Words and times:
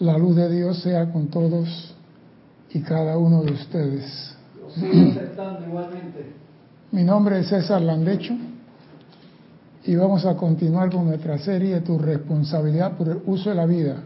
La 0.00 0.16
luz 0.16 0.34
de 0.34 0.48
Dios 0.48 0.80
sea 0.80 1.12
con 1.12 1.26
todos 1.26 1.94
y 2.70 2.80
cada 2.80 3.18
uno 3.18 3.42
de 3.42 3.52
ustedes. 3.52 4.34
Mi 6.90 7.04
nombre 7.04 7.40
es 7.40 7.48
César 7.48 7.82
Landecho 7.82 8.32
y 9.84 9.94
vamos 9.96 10.24
a 10.24 10.38
continuar 10.38 10.90
con 10.90 11.04
nuestra 11.04 11.36
serie 11.36 11.82
Tu 11.82 11.98
responsabilidad 11.98 12.96
por 12.96 13.10
el 13.10 13.20
uso 13.26 13.50
de 13.50 13.56
la 13.56 13.66
vida. 13.66 13.96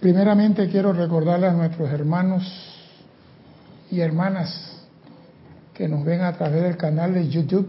Primeramente 0.00 0.68
quiero 0.68 0.92
recordarle 0.92 1.46
a 1.46 1.54
nuestros 1.54 1.90
hermanos 1.90 2.44
y 3.90 4.00
hermanas 4.00 4.82
que 5.72 5.88
nos 5.88 6.04
ven 6.04 6.20
a 6.20 6.34
través 6.34 6.62
del 6.62 6.76
canal 6.76 7.14
de 7.14 7.26
YouTube, 7.26 7.66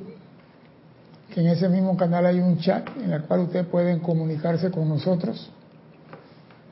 que 1.33 1.39
en 1.39 1.47
ese 1.47 1.69
mismo 1.69 1.95
canal 1.95 2.25
hay 2.25 2.41
un 2.41 2.57
chat 2.57 2.89
en 2.97 3.13
el 3.13 3.21
cual 3.21 3.39
ustedes 3.39 3.67
pueden 3.67 4.01
comunicarse 4.01 4.69
con 4.69 4.89
nosotros, 4.89 5.49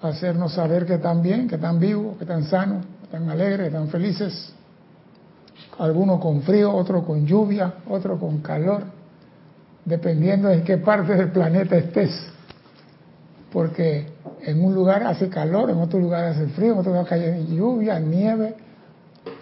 hacernos 0.05 0.53
saber 0.53 0.85
que 0.85 0.95
están 0.95 1.21
bien, 1.21 1.47
que 1.47 1.55
están 1.55 1.79
vivos, 1.79 2.17
que 2.17 2.23
están 2.23 2.43
sanos, 2.43 2.85
que 2.85 3.03
están 3.05 3.29
alegres, 3.29 3.59
que 3.59 3.67
están 3.67 3.87
felices. 3.89 4.53
Algunos 5.79 6.19
con 6.19 6.41
frío, 6.41 6.73
otros 6.73 7.03
con 7.03 7.25
lluvia, 7.25 7.75
otros 7.89 8.19
con 8.19 8.39
calor, 8.39 8.83
dependiendo 9.83 10.47
de 10.47 10.63
qué 10.63 10.77
parte 10.77 11.15
del 11.15 11.31
planeta 11.31 11.75
estés. 11.75 12.11
Porque 13.51 14.07
en 14.41 14.63
un 14.63 14.73
lugar 14.73 15.03
hace 15.03 15.29
calor, 15.29 15.69
en 15.69 15.77
otro 15.77 15.99
lugar 15.99 16.25
hace 16.25 16.47
frío, 16.47 16.73
en 16.73 16.79
otro 16.79 16.91
lugar 16.91 17.07
cae 17.07 17.45
lluvia, 17.45 17.99
nieve, 17.99 18.55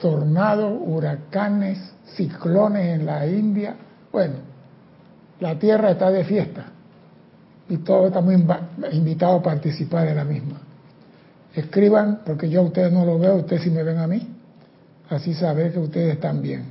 tornados, 0.01 0.79
huracanes, 0.85 1.79
ciclones 2.15 2.99
en 2.99 3.05
la 3.05 3.25
India. 3.27 3.75
Bueno, 4.11 4.35
la 5.39 5.57
Tierra 5.57 5.91
está 5.91 6.09
de 6.09 6.23
fiesta 6.23 6.73
y 7.69 7.77
todos 7.77 8.07
estamos 8.07 8.33
invitados 8.91 9.39
a 9.39 9.43
participar 9.43 10.07
de 10.07 10.15
la 10.15 10.23
misma. 10.23 10.59
Escriban, 11.53 12.21
porque 12.25 12.49
yo 12.49 12.61
a 12.61 12.63
ustedes 12.63 12.91
no 12.91 13.05
lo 13.05 13.19
veo, 13.19 13.35
ustedes 13.35 13.63
sí 13.63 13.69
me 13.69 13.83
ven 13.83 13.99
a 13.99 14.07
mí, 14.07 14.27
así 15.09 15.33
saber 15.33 15.71
que 15.71 15.79
ustedes 15.79 16.15
están 16.15 16.41
bien. 16.41 16.65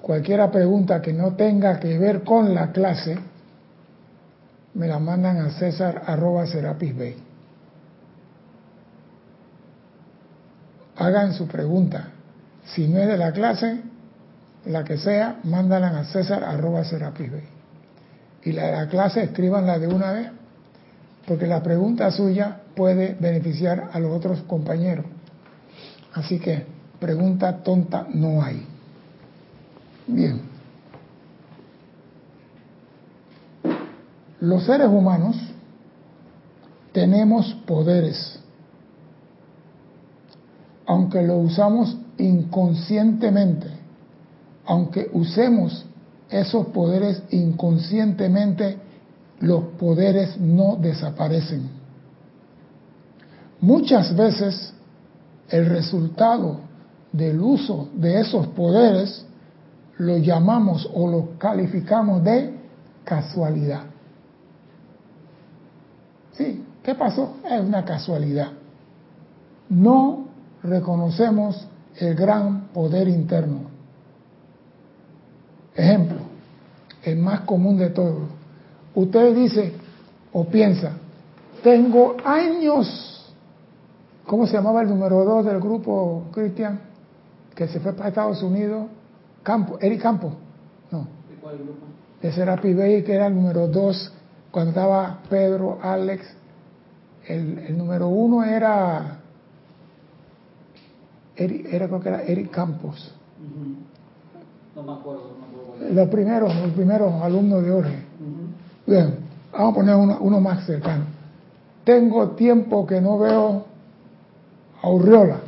Cualquiera 0.00 0.50
pregunta 0.50 1.02
que 1.02 1.12
no 1.12 1.34
tenga 1.34 1.80
que 1.80 1.98
ver 1.98 2.22
con 2.22 2.54
la 2.54 2.70
clase, 2.72 3.18
me 4.74 4.86
la 4.86 4.98
mandan 4.98 5.38
a 5.38 5.50
César 5.50 6.02
arroba 6.06 6.46
Serapis. 6.46 6.94
Hagan 10.96 11.32
su 11.32 11.46
pregunta. 11.46 12.10
Si 12.64 12.86
no 12.86 12.98
es 12.98 13.08
de 13.08 13.16
la 13.16 13.32
clase, 13.32 13.80
la 14.66 14.84
que 14.84 14.98
sea, 14.98 15.40
mándalas 15.44 15.94
a 15.94 16.04
César 16.04 16.44
arroba 16.44 16.84
Serapis. 16.84 17.30
Y 18.44 18.52
la 18.52 18.70
la 18.70 18.88
clase, 18.88 19.22
escríbanla 19.22 19.78
de 19.78 19.88
una 19.88 20.12
vez, 20.12 20.30
porque 21.26 21.46
la 21.46 21.62
pregunta 21.62 22.10
suya 22.10 22.60
puede 22.74 23.16
beneficiar 23.18 23.90
a 23.92 23.98
los 23.98 24.12
otros 24.12 24.40
compañeros. 24.42 25.04
Así 26.14 26.38
que 26.38 26.64
pregunta 26.98 27.62
tonta 27.62 28.06
no 28.12 28.42
hay. 28.42 28.66
Bien. 30.06 30.40
Los 34.40 34.64
seres 34.64 34.88
humanos 34.88 35.36
tenemos 36.92 37.54
poderes, 37.66 38.40
aunque 40.86 41.22
lo 41.22 41.36
usamos 41.38 41.98
inconscientemente, 42.18 43.68
aunque 44.64 45.10
usemos 45.12 45.84
esos 46.30 46.66
poderes 46.68 47.22
inconscientemente, 47.30 48.78
los 49.40 49.64
poderes 49.78 50.38
no 50.38 50.76
desaparecen. 50.76 51.70
Muchas 53.60 54.14
veces 54.14 54.72
el 55.48 55.66
resultado 55.66 56.60
del 57.12 57.40
uso 57.40 57.88
de 57.94 58.20
esos 58.20 58.46
poderes 58.48 59.24
lo 59.98 60.16
llamamos 60.18 60.88
o 60.94 61.08
lo 61.08 61.38
calificamos 61.38 62.22
de 62.22 62.54
casualidad. 63.04 63.82
Sí, 66.32 66.64
¿qué 66.82 66.94
pasó? 66.94 67.36
Es 67.50 67.60
una 67.60 67.84
casualidad. 67.84 68.52
No 69.68 70.26
reconocemos 70.62 71.66
el 71.96 72.14
gran 72.14 72.68
poder 72.68 73.08
interno. 73.08 73.77
Ejemplo, 75.78 76.16
el 77.04 77.18
más 77.18 77.42
común 77.42 77.78
de 77.78 77.90
todos. 77.90 78.28
Usted 78.96 79.32
dice 79.36 79.72
o 80.32 80.44
piensa, 80.44 80.94
tengo 81.62 82.16
años, 82.24 83.32
¿cómo 84.26 84.48
se 84.48 84.54
llamaba 84.54 84.82
el 84.82 84.88
número 84.88 85.24
dos 85.24 85.44
del 85.44 85.60
grupo 85.60 86.24
Cristian? 86.32 86.80
Que 87.54 87.68
se 87.68 87.78
fue 87.78 87.92
para 87.92 88.08
Estados 88.08 88.42
Unidos, 88.42 88.88
Campo, 89.44 89.78
Eric 89.80 90.02
Campo, 90.02 90.32
no. 90.90 91.06
¿De 91.30 91.36
cuál 91.40 91.58
grupo? 91.58 91.86
De 92.22 92.32
Serapi 92.32 92.74
Bay, 92.74 93.04
que 93.04 93.14
era 93.14 93.28
el 93.28 93.36
número 93.36 93.68
dos 93.68 94.12
cuando 94.50 94.70
estaba 94.70 95.20
Pedro, 95.30 95.78
Alex, 95.80 96.26
el, 97.28 97.78
número 97.78 98.08
uno 98.08 98.42
era, 98.42 99.20
era 101.36 101.86
creo 101.86 102.00
que 102.00 102.08
era 102.08 102.22
Eric 102.24 102.50
Campos. 102.50 103.14
No 104.74 104.82
me 104.82 104.92
acuerdo. 104.92 105.47
Los 105.92 106.08
primeros, 106.08 106.54
los 106.54 106.72
primeros 106.72 107.22
alumnos 107.22 107.62
de 107.62 107.70
Jorge. 107.70 107.98
Bien, 108.86 109.14
vamos 109.52 109.72
a 109.72 109.74
poner 109.74 109.94
uno, 109.94 110.18
uno, 110.20 110.40
más 110.40 110.66
cercano. 110.66 111.04
Tengo 111.84 112.30
tiempo 112.30 112.86
que 112.86 113.00
no 113.00 113.18
veo 113.18 113.64
a 114.82 114.90
Urriola. 114.90 115.40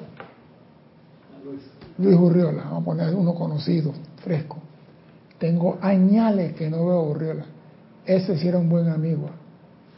Luis. 1.98 2.16
Urriola, 2.16 2.64
vamos 2.64 2.82
a 2.82 2.84
poner 2.84 3.14
uno 3.14 3.34
conocido, 3.34 3.92
fresco. 4.22 4.58
Tengo 5.38 5.78
añales 5.80 6.54
que 6.54 6.70
no 6.70 6.86
veo 6.86 7.00
a 7.00 7.02
Urriola. 7.02 7.44
Ese 8.06 8.38
sí 8.38 8.48
era 8.48 8.58
un 8.58 8.68
buen 8.68 8.88
amigo. 8.88 9.28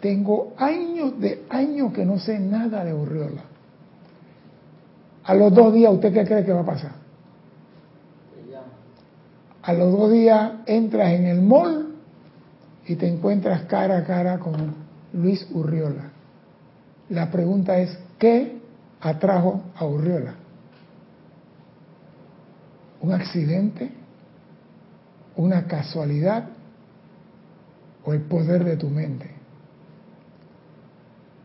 Tengo 0.01 0.53
años 0.57 1.21
de 1.21 1.45
años 1.49 1.93
que 1.93 2.05
no 2.05 2.19
sé 2.19 2.39
nada 2.39 2.85
de 2.85 2.93
Urriola. 2.93 3.43
A 5.25 5.35
los 5.35 5.55
dos 5.55 5.73
días, 5.73 5.93
¿usted 5.93 6.13
qué 6.13 6.25
cree 6.25 6.45
que 6.45 6.53
va 6.53 6.61
a 6.63 6.67
pasar? 6.67 7.02
A 9.63 9.73
los 9.73 9.93
dos 9.93 10.11
días 10.11 10.53
entras 10.67 11.13
en 11.13 11.27
el 11.27 11.41
mall 11.41 11.95
y 12.87 12.97
te 12.97 13.09
encuentras 13.09 13.63
cara 13.63 13.99
a 13.99 14.05
cara 14.05 14.39
con 14.39 14.75
Luis 15.13 15.47
Urriola. 15.53 16.11
La 17.11 17.31
pregunta 17.31 17.79
es, 17.79 17.97
¿qué 18.19 18.61
atrajo 19.01 19.63
a 19.77 19.85
Urriola? 19.85 20.35
¿Un 23.01 23.13
accidente? 23.13 23.91
¿Una 25.37 25.67
casualidad? 25.67 26.45
o 28.05 28.13
el 28.13 28.23
poder 28.23 28.65
de 28.65 28.77
tu 28.77 28.89
mente. 28.89 29.31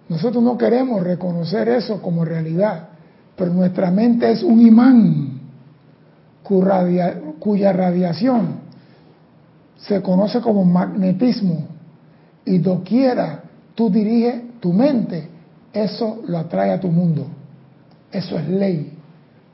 Nosotros 0.10 0.44
no 0.44 0.58
queremos 0.58 1.04
reconocer 1.04 1.68
eso 1.70 2.02
como 2.02 2.24
realidad, 2.24 2.90
pero 3.36 3.54
nuestra 3.54 3.92
mente 3.92 4.32
es 4.32 4.42
un 4.42 4.62
imán 4.62 5.27
cuya 6.48 7.74
radiación 7.74 8.68
se 9.78 10.02
conoce 10.02 10.42
como 10.42 10.66
magnetismo 10.66 11.68
y 12.46 12.58
doquiera 12.60 13.44
tú 13.78 13.92
diriges 13.92 14.60
tu 14.60 14.74
mente, 14.74 15.28
eso 15.72 16.24
lo 16.28 16.40
atrae 16.40 16.72
a 16.72 16.80
tu 16.80 16.88
mundo. 16.88 17.28
Eso 18.12 18.40
es 18.40 18.50
ley. 18.50 18.94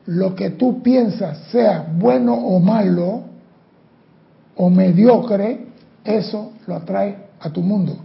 Lo 0.05 0.33
que 0.33 0.51
tú 0.51 0.81
piensas, 0.81 1.37
sea 1.51 1.85
bueno 1.97 2.33
o 2.33 2.59
malo, 2.59 3.23
o 4.55 4.69
mediocre, 4.69 5.67
eso 6.05 6.53
lo 6.67 6.75
atrae 6.75 7.17
a 7.39 7.49
tu 7.49 7.61
mundo. 7.61 7.97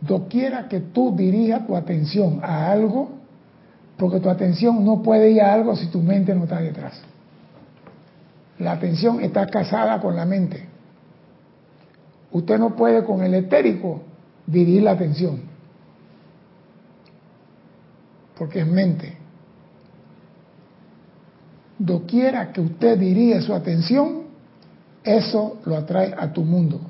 Doquiera 0.00 0.66
que 0.66 0.80
tú 0.80 1.14
dirijas 1.14 1.66
tu 1.66 1.76
atención 1.76 2.40
a 2.42 2.72
algo, 2.72 3.19
porque 4.00 4.18
tu 4.18 4.30
atención 4.30 4.82
no 4.82 5.02
puede 5.02 5.30
ir 5.30 5.42
a 5.42 5.52
algo 5.52 5.76
si 5.76 5.88
tu 5.88 6.00
mente 6.00 6.34
no 6.34 6.44
está 6.44 6.58
detrás. 6.58 6.98
La 8.58 8.72
atención 8.72 9.20
está 9.20 9.46
casada 9.46 10.00
con 10.00 10.16
la 10.16 10.24
mente. 10.24 10.66
Usted 12.32 12.58
no 12.58 12.74
puede 12.74 13.04
con 13.04 13.22
el 13.22 13.34
etérico 13.34 14.00
dirigir 14.46 14.84
la 14.84 14.92
atención, 14.92 15.42
porque 18.38 18.60
es 18.60 18.66
mente. 18.66 19.18
Doquiera 21.78 22.52
que 22.52 22.62
usted 22.62 22.98
dirige 22.98 23.42
su 23.42 23.52
atención, 23.52 24.22
eso 25.04 25.58
lo 25.66 25.76
atrae 25.76 26.14
a 26.16 26.32
tu 26.32 26.42
mundo. 26.42 26.80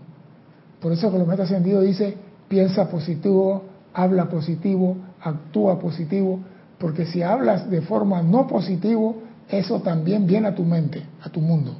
Por 0.81 0.93
eso 0.93 1.11
que 1.11 1.19
lo 1.19 1.27
meta 1.27 1.43
ascendido 1.43 1.81
dice, 1.81 2.17
piensa 2.47 2.89
positivo, 2.89 3.65
habla 3.95 4.29
positivo, 4.29 4.97
actúa 5.21 5.81
positivo, 5.81 6.39
porque 6.81 7.05
si 7.05 7.23
hablas 7.23 7.69
de 7.71 7.83
forma 7.83 8.23
no 8.23 8.47
positivo, 8.47 9.23
eso 9.51 9.81
también 9.83 10.27
viene 10.27 10.49
a 10.49 10.55
tu 10.55 10.65
mente, 10.65 11.05
a 11.23 11.29
tu 11.29 11.41
mundo. 11.41 11.77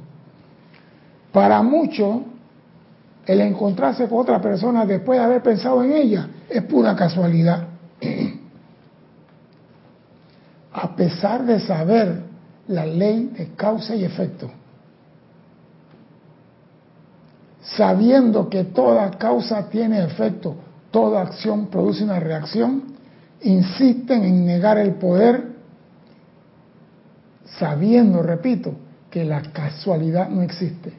Para 1.33 1.63
muchos, 1.63 2.19
el 3.25 3.41
encontrarse 3.41 4.07
con 4.07 4.19
otra 4.19 4.39
persona 4.39 4.85
después 4.85 5.17
de 5.17 5.25
haber 5.25 5.41
pensado 5.41 5.83
en 5.83 5.93
ella 5.93 6.27
es 6.47 6.61
pura 6.63 6.95
casualidad. 6.95 7.67
A 10.73 10.95
pesar 10.95 11.45
de 11.45 11.59
saber 11.59 12.21
la 12.67 12.85
ley 12.85 13.33
de 13.35 13.47
causa 13.55 13.95
y 13.95 14.05
efecto, 14.05 14.49
sabiendo 17.61 18.49
que 18.49 18.63
toda 18.65 19.09
causa 19.11 19.67
tiene 19.69 20.03
efecto, 20.03 20.55
toda 20.91 21.23
acción 21.23 21.67
produce 21.67 22.03
una 22.03 22.19
reacción, 22.19 22.91
insisten 23.41 24.23
en 24.23 24.45
negar 24.45 24.77
el 24.77 24.93
poder, 24.93 25.43
sabiendo, 27.57 28.21
repito, 28.21 28.73
que 29.09 29.25
la 29.25 29.41
casualidad 29.41 30.29
no 30.29 30.41
existe. 30.41 30.93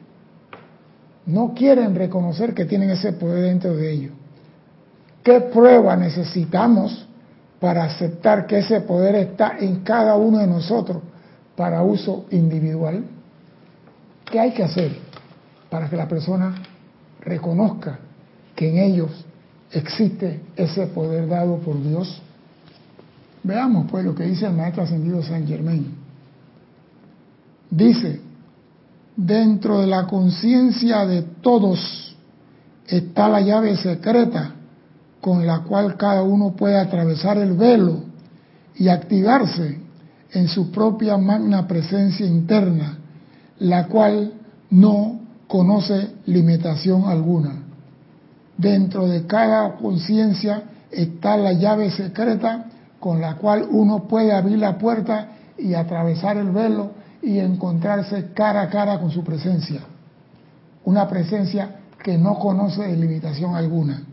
No 1.25 1.53
quieren 1.53 1.95
reconocer 1.95 2.53
que 2.53 2.65
tienen 2.65 2.91
ese 2.91 3.13
poder 3.13 3.43
dentro 3.45 3.75
de 3.75 3.91
ellos. 3.91 4.11
¿Qué 5.23 5.39
prueba 5.39 5.95
necesitamos 5.95 7.07
para 7.59 7.85
aceptar 7.85 8.45
que 8.45 8.59
ese 8.59 8.81
poder 8.81 9.15
está 9.15 9.57
en 9.57 9.79
cada 9.81 10.15
uno 10.15 10.39
de 10.39 10.47
nosotros 10.47 11.01
para 11.55 11.81
uso 11.81 12.25
individual? 12.31 13.05
¿Qué 14.29 14.39
hay 14.39 14.51
que 14.51 14.63
hacer 14.63 14.91
para 15.69 15.89
que 15.89 15.95
la 15.95 16.07
persona 16.07 16.55
reconozca 17.21 17.99
que 18.55 18.69
en 18.69 18.77
ellos 18.79 19.25
existe 19.71 20.41
ese 20.57 20.87
poder 20.87 21.27
dado 21.29 21.57
por 21.59 21.81
Dios? 21.81 22.21
Veamos 23.43 23.91
pues 23.91 24.05
lo 24.05 24.15
que 24.15 24.23
dice 24.23 24.45
el 24.45 24.53
maestro 24.53 24.83
ascendido 24.83 25.21
San 25.21 25.45
Germain. 25.45 25.93
Dice, 27.69 28.21
dentro 29.17 29.81
de 29.81 29.87
la 29.87 30.07
conciencia 30.07 31.05
de 31.05 31.23
todos 31.41 32.15
está 32.87 33.27
la 33.27 33.41
llave 33.41 33.75
secreta 33.77 34.53
con 35.19 35.45
la 35.45 35.59
cual 35.63 35.97
cada 35.97 36.23
uno 36.23 36.51
puede 36.51 36.77
atravesar 36.77 37.37
el 37.37 37.53
velo 37.53 38.03
y 38.75 38.89
activarse 38.89 39.79
en 40.31 40.47
su 40.47 40.71
propia 40.71 41.17
magna 41.17 41.67
presencia 41.67 42.25
interna, 42.25 42.97
la 43.59 43.87
cual 43.87 44.33
no 44.69 45.19
conoce 45.47 46.09
limitación 46.25 47.05
alguna. 47.05 47.55
Dentro 48.57 49.07
de 49.07 49.25
cada 49.25 49.75
conciencia 49.75 50.63
está 50.91 51.37
la 51.37 51.53
llave 51.53 51.91
secreta 51.91 52.67
con 53.03 53.19
la 53.19 53.35
cual 53.35 53.67
uno 53.69 54.07
puede 54.07 54.31
abrir 54.31 54.59
la 54.59 54.77
puerta 54.77 55.27
y 55.57 55.73
atravesar 55.73 56.37
el 56.37 56.51
velo 56.51 56.91
y 57.21 57.37
encontrarse 57.37 58.31
cara 58.33 58.61
a 58.61 58.69
cara 58.69 58.97
con 58.97 59.11
su 59.11 59.25
presencia. 59.25 59.81
Una 60.85 61.09
presencia 61.09 61.81
que 62.01 62.17
no 62.17 62.39
conoce 62.39 62.95
limitación 62.95 63.55
alguna. 63.55 64.03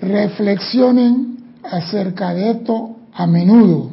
Reflexionen 0.00 1.58
acerca 1.62 2.34
de 2.34 2.50
esto 2.50 2.96
a 3.12 3.28
menudo. 3.28 3.92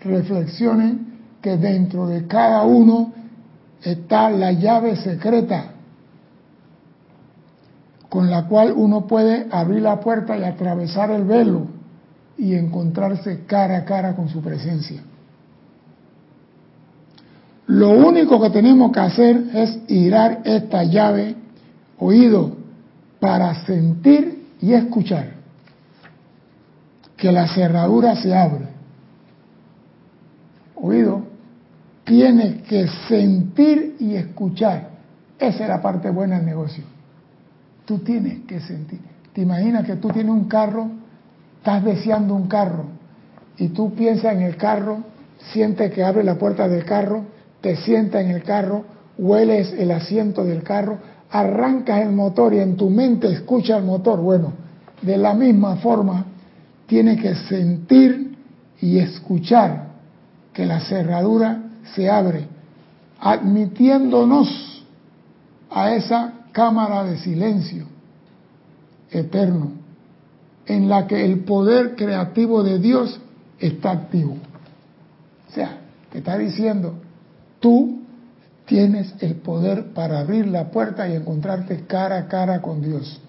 Reflexionen 0.00 1.18
que 1.42 1.58
dentro 1.58 2.06
de 2.06 2.26
cada 2.26 2.62
uno 2.62 3.12
está 3.82 4.30
la 4.30 4.52
llave 4.52 4.96
secreta 4.96 5.66
con 8.08 8.30
la 8.30 8.46
cual 8.46 8.72
uno 8.74 9.06
puede 9.06 9.48
abrir 9.50 9.82
la 9.82 10.00
puerta 10.00 10.38
y 10.38 10.44
atravesar 10.44 11.10
el 11.10 11.24
velo 11.24 11.81
y 12.42 12.56
encontrarse 12.56 13.44
cara 13.46 13.76
a 13.76 13.84
cara 13.84 14.16
con 14.16 14.28
su 14.28 14.42
presencia. 14.42 15.00
Lo 17.68 17.90
único 17.90 18.40
que 18.42 18.50
tenemos 18.50 18.90
que 18.90 18.98
hacer 18.98 19.44
es 19.54 19.78
girar 19.86 20.40
esta 20.44 20.82
llave, 20.82 21.36
oído, 21.98 22.56
para 23.20 23.64
sentir 23.64 24.48
y 24.60 24.72
escuchar 24.72 25.34
que 27.16 27.30
la 27.30 27.46
cerradura 27.46 28.16
se 28.16 28.34
abre. 28.34 28.66
Oído, 30.74 31.22
tienes 32.02 32.62
que 32.62 32.88
sentir 33.06 33.94
y 34.00 34.16
escuchar. 34.16 34.90
Esa 35.38 35.62
es 35.62 35.68
la 35.68 35.80
parte 35.80 36.10
buena 36.10 36.38
del 36.38 36.46
negocio. 36.46 36.82
Tú 37.84 38.00
tienes 38.00 38.40
que 38.48 38.58
sentir. 38.58 38.98
Te 39.32 39.42
imaginas 39.42 39.86
que 39.86 39.94
tú 39.94 40.08
tienes 40.08 40.32
un 40.32 40.46
carro, 40.46 41.01
estás 41.62 41.84
deseando 41.84 42.34
un 42.34 42.48
carro, 42.48 42.86
y 43.56 43.68
tú 43.68 43.94
piensas 43.94 44.34
en 44.34 44.42
el 44.42 44.56
carro, 44.56 44.98
sientes 45.52 45.92
que 45.92 46.02
abre 46.02 46.24
la 46.24 46.34
puerta 46.34 46.66
del 46.66 46.84
carro, 46.84 47.22
te 47.60 47.76
sientas 47.76 48.24
en 48.24 48.32
el 48.32 48.42
carro, 48.42 48.84
hueles 49.16 49.72
el 49.72 49.92
asiento 49.92 50.42
del 50.42 50.64
carro, 50.64 50.98
arrancas 51.30 52.00
el 52.00 52.10
motor 52.10 52.52
y 52.52 52.58
en 52.58 52.76
tu 52.76 52.90
mente 52.90 53.30
escucha 53.32 53.76
el 53.76 53.84
motor. 53.84 54.20
Bueno, 54.20 54.54
de 55.02 55.16
la 55.16 55.34
misma 55.34 55.76
forma, 55.76 56.26
tiene 56.88 57.16
que 57.16 57.36
sentir 57.36 58.36
y 58.80 58.98
escuchar 58.98 59.86
que 60.52 60.66
la 60.66 60.80
cerradura 60.80 61.62
se 61.94 62.10
abre, 62.10 62.48
admitiéndonos 63.20 64.84
a 65.70 65.94
esa 65.94 66.32
cámara 66.50 67.04
de 67.04 67.18
silencio 67.18 67.86
eterno, 69.12 69.81
en 70.66 70.88
la 70.88 71.06
que 71.06 71.24
el 71.24 71.40
poder 71.40 71.96
creativo 71.96 72.62
de 72.62 72.78
Dios 72.78 73.20
está 73.58 73.90
activo. 73.90 74.36
O 75.48 75.52
sea, 75.52 75.80
te 76.10 76.18
está 76.18 76.38
diciendo, 76.38 76.94
tú 77.60 78.02
tienes 78.66 79.14
el 79.20 79.36
poder 79.36 79.92
para 79.92 80.20
abrir 80.20 80.46
la 80.46 80.70
puerta 80.70 81.08
y 81.08 81.14
encontrarte 81.14 81.84
cara 81.86 82.18
a 82.18 82.28
cara 82.28 82.62
con 82.62 82.80
Dios. 82.80 83.20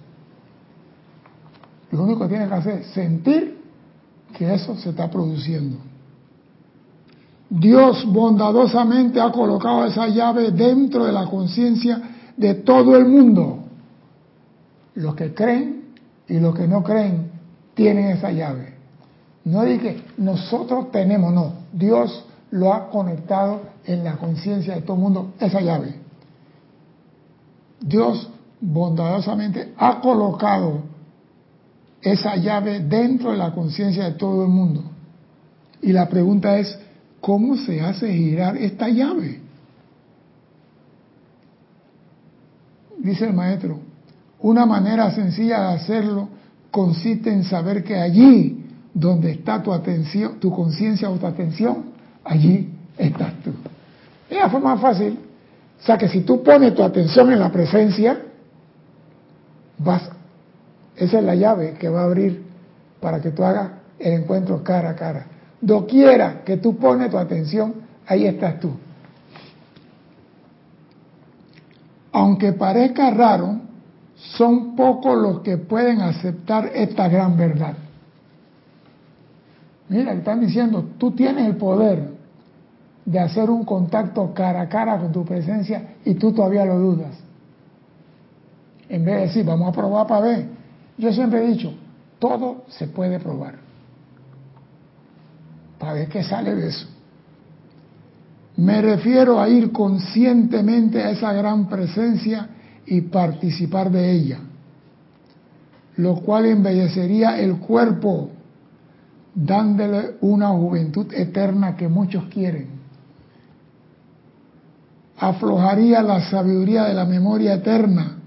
Lo 1.91 2.03
único 2.03 2.21
que 2.21 2.30
tienes 2.30 2.50
que 2.50 2.56
hacer 2.56 2.80
es 2.80 2.88
sentir 2.88 3.57
que 4.38 4.53
eso 4.53 4.75
se 4.77 4.89
está 4.89 5.09
produciendo. 5.09 5.77
Dios 7.50 8.06
bondadosamente 8.12 9.21
ha 9.21 9.31
colocado 9.31 9.86
esa 9.86 10.07
llave 10.07 10.51
dentro 10.51 11.06
de 11.06 11.12
la 11.12 11.25
conciencia 11.25 12.01
de 12.36 12.56
todo 12.56 12.95
el 12.95 13.06
mundo. 13.06 13.59
Los 14.95 15.13
que 15.13 15.33
creen 15.33 15.82
y 16.33 16.39
los 16.39 16.56
que 16.56 16.68
no 16.68 16.81
creen 16.83 17.30
tienen 17.75 18.06
esa 18.06 18.31
llave. 18.31 18.74
No 19.45 19.62
dije 19.62 20.03
nosotros 20.18 20.91
tenemos, 20.91 21.31
no. 21.31 21.53
Dios 21.71 22.25
lo 22.50 22.74
ha 22.74 22.89
conectado 22.89 23.62
en 23.85 24.03
la 24.03 24.18
conciencia 24.18 24.74
de 24.74 24.81
todo 24.81 24.95
el 24.95 25.03
mundo, 25.03 25.33
esa 25.39 25.62
llave. 25.62 25.94
Dios 27.80 28.31
bondadosamente 28.59 29.74
ha 29.77 30.01
colocado 30.01 30.81
esa 32.01 32.36
llave 32.36 32.79
dentro 32.79 33.29
de 33.29 33.38
la 33.38 33.53
conciencia 33.53 34.05
de 34.05 34.13
todo 34.13 34.41
el 34.41 34.50
mundo. 34.50 34.81
Y 35.84 35.91
la 35.91 36.10
pregunta 36.10 36.58
es, 36.58 36.79
¿cómo 37.22 37.58
se 37.58 37.79
hace 37.79 38.12
girar 38.12 38.58
esta 38.58 38.89
llave? 38.89 39.39
Dice 42.98 43.25
el 43.25 43.34
maestro, 43.34 43.92
una 44.43 44.65
manera 44.65 45.09
sencilla 45.12 45.69
de 45.69 45.75
hacerlo 45.75 46.27
consiste 46.69 47.31
en 47.31 47.45
saber 47.45 47.83
que 47.83 47.95
allí 47.95 48.65
donde 48.93 49.31
está 49.31 49.63
tu 49.63 49.73
atención, 49.73 50.39
tu 50.39 50.51
conciencia 50.51 51.09
o 51.09 51.15
tu 51.15 51.25
atención, 51.25 51.85
allí 52.25 52.69
estás 52.97 53.33
tú. 53.43 53.51
Esa 54.29 54.50
fue 54.50 54.59
más 54.59 54.79
fácil. 54.81 55.17
O 55.81 55.85
sea 55.85 55.97
que 55.97 56.09
si 56.09 56.21
tú 56.21 56.43
pones 56.43 56.75
tu 56.75 56.83
atención 56.83 57.31
en 57.31 57.39
la 57.39 57.51
presencia, 57.51 58.19
vas, 59.77 60.09
esa 60.97 61.19
es 61.19 61.23
la 61.23 61.35
llave 61.35 61.75
que 61.79 61.88
va 61.88 62.01
a 62.01 62.05
abrir 62.05 62.43
para 63.00 63.21
que 63.21 63.31
tú 63.31 63.43
hagas 63.43 63.71
el 63.97 64.13
encuentro 64.13 64.62
cara 64.62 64.89
a 64.89 64.95
cara. 64.95 65.25
Doquiera 65.62 66.43
que 66.43 66.57
tú 66.57 66.75
pones 66.75 67.09
tu 67.09 67.17
atención, 67.17 67.75
ahí 68.05 68.25
estás 68.25 68.59
tú. 68.59 68.71
Aunque 72.12 72.51
parezca 72.51 73.09
raro, 73.12 73.73
son 74.32 74.75
pocos 74.75 75.18
los 75.18 75.42
que 75.42 75.58
pueden 75.58 76.01
aceptar 76.01 76.72
esta 76.74 77.08
gran 77.08 77.36
verdad. 77.38 77.74
Mira, 79.89 80.13
están 80.13 80.39
diciendo, 80.39 80.86
tú 80.98 81.12
tienes 81.12 81.46
el 81.46 81.58
poder 81.58 82.13
de 83.06 83.20
hacer 83.20 83.50
un 83.50 83.65
contacto 83.65 84.34
cara 84.34 84.62
a 84.62 84.70
cara 84.70 84.98
con 84.98 85.12
tu 85.12 85.25
presencia 85.25 85.96
y 86.06 86.13
tú 86.15 86.32
todavía 86.32 86.65
lo 86.65 86.80
dudas. 86.80 87.15
En 88.88 89.03
vez 89.03 89.15
de 89.15 89.22
decir, 89.22 89.46
vamos 89.46 89.70
a 89.70 89.72
probar 89.74 90.08
para 90.08 90.22
ver. 90.22 90.46
Yo 90.98 91.12
siempre 91.12 91.44
he 91.44 91.48
dicho, 91.50 91.74
todo 92.18 92.63
se 92.70 92.88
puede 92.88 93.20
probar. 93.20 93.56
Para 95.77 95.94
ver 95.94 96.08
qué 96.08 96.24
sale 96.24 96.56
de 96.56 96.70
eso. 96.70 96.88
Me 98.56 98.82
refiero 98.82 99.42
a 99.42 99.50
ir 99.50 99.72
conscientemente 99.72 101.03
a 101.03 101.10
esa 101.10 101.34
gran 101.34 101.68
presencia 101.68 102.48
y 102.86 103.02
participar 103.02 103.92
de 103.92 104.12
ella, 104.12 104.40
lo 105.98 106.16
cual 106.16 106.46
embellecería 106.46 107.40
el 107.40 107.58
cuerpo, 107.58 108.30
dándole 109.36 110.16
una 110.22 110.50
juventud 110.50 111.08
eterna 111.13 111.75
que 111.75 111.88
muchos 111.88 112.25
quieren. 112.25 112.68
Aflojaría 115.18 116.02
la 116.02 116.22
sabiduría 116.30 116.86
de 116.86 116.94
la 116.94 117.06
memoria 117.06 117.54
eterna 117.54 118.18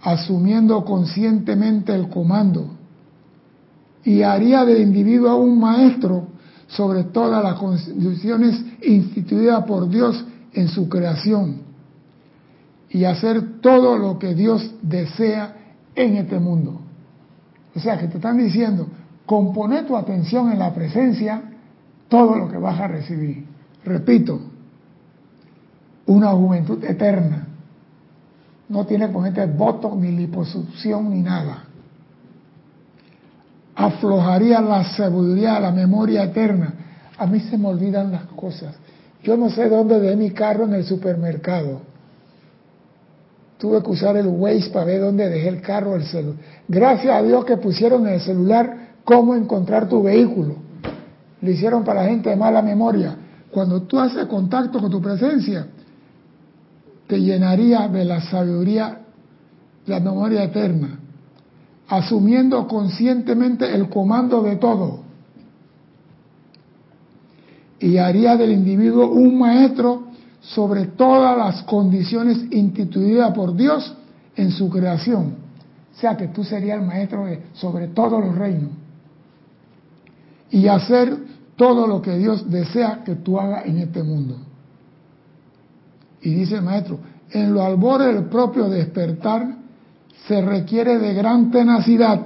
asumiendo 0.00 0.84
conscientemente 0.84 1.94
el 1.94 2.08
comando 2.08 2.70
y 4.04 4.22
haría 4.22 4.64
del 4.64 4.82
individuo 4.82 5.36
un 5.36 5.58
maestro 5.58 6.28
sobre 6.68 7.04
todas 7.04 7.42
las 7.42 7.54
constituciones 7.54 8.62
instituidas 8.82 9.64
por 9.64 9.88
Dios 9.88 10.24
en 10.52 10.68
su 10.68 10.88
creación 10.88 11.67
y 12.90 13.04
hacer 13.04 13.60
todo 13.60 13.98
lo 13.98 14.18
que 14.18 14.34
Dios 14.34 14.74
desea 14.82 15.56
en 15.94 16.16
este 16.16 16.38
mundo. 16.38 16.80
O 17.74 17.80
sea 17.80 17.98
que 17.98 18.08
te 18.08 18.16
están 18.16 18.38
diciendo, 18.38 18.88
compone 19.26 19.82
tu 19.82 19.96
atención 19.96 20.50
en 20.50 20.58
la 20.58 20.72
presencia, 20.72 21.42
todo 22.08 22.36
lo 22.36 22.48
que 22.48 22.56
vas 22.56 22.80
a 22.80 22.88
recibir. 22.88 23.44
Repito, 23.84 24.40
una 26.06 26.30
juventud 26.30 26.82
eterna. 26.82 27.46
No 28.68 28.84
tiene 28.86 29.10
con 29.12 29.26
este 29.26 29.46
voto 29.46 29.94
ni 29.94 30.10
liposucción 30.12 31.10
ni 31.10 31.22
nada. 31.22 31.64
Aflojaría 33.74 34.60
la 34.60 34.84
sabiduría, 34.84 35.60
la 35.60 35.70
memoria 35.70 36.24
eterna. 36.24 36.74
A 37.16 37.26
mí 37.26 37.40
se 37.40 37.56
me 37.56 37.68
olvidan 37.68 38.10
las 38.10 38.24
cosas. 38.24 38.74
Yo 39.22 39.36
no 39.36 39.50
sé 39.50 39.68
dónde 39.68 40.00
dejé 40.00 40.16
mi 40.16 40.30
carro 40.30 40.64
en 40.64 40.74
el 40.74 40.84
supermercado. 40.84 41.82
Tuve 43.58 43.82
que 43.82 43.90
usar 43.90 44.16
el 44.16 44.28
Waze 44.28 44.70
para 44.70 44.84
ver 44.84 45.00
dónde 45.00 45.28
dejé 45.28 45.48
el 45.48 45.60
carro, 45.60 45.96
el 45.96 46.04
celular. 46.04 46.36
Gracias 46.68 47.14
a 47.14 47.22
Dios 47.22 47.44
que 47.44 47.56
pusieron 47.56 48.06
en 48.06 48.14
el 48.14 48.20
celular 48.20 48.88
cómo 49.04 49.34
encontrar 49.34 49.88
tu 49.88 50.02
vehículo. 50.02 50.54
Lo 51.40 51.50
hicieron 51.50 51.84
para 51.84 52.02
la 52.02 52.08
gente 52.08 52.30
de 52.30 52.36
mala 52.36 52.62
memoria. 52.62 53.16
Cuando 53.50 53.82
tú 53.82 53.98
haces 53.98 54.26
contacto 54.26 54.78
con 54.78 54.90
tu 54.90 55.00
presencia, 55.00 55.66
te 57.08 57.20
llenaría 57.20 57.88
de 57.88 58.04
la 58.04 58.20
sabiduría, 58.20 59.00
la 59.86 59.98
memoria 59.98 60.44
eterna, 60.44 61.00
asumiendo 61.88 62.68
conscientemente 62.68 63.74
el 63.74 63.88
comando 63.88 64.42
de 64.42 64.56
todo. 64.56 65.00
Y 67.80 67.96
haría 67.96 68.36
del 68.36 68.52
individuo 68.52 69.10
un 69.10 69.38
maestro 69.38 70.07
sobre 70.54 70.86
todas 70.86 71.36
las 71.36 71.62
condiciones 71.64 72.38
instituidas 72.50 73.32
por 73.32 73.54
Dios 73.54 73.94
en 74.34 74.50
su 74.50 74.70
creación. 74.70 75.34
O 75.94 76.00
sea 76.00 76.16
que 76.16 76.28
tú 76.28 76.44
serías 76.44 76.80
el 76.80 76.86
maestro 76.86 77.26
sobre 77.52 77.88
todos 77.88 78.24
los 78.24 78.34
reinos. 78.34 78.70
Y 80.50 80.66
hacer 80.68 81.16
todo 81.56 81.86
lo 81.86 82.00
que 82.00 82.16
Dios 82.16 82.50
desea 82.50 83.02
que 83.04 83.16
tú 83.16 83.38
hagas 83.38 83.66
en 83.66 83.78
este 83.78 84.02
mundo. 84.02 84.36
Y 86.22 86.30
dice 86.34 86.56
el 86.56 86.62
maestro, 86.62 86.98
en 87.30 87.52
lo 87.52 87.62
albores 87.62 88.14
del 88.14 88.24
propio 88.24 88.68
despertar 88.68 89.56
se 90.26 90.40
requiere 90.40 90.98
de 90.98 91.12
gran 91.14 91.50
tenacidad 91.50 92.20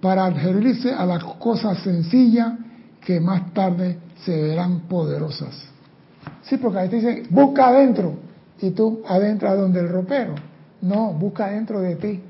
para 0.00 0.24
adherirse 0.24 0.92
a 0.92 1.06
las 1.06 1.22
cosas 1.22 1.78
sencillas 1.82 2.54
que 3.00 3.20
más 3.20 3.52
tarde 3.52 3.98
se 4.24 4.40
verán 4.42 4.80
poderosas. 4.80 5.70
Sí, 6.42 6.56
porque 6.56 6.78
ahí 6.78 6.88
te 6.88 6.96
dicen, 6.96 7.26
busca 7.30 7.68
adentro, 7.68 8.14
y 8.62 8.70
tú 8.70 9.02
adentro 9.06 9.56
donde 9.56 9.80
el 9.80 9.88
ropero. 9.88 10.34
No, 10.82 11.12
busca 11.12 11.46
adentro 11.46 11.80
de 11.80 11.96
ti. 11.96 12.20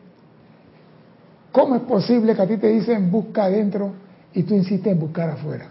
¿Cómo 1.53 1.77
es 1.77 1.83
posible 1.83 2.35
que 2.35 2.43
a 2.43 2.47
ti 2.47 2.57
te 2.57 2.69
dicen 2.69 3.11
busca 3.11 3.45
adentro 3.45 3.93
y 4.33 4.45
tú 4.45 4.55
insistes 4.55 4.93
en 4.93 5.01
buscar 5.01 5.31
afuera? 5.31 5.67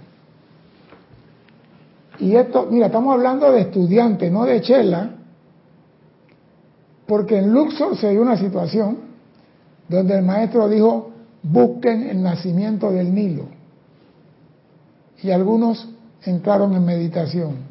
Y 2.19 2.35
esto, 2.35 2.67
mira, 2.69 2.87
estamos 2.87 3.13
hablando 3.13 3.51
de 3.51 3.61
estudiantes, 3.61 4.29
no 4.29 4.43
de 4.43 4.61
chela, 4.61 5.11
porque 7.07 7.37
en 7.37 7.53
Luxor 7.53 7.95
se 7.97 8.09
dio 8.09 8.21
una 8.21 8.37
situación 8.37 8.97
donde 9.87 10.17
el 10.17 10.25
maestro 10.25 10.67
dijo, 10.67 11.11
busquen 11.41 12.09
el 12.09 12.21
nacimiento 12.21 12.91
del 12.91 13.13
Nilo. 13.13 13.45
Y 15.23 15.31
algunos 15.31 15.87
entraron 16.25 16.73
en 16.73 16.85
meditación 16.85 17.68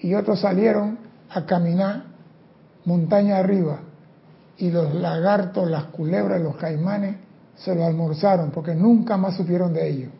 y 0.00 0.14
otros 0.14 0.40
salieron 0.40 0.98
a 1.30 1.44
caminar 1.44 2.04
montaña 2.84 3.38
arriba 3.38 3.80
y 4.56 4.70
los 4.70 4.94
lagartos, 4.94 5.70
las 5.70 5.84
culebras, 5.84 6.40
los 6.40 6.56
caimanes 6.56 7.16
se 7.56 7.74
lo 7.74 7.84
almorzaron 7.84 8.50
porque 8.50 8.74
nunca 8.74 9.16
más 9.16 9.36
supieron 9.36 9.72
de 9.72 9.88
ellos. 9.88 10.10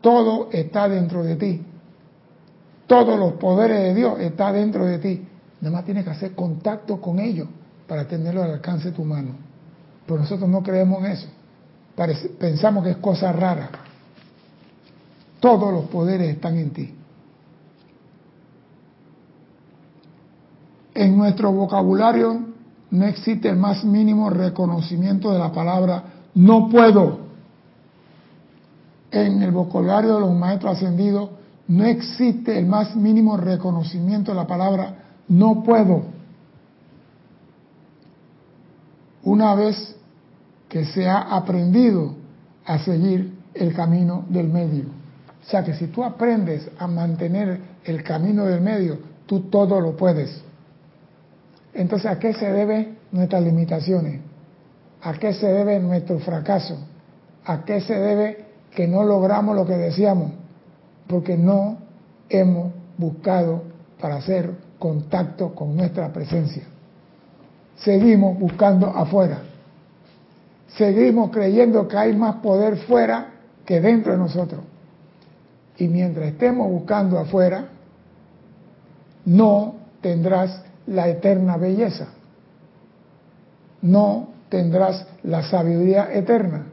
Todo 0.00 0.48
está 0.50 0.88
dentro 0.88 1.22
de 1.22 1.36
ti. 1.36 1.62
Todos 2.86 3.18
los 3.18 3.34
poderes 3.34 3.80
de 3.82 3.94
Dios 3.94 4.18
están 4.18 4.54
dentro 4.54 4.84
de 4.84 4.98
ti. 4.98 5.26
Nada 5.60 5.76
más 5.76 5.84
tienes 5.84 6.04
que 6.04 6.10
hacer 6.10 6.34
contacto 6.34 7.00
con 7.00 7.20
ellos 7.20 7.46
para 7.86 8.06
tenerlo 8.08 8.42
al 8.42 8.52
alcance 8.52 8.90
de 8.90 8.96
tu 8.96 9.04
mano. 9.04 9.32
Pero 10.06 10.20
nosotros 10.20 10.48
no 10.48 10.62
creemos 10.62 11.04
en 11.04 11.10
eso. 11.12 11.28
pensamos 12.38 12.82
que 12.82 12.90
es 12.90 12.96
cosa 12.96 13.30
rara. 13.30 13.70
Todos 15.38 15.72
los 15.72 15.84
poderes 15.84 16.30
están 16.30 16.56
en 16.56 16.70
ti. 16.70 16.94
En 20.94 21.16
nuestro 21.16 21.52
vocabulario 21.52 22.40
no 22.90 23.06
existe 23.06 23.48
el 23.48 23.56
más 23.56 23.84
mínimo 23.84 24.30
reconocimiento 24.30 25.32
de 25.32 25.38
la 25.38 25.52
palabra 25.52 26.04
no 26.34 26.68
puedo. 26.68 27.20
En 29.10 29.42
el 29.42 29.50
vocabulario 29.50 30.14
de 30.14 30.20
los 30.20 30.34
maestros 30.34 30.76
ascendidos 30.76 31.30
no 31.68 31.84
existe 31.84 32.58
el 32.58 32.66
más 32.66 32.96
mínimo 32.96 33.36
reconocimiento 33.36 34.32
de 34.32 34.36
la 34.36 34.46
palabra 34.46 34.94
no 35.28 35.62
puedo. 35.62 36.02
Una 39.22 39.54
vez 39.54 39.96
que 40.68 40.84
se 40.86 41.08
ha 41.08 41.20
aprendido 41.36 42.14
a 42.64 42.78
seguir 42.78 43.32
el 43.54 43.74
camino 43.74 44.24
del 44.28 44.48
medio. 44.48 44.84
O 45.42 45.50
sea 45.50 45.64
que 45.64 45.74
si 45.74 45.88
tú 45.88 46.04
aprendes 46.04 46.70
a 46.78 46.86
mantener 46.86 47.60
el 47.84 48.02
camino 48.02 48.44
del 48.44 48.60
medio, 48.60 48.98
tú 49.26 49.40
todo 49.50 49.80
lo 49.80 49.96
puedes. 49.96 50.42
Entonces, 51.74 52.10
¿a 52.10 52.18
qué 52.18 52.32
se 52.32 52.50
deben 52.50 52.98
nuestras 53.12 53.42
limitaciones? 53.42 54.20
¿A 55.02 55.14
qué 55.14 55.32
se 55.32 55.46
debe 55.46 55.78
nuestro 55.80 56.18
fracaso? 56.18 56.78
¿A 57.44 57.64
qué 57.64 57.80
se 57.80 57.94
debe 57.94 58.44
que 58.74 58.86
no 58.86 59.04
logramos 59.04 59.56
lo 59.56 59.66
que 59.66 59.76
deseamos? 59.76 60.32
Porque 61.06 61.36
no 61.36 61.78
hemos 62.28 62.72
buscado 62.96 63.62
para 64.00 64.16
hacer 64.16 64.50
contacto 64.78 65.54
con 65.54 65.76
nuestra 65.76 66.12
presencia. 66.12 66.64
Seguimos 67.76 68.38
buscando 68.38 68.88
afuera. 68.88 69.42
Seguimos 70.76 71.30
creyendo 71.30 71.88
que 71.88 71.96
hay 71.96 72.14
más 72.14 72.36
poder 72.36 72.76
fuera 72.76 73.32
que 73.64 73.80
dentro 73.80 74.12
de 74.12 74.18
nosotros. 74.18 74.60
Y 75.78 75.88
mientras 75.88 76.28
estemos 76.28 76.68
buscando 76.68 77.18
afuera, 77.18 77.68
no 79.24 79.76
tendrás 80.00 80.62
la 80.86 81.08
eterna 81.08 81.56
belleza. 81.56 82.08
No 83.82 84.28
tendrás 84.48 85.06
la 85.22 85.42
sabiduría 85.42 86.12
eterna. 86.12 86.66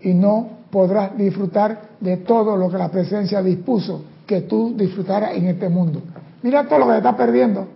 Y 0.00 0.12
no 0.12 0.48
podrás 0.70 1.16
disfrutar 1.16 1.90
de 2.00 2.18
todo 2.18 2.56
lo 2.56 2.70
que 2.70 2.78
la 2.78 2.90
presencia 2.90 3.42
dispuso 3.42 4.04
que 4.26 4.42
tú 4.42 4.74
disfrutaras 4.76 5.32
en 5.34 5.46
este 5.46 5.68
mundo. 5.68 6.02
Mira 6.42 6.66
todo 6.68 6.80
lo 6.80 6.86
que 6.86 6.92
te 6.92 6.98
está 6.98 7.16
perdiendo. 7.16 7.68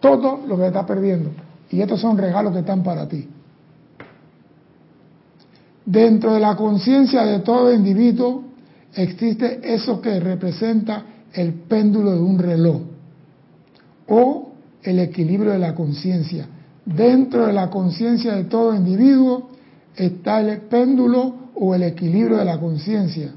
Todo 0.00 0.40
lo 0.46 0.56
que 0.56 0.62
te 0.62 0.68
está 0.68 0.86
perdiendo. 0.86 1.30
Y 1.70 1.80
estos 1.80 2.00
son 2.00 2.18
regalos 2.18 2.52
que 2.52 2.60
están 2.60 2.82
para 2.82 3.08
ti. 3.08 3.28
Dentro 5.84 6.34
de 6.34 6.40
la 6.40 6.56
conciencia 6.56 7.24
de 7.24 7.40
todo 7.40 7.72
individuo 7.72 8.44
existe 8.94 9.60
eso 9.74 10.00
que 10.00 10.20
representa 10.20 11.04
el 11.34 11.52
péndulo 11.52 12.12
de 12.12 12.20
un 12.20 12.38
reloj 12.38 12.82
o 14.08 14.52
el 14.82 14.98
equilibrio 14.98 15.52
de 15.52 15.58
la 15.58 15.74
conciencia. 15.74 16.46
Dentro 16.84 17.46
de 17.46 17.52
la 17.52 17.70
conciencia 17.70 18.34
de 18.34 18.44
todo 18.44 18.74
individuo 18.74 19.50
está 19.96 20.40
el 20.40 20.62
péndulo 20.62 21.34
o 21.54 21.74
el 21.74 21.82
equilibrio 21.82 22.36
de 22.36 22.44
la 22.44 22.58
conciencia. 22.58 23.32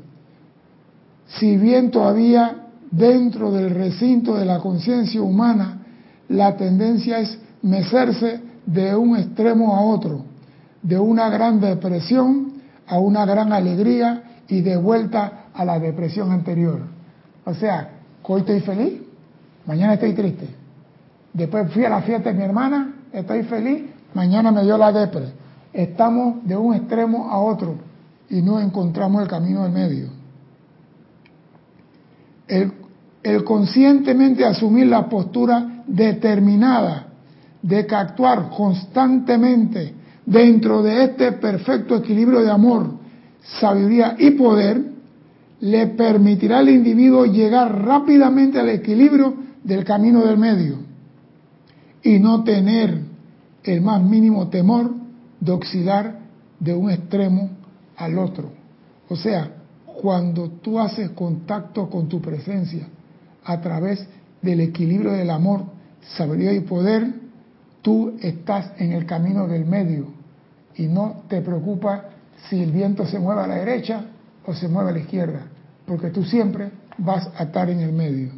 Si 1.28 1.58
bien 1.58 1.92
todavía 1.92 2.68
dentro 2.92 3.52
del 3.52 3.72
recinto 3.72 4.36
de 4.36 4.46
la 4.46 4.60
conciencia 4.60 5.22
humana 5.22 5.86
la 6.30 6.56
tendencia 6.58 7.20
es 7.20 7.38
mecerse 7.62 8.42
de 8.66 8.96
un 8.96 9.18
extremo 9.18 9.76
a 9.76 9.82
otro, 9.82 10.26
de 10.82 11.00
una 11.00 11.30
gran 11.30 11.60
depresión 11.60 12.48
a 12.88 13.00
una 13.00 13.26
gran 13.26 13.52
alegría 13.52 14.24
y 14.48 14.62
de 14.62 14.78
vuelta 14.78 15.48
a 15.54 15.66
la 15.66 15.80
depresión 15.80 16.32
anterior. 16.32 16.97
O 17.48 17.54
sea, 17.54 17.90
hoy 18.24 18.42
estoy 18.42 18.60
feliz, 18.60 19.02
mañana 19.66 19.94
estoy 19.94 20.14
triste. 20.14 20.48
Después 21.32 21.72
fui 21.72 21.86
a 21.86 21.90
la 21.90 22.02
fiesta 22.02 22.30
de 22.30 22.36
mi 22.36 22.44
hermana, 22.44 22.94
estoy 23.14 23.44
feliz, 23.44 23.84
mañana 24.14 24.52
me 24.52 24.64
dio 24.64 24.78
la 24.78 24.92
depre. 24.92 25.32
Estamos 25.72 26.46
de 26.46 26.58
un 26.58 26.76
extremo 26.76 27.30
a 27.32 27.40
otro 27.40 27.76
y 28.30 28.42
no 28.42 28.60
encontramos 28.60 29.22
el 29.22 29.30
camino 29.30 29.64
del 29.64 29.72
medio. 29.72 30.10
El 32.48 32.74
el 33.24 33.44
conscientemente 33.44 34.46
asumir 34.46 34.88
la 34.88 35.10
postura 35.10 35.84
determinada 35.86 37.08
de 37.62 37.86
que 37.86 37.96
actuar 37.96 38.50
constantemente 38.50 39.94
dentro 40.26 40.82
de 40.82 41.04
este 41.04 41.34
perfecto 41.34 41.98
equilibrio 41.98 42.42
de 42.42 42.52
amor, 42.52 42.92
sabiduría 43.60 44.16
y 44.18 44.32
poder, 44.32 44.82
le 45.60 45.88
permitirá 45.88 46.60
al 46.60 46.70
individuo 46.70 47.26
llegar 47.26 47.84
rápidamente 47.84 48.60
al 48.60 48.70
equilibrio 48.70 49.34
del 49.64 49.84
camino 49.84 50.26
del 50.26 50.38
medio 50.38 50.78
y 52.04 52.20
no 52.20 52.44
tener 52.44 53.02
el 53.64 53.82
más 53.82 54.02
mínimo 54.02 54.48
temor 54.50 54.92
de 55.40 55.52
oscilar 55.52 56.20
de 56.60 56.74
un 56.74 56.90
extremo 56.90 57.50
al 57.98 58.18
otro. 58.18 58.52
O 59.10 59.16
sea, 59.16 59.52
cuando 59.86 60.50
tú 60.50 60.80
haces 60.80 61.10
contacto 61.12 61.90
con 61.90 62.08
tu 62.08 62.22
presencia 62.22 62.88
a 63.44 63.60
través 63.60 64.08
del 64.42 64.62
equilibrio 64.62 65.12
del 65.12 65.30
amor, 65.30 65.64
sabiduría 66.16 66.54
y 66.54 66.60
poder, 66.62 67.14
tú 67.82 68.14
estás 68.22 68.72
en 68.78 68.92
el 68.92 69.06
camino 69.06 69.48
del 69.48 69.66
medio 69.66 70.08
y 70.76 70.84
no 70.88 71.24
te 71.28 71.42
preocupa 71.42 72.06
si 72.48 72.62
el 72.62 72.72
viento 72.72 73.06
se 73.08 73.20
mueve 73.20 73.42
a 73.42 73.48
la 73.48 73.56
derecha 73.56 74.06
o 74.48 74.54
se 74.54 74.68
mueve 74.70 74.92
a 74.92 74.94
la 74.94 75.00
izquierda, 75.00 75.42
porque 75.86 76.10
tú 76.10 76.24
siempre 76.24 76.72
vas 76.98 77.30
a 77.36 77.44
estar 77.44 77.70
en 77.70 77.82
el 77.82 77.92
medio. 77.92 78.32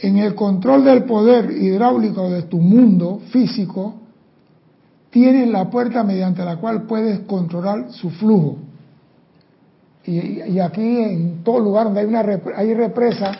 En 0.00 0.18
el 0.18 0.34
control 0.34 0.84
del 0.84 1.04
poder 1.04 1.50
hidráulico 1.52 2.28
de 2.30 2.42
tu 2.42 2.58
mundo 2.58 3.20
físico, 3.30 3.94
tienes 5.10 5.48
la 5.48 5.70
puerta 5.70 6.02
mediante 6.02 6.44
la 6.44 6.56
cual 6.56 6.82
puedes 6.82 7.20
controlar 7.20 7.92
su 7.92 8.10
flujo. 8.10 8.58
Y, 10.04 10.58
aquí 10.58 10.98
en 10.98 11.44
todo 11.44 11.60
lugar 11.60 11.84
donde 11.84 12.00
hay 12.00 12.06
una 12.06 12.24
hay 12.56 12.74
represa, 12.74 13.32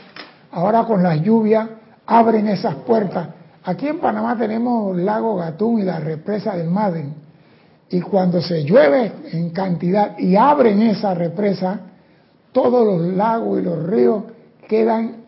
ahora 0.52 0.84
con 0.84 1.02
las 1.02 1.20
lluvias 1.22 1.68
abren 2.06 2.46
esas 2.46 2.76
puertas. 2.76 3.28
Aquí 3.64 3.88
en 3.88 3.98
Panamá 3.98 4.36
tenemos 4.38 4.96
lago 4.96 5.36
Gatún 5.36 5.80
y 5.80 5.82
la 5.82 5.98
represa 5.98 6.56
del 6.56 6.70
Maden. 6.70 7.27
Y 7.90 8.00
cuando 8.00 8.42
se 8.42 8.64
llueve 8.64 9.12
en 9.32 9.50
cantidad 9.50 10.18
y 10.18 10.36
abren 10.36 10.82
esa 10.82 11.14
represa, 11.14 11.80
todos 12.52 12.86
los 12.86 13.14
lagos 13.14 13.60
y 13.60 13.62
los 13.62 13.86
ríos 13.86 14.24
quedan 14.68 15.24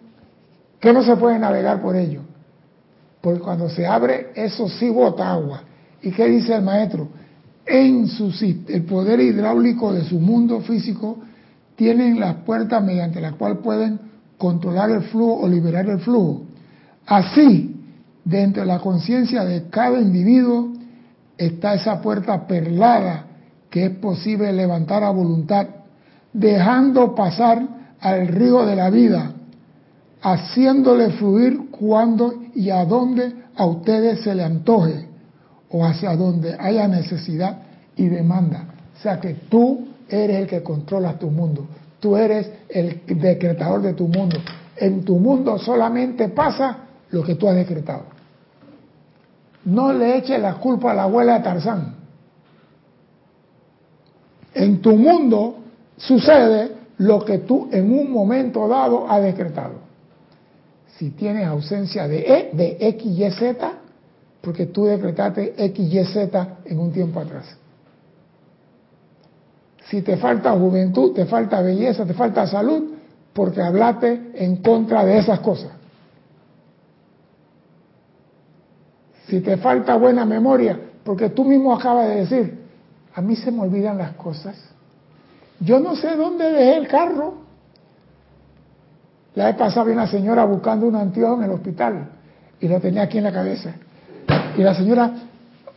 que 0.78 0.92
no 0.92 1.02
se 1.02 1.16
puede 1.16 1.38
navegar 1.38 1.80
por 1.80 1.96
ellos. 1.96 2.24
Porque 3.20 3.40
cuando 3.40 3.68
se 3.68 3.86
abre, 3.86 4.30
eso 4.34 4.68
sí 4.68 4.88
bota 4.90 5.30
agua. 5.30 5.62
¿Y 6.02 6.10
qué 6.10 6.26
dice 6.26 6.54
el 6.54 6.62
maestro? 6.62 7.08
En 7.66 8.06
su 8.08 8.32
el 8.68 8.84
poder 8.84 9.20
hidráulico 9.20 9.92
de 9.92 10.04
su 10.04 10.18
mundo 10.18 10.60
físico 10.60 11.18
tienen 11.76 12.18
las 12.18 12.36
puertas 12.36 12.82
mediante 12.82 13.20
las 13.20 13.34
cuales 13.34 13.58
pueden 13.58 14.00
controlar 14.38 14.90
el 14.90 15.02
flujo 15.02 15.40
o 15.40 15.48
liberar 15.48 15.88
el 15.88 16.00
flujo. 16.00 16.42
Así, 17.06 17.76
dentro 18.24 18.62
de 18.62 18.66
la 18.66 18.78
conciencia 18.78 19.44
de 19.44 19.68
cada 19.68 20.00
individuo 20.00 20.72
está 21.40 21.72
esa 21.72 22.02
puerta 22.02 22.46
perlada 22.46 23.24
que 23.70 23.86
es 23.86 23.90
posible 23.92 24.52
levantar 24.52 25.02
a 25.02 25.10
voluntad, 25.10 25.66
dejando 26.34 27.14
pasar 27.14 27.66
al 27.98 28.28
río 28.28 28.66
de 28.66 28.76
la 28.76 28.90
vida, 28.90 29.32
haciéndole 30.20 31.10
fluir 31.12 31.70
cuando 31.70 32.34
y 32.54 32.68
a 32.68 32.84
donde 32.84 33.32
a 33.56 33.64
ustedes 33.64 34.20
se 34.20 34.34
le 34.34 34.44
antoje 34.44 35.06
o 35.70 35.84
hacia 35.84 36.14
donde 36.14 36.56
haya 36.58 36.86
necesidad 36.88 37.62
y 37.96 38.08
demanda. 38.08 38.66
O 38.98 39.02
sea 39.02 39.18
que 39.18 39.32
tú 39.48 39.88
eres 40.10 40.40
el 40.40 40.46
que 40.46 40.62
controla 40.62 41.18
tu 41.18 41.30
mundo, 41.30 41.66
tú 42.00 42.18
eres 42.18 42.50
el 42.68 43.00
decretador 43.06 43.80
de 43.80 43.94
tu 43.94 44.08
mundo. 44.08 44.36
En 44.76 45.04
tu 45.04 45.18
mundo 45.18 45.58
solamente 45.58 46.28
pasa 46.28 46.80
lo 47.10 47.22
que 47.22 47.36
tú 47.36 47.48
has 47.48 47.54
decretado. 47.54 48.19
No 49.64 49.92
le 49.92 50.16
eches 50.16 50.40
la 50.40 50.54
culpa 50.54 50.92
a 50.92 50.94
la 50.94 51.02
abuela 51.04 51.38
de 51.38 51.44
Tarzán. 51.44 51.94
En 54.54 54.80
tu 54.80 54.96
mundo 54.96 55.58
sucede 55.96 56.72
lo 56.98 57.24
que 57.24 57.38
tú 57.38 57.68
en 57.70 57.92
un 57.92 58.10
momento 58.10 58.66
dado 58.68 59.08
has 59.08 59.22
decretado. 59.22 59.74
Si 60.96 61.10
tienes 61.10 61.46
ausencia 61.46 62.06
de 62.08 62.18
E, 62.18 62.50
de 62.52 62.76
X, 62.80 63.06
Y, 63.06 63.30
Z, 63.30 63.72
porque 64.40 64.66
tú 64.66 64.84
decretaste 64.84 65.54
X, 65.56 65.92
Y, 65.92 66.04
Z 66.04 66.58
en 66.64 66.78
un 66.78 66.92
tiempo 66.92 67.20
atrás. 67.20 67.56
Si 69.90 70.02
te 70.02 70.16
falta 70.16 70.52
juventud, 70.52 71.12
te 71.14 71.26
falta 71.26 71.60
belleza, 71.62 72.06
te 72.06 72.14
falta 72.14 72.46
salud, 72.46 72.92
porque 73.32 73.60
hablaste 73.60 74.30
en 74.34 74.56
contra 74.56 75.04
de 75.04 75.18
esas 75.18 75.40
cosas. 75.40 75.72
Si 79.30 79.40
te 79.40 79.56
falta 79.58 79.94
buena 79.94 80.24
memoria, 80.24 80.76
porque 81.04 81.28
tú 81.30 81.44
mismo 81.44 81.72
acabas 81.72 82.08
de 82.08 82.16
decir, 82.16 82.58
a 83.14 83.20
mí 83.20 83.36
se 83.36 83.52
me 83.52 83.60
olvidan 83.60 83.96
las 83.96 84.14
cosas. 84.14 84.56
Yo 85.60 85.78
no 85.78 85.94
sé 85.94 86.16
dónde 86.16 86.50
dejé 86.50 86.76
el 86.78 86.88
carro. 86.88 87.34
La 89.36 89.46
vez 89.46 89.54
pasada 89.54 89.84
vi 89.86 89.92
una 89.92 90.08
señora 90.08 90.44
buscando 90.44 90.88
un 90.88 90.96
anteojo 90.96 91.36
en 91.36 91.42
el 91.44 91.50
hospital 91.52 92.08
y 92.58 92.66
lo 92.66 92.80
tenía 92.80 93.02
aquí 93.02 93.18
en 93.18 93.24
la 93.24 93.32
cabeza. 93.32 93.72
Y 94.56 94.62
la 94.62 94.74
señora, 94.74 95.12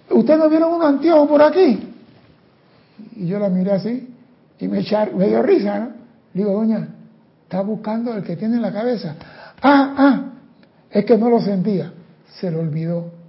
¿usted 0.10 0.36
no 0.36 0.50
vieron 0.50 0.74
un 0.74 0.82
anteojo 0.82 1.28
por 1.28 1.44
aquí? 1.44 1.94
Y 3.18 3.28
yo 3.28 3.38
la 3.38 3.50
miré 3.50 3.74
así 3.74 4.16
y 4.58 4.68
me, 4.68 4.80
echar, 4.80 5.14
me 5.14 5.28
dio 5.28 5.44
risa, 5.44 5.78
¿no? 5.78 5.90
Digo, 6.34 6.54
doña, 6.54 6.88
está 7.44 7.62
buscando 7.62 8.16
el 8.16 8.24
que 8.24 8.36
tiene 8.36 8.56
en 8.56 8.64
la 8.64 8.74
cabeza. 8.74 9.16
Ah, 9.62 9.94
ah, 9.96 10.22
es 10.90 11.06
que 11.06 11.16
no 11.20 11.30
lo 11.30 11.40
sentía. 11.40 11.94
Se 12.40 12.50
lo 12.50 12.60
olvidó. 12.60 13.23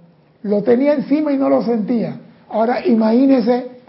Lo 0.45 0.61
tenía 0.61 0.93
encima 0.93 1.33
y 1.33 1.37
no 1.37 1.49
lo 1.49 1.63
sentía. 1.63 2.17
Ahora 2.49 2.85
imagínese 2.85 3.81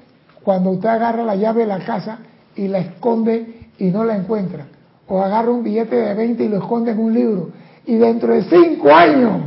cuando 0.43 0.71
usted 0.71 0.89
agarra 0.89 1.23
la 1.23 1.37
llave 1.37 1.61
de 1.61 1.67
la 1.67 1.81
casa 1.81 2.21
y 2.55 2.67
la 2.67 2.79
esconde 2.79 3.69
y 3.79 3.85
no 3.89 4.05
la 4.05 4.17
encuentra. 4.17 4.67
O 5.07 5.21
agarra 5.21 5.51
un 5.51 5.63
billete 5.63 5.95
de 5.95 6.15
20 6.15 6.45
y 6.45 6.49
lo 6.49 6.57
esconde 6.57 6.93
en 6.93 6.99
un 6.99 7.13
libro. 7.13 7.51
Y 7.85 7.97
dentro 7.97 8.33
de 8.33 8.45
cinco 8.45 8.91
años, 8.91 9.43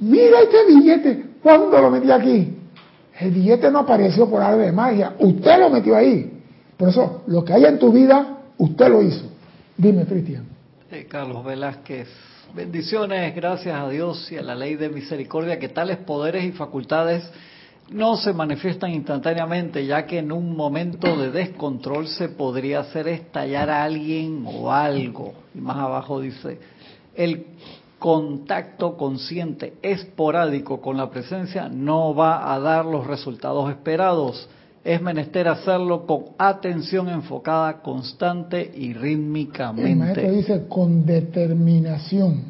mira 0.00 0.40
este 0.42 0.66
billete, 0.66 1.24
¿cuándo 1.42 1.80
lo 1.80 1.90
metí 1.90 2.10
aquí? 2.10 2.58
El 3.18 3.30
billete 3.30 3.70
no 3.70 3.78
apareció 3.78 4.28
por 4.28 4.42
arte 4.42 4.64
de 4.64 4.72
magia, 4.72 5.14
usted 5.18 5.58
lo 5.58 5.70
metió 5.70 5.96
ahí. 5.96 6.30
Por 6.76 6.90
eso, 6.90 7.22
lo 7.26 7.42
que 7.42 7.54
hay 7.54 7.64
en 7.64 7.78
tu 7.78 7.90
vida, 7.90 8.36
usted 8.58 8.88
lo 8.90 9.00
hizo. 9.00 9.24
Dime, 9.78 10.04
Cristian. 10.04 10.44
Carlos 11.08 11.42
Velázquez 11.42 12.08
Bendiciones, 12.54 13.34
gracias 13.36 13.78
a 13.78 13.88
Dios 13.90 14.32
y 14.32 14.36
a 14.36 14.42
la 14.42 14.54
ley 14.54 14.74
de 14.76 14.88
misericordia 14.88 15.58
que 15.58 15.68
tales 15.68 15.98
poderes 15.98 16.44
y 16.44 16.52
facultades 16.52 17.30
no 17.90 18.16
se 18.16 18.32
manifiestan 18.32 18.90
instantáneamente, 18.90 19.84
ya 19.84 20.06
que 20.06 20.18
en 20.18 20.32
un 20.32 20.56
momento 20.56 21.14
de 21.16 21.30
descontrol 21.30 22.08
se 22.08 22.30
podría 22.30 22.80
hacer 22.80 23.06
estallar 23.08 23.68
a 23.68 23.84
alguien 23.84 24.44
o 24.46 24.72
algo. 24.72 25.34
Y 25.54 25.60
más 25.60 25.76
abajo 25.76 26.20
dice, 26.20 26.58
el 27.14 27.46
contacto 27.98 28.96
consciente 28.96 29.74
esporádico 29.82 30.80
con 30.80 30.96
la 30.96 31.10
presencia 31.10 31.68
no 31.68 32.14
va 32.14 32.52
a 32.52 32.58
dar 32.60 32.86
los 32.86 33.06
resultados 33.06 33.70
esperados. 33.70 34.48
Es 34.84 35.02
menester 35.02 35.48
hacerlo 35.48 36.06
con 36.06 36.24
atención 36.38 37.08
enfocada, 37.08 37.82
constante 37.82 38.70
y 38.74 38.92
rítmicamente. 38.94 39.90
El 39.90 39.96
maestro 39.96 40.30
dice 40.30 40.66
con 40.68 41.04
determinación. 41.04 42.42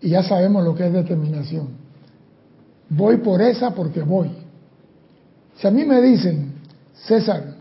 Y 0.00 0.10
ya 0.10 0.22
sabemos 0.22 0.64
lo 0.64 0.74
que 0.74 0.86
es 0.86 0.92
determinación. 0.92 1.68
Voy 2.88 3.18
por 3.18 3.42
esa 3.42 3.74
porque 3.74 4.00
voy. 4.00 4.30
Si 5.56 5.66
a 5.66 5.70
mí 5.70 5.84
me 5.84 6.00
dicen, 6.00 6.54
César, 6.94 7.56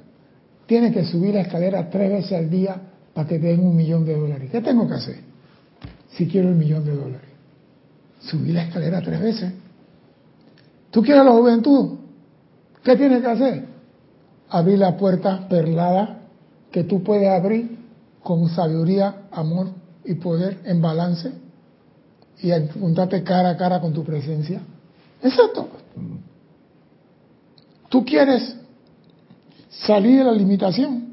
tienes 0.66 0.94
que 0.94 1.04
subir 1.06 1.34
la 1.34 1.42
escalera 1.42 1.90
tres 1.90 2.12
veces 2.12 2.34
al 2.34 2.50
día 2.50 2.82
para 3.14 3.28
que 3.28 3.40
te 3.40 3.48
den 3.48 3.60
un 3.60 3.76
millón 3.76 4.06
de 4.06 4.16
dólares. 4.16 4.50
¿Qué 4.52 4.62
tengo 4.62 4.88
que 4.88 4.94
hacer 4.94 5.20
si 6.12 6.28
quiero 6.28 6.50
el 6.50 6.56
millón 6.56 6.86
de 6.86 6.96
dólares? 6.96 7.30
Subir 8.22 8.54
la 8.54 8.64
escalera 8.64 9.02
tres 9.02 9.20
veces. 9.20 9.54
¿Tú 10.92 11.02
quieres 11.02 11.26
la 11.26 11.32
juventud? 11.32 11.98
¿Qué 12.90 12.96
tienes 12.96 13.22
que 13.22 13.28
hacer? 13.28 13.66
Abrir 14.50 14.80
la 14.80 14.98
puerta 14.98 15.48
perlada 15.48 16.22
que 16.72 16.84
tú 16.86 17.04
puedes 17.04 17.30
abrir 17.30 17.78
con 18.24 18.50
sabiduría, 18.50 19.28
amor 19.32 19.68
y 20.04 20.16
poder 20.16 20.58
en 20.64 20.82
balance 20.82 21.32
y 22.42 22.50
juntarte 22.80 23.22
cara 23.22 23.52
a 23.52 23.58
cara 23.58 23.80
con 23.80 23.94
tu 23.94 24.04
presencia. 24.04 24.62
Exacto. 25.22 25.68
Tú 27.90 28.04
quieres 28.04 28.56
salir 29.70 30.18
de 30.18 30.24
la 30.24 30.32
limitación. 30.32 31.10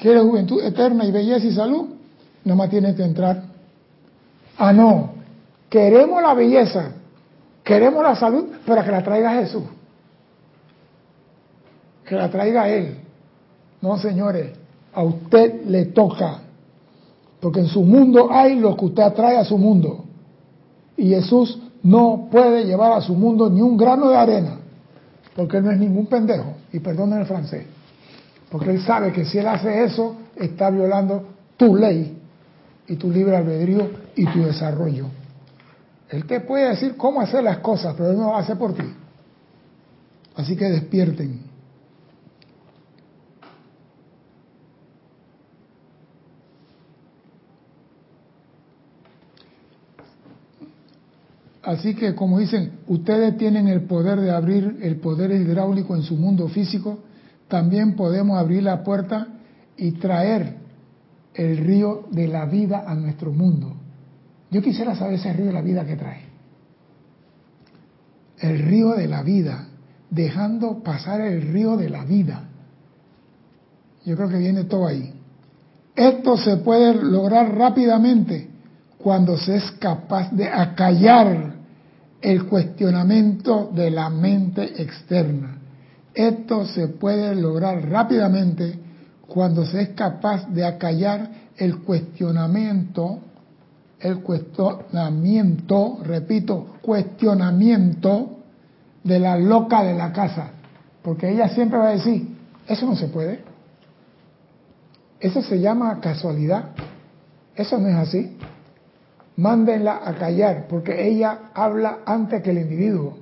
Quieres 0.00 0.24
juventud 0.24 0.64
eterna 0.64 1.04
y 1.04 1.12
belleza 1.12 1.46
y 1.46 1.52
salud. 1.52 1.90
más 2.42 2.70
tienes 2.70 2.96
que 2.96 3.04
entrar. 3.04 3.44
Ah, 4.58 4.72
no. 4.72 5.12
Queremos 5.70 6.20
la 6.20 6.34
belleza, 6.34 6.90
queremos 7.62 8.02
la 8.02 8.16
salud, 8.16 8.46
pero 8.66 8.82
que 8.82 8.90
la 8.90 9.04
traiga 9.04 9.34
Jesús 9.34 9.62
que 12.12 12.18
la 12.18 12.30
traiga 12.30 12.68
Él. 12.68 12.98
No, 13.80 13.96
señores, 13.96 14.52
A 14.94 15.02
usted 15.02 15.64
le 15.64 15.86
toca. 15.86 16.40
Porque 17.40 17.60
en 17.60 17.66
su 17.66 17.82
mundo 17.82 18.28
hay 18.30 18.56
lo 18.56 18.76
que 18.76 18.84
usted 18.84 19.02
atrae 19.02 19.38
a 19.38 19.44
su 19.44 19.56
mundo. 19.56 20.04
Y 20.98 21.08
Jesús 21.08 21.58
no 21.82 22.28
puede 22.30 22.66
llevar 22.66 22.92
a 22.92 23.00
su 23.00 23.14
mundo 23.14 23.48
ni 23.48 23.62
un 23.62 23.78
grano 23.78 24.10
de 24.10 24.16
arena. 24.16 24.58
Porque 25.34 25.56
él 25.56 25.64
no 25.64 25.70
es 25.70 25.78
ningún 25.78 26.06
pendejo. 26.06 26.56
Y 26.74 26.80
perdonen 26.80 27.20
el 27.20 27.26
francés. 27.26 27.64
Porque 28.50 28.70
él 28.70 28.82
sabe 28.82 29.12
que 29.12 29.24
si 29.24 29.38
él 29.38 29.46
hace 29.46 29.84
eso, 29.84 30.16
está 30.36 30.68
violando 30.68 31.24
tu 31.56 31.74
ley 31.74 32.18
y 32.86 32.96
tu 32.96 33.10
libre 33.10 33.34
albedrío 33.34 33.88
y 34.14 34.26
tu 34.26 34.42
desarrollo. 34.42 35.06
Él 36.10 36.26
te 36.26 36.40
puede 36.40 36.68
decir 36.68 36.98
cómo 36.98 37.22
hacer 37.22 37.42
las 37.42 37.58
cosas, 37.60 37.94
pero 37.96 38.10
él 38.10 38.18
no 38.18 38.24
lo 38.24 38.36
hace 38.36 38.54
por 38.56 38.74
ti. 38.74 38.84
Así 40.36 40.54
que 40.54 40.66
despierten. 40.66 41.51
Así 51.62 51.94
que, 51.94 52.14
como 52.14 52.38
dicen, 52.38 52.80
ustedes 52.88 53.36
tienen 53.36 53.68
el 53.68 53.82
poder 53.82 54.20
de 54.20 54.32
abrir 54.32 54.78
el 54.82 54.96
poder 54.96 55.30
hidráulico 55.30 55.94
en 55.94 56.02
su 56.02 56.16
mundo 56.16 56.48
físico, 56.48 56.98
también 57.46 57.94
podemos 57.94 58.38
abrir 58.38 58.64
la 58.64 58.82
puerta 58.82 59.28
y 59.76 59.92
traer 59.92 60.56
el 61.34 61.58
río 61.58 62.08
de 62.10 62.26
la 62.26 62.46
vida 62.46 62.84
a 62.86 62.94
nuestro 62.94 63.30
mundo. 63.30 63.74
Yo 64.50 64.60
quisiera 64.60 64.96
saber 64.96 65.14
ese 65.14 65.32
río 65.32 65.46
de 65.46 65.52
la 65.52 65.62
vida 65.62 65.84
que 65.84 65.96
trae. 65.96 66.22
El 68.38 68.58
río 68.58 68.94
de 68.94 69.06
la 69.06 69.22
vida, 69.22 69.68
dejando 70.10 70.82
pasar 70.82 71.20
el 71.20 71.52
río 71.52 71.76
de 71.76 71.90
la 71.90 72.04
vida. 72.04 72.48
Yo 74.04 74.16
creo 74.16 74.28
que 74.28 74.38
viene 74.38 74.64
todo 74.64 74.88
ahí. 74.88 75.14
Esto 75.94 76.36
se 76.36 76.56
puede 76.56 76.94
lograr 76.94 77.54
rápidamente 77.56 78.48
cuando 78.98 79.36
se 79.36 79.56
es 79.56 79.70
capaz 79.72 80.30
de 80.32 80.48
acallar 80.48 81.51
el 82.22 82.46
cuestionamiento 82.46 83.70
de 83.74 83.90
la 83.90 84.08
mente 84.08 84.82
externa. 84.82 85.58
Esto 86.14 86.66
se 86.66 86.88
puede 86.88 87.34
lograr 87.34 87.88
rápidamente 87.88 88.78
cuando 89.26 89.66
se 89.66 89.82
es 89.82 89.88
capaz 89.90 90.48
de 90.48 90.64
acallar 90.64 91.30
el 91.56 91.78
cuestionamiento 91.78 93.20
el 94.02 94.20
cuestionamiento, 94.20 95.98
repito, 96.02 96.78
cuestionamiento 96.82 98.38
de 99.04 99.18
la 99.20 99.38
loca 99.38 99.82
de 99.84 99.94
la 99.94 100.12
casa. 100.12 100.50
Porque 101.02 101.30
ella 101.30 101.48
siempre 101.48 101.78
va 101.78 101.88
a 101.88 101.92
decir, 101.92 102.36
eso 102.66 102.84
no 102.84 102.96
se 102.96 103.06
puede. 103.06 103.40
Eso 105.20 105.40
se 105.42 105.60
llama 105.60 106.00
casualidad. 106.00 106.70
Eso 107.54 107.78
no 107.78 107.88
es 107.88 107.94
así. 107.94 108.36
Mándenla 109.36 110.02
a 110.04 110.14
callar, 110.14 110.66
porque 110.68 111.08
ella 111.08 111.50
habla 111.54 112.00
antes 112.04 112.42
que 112.42 112.50
el 112.50 112.58
individuo. 112.58 113.18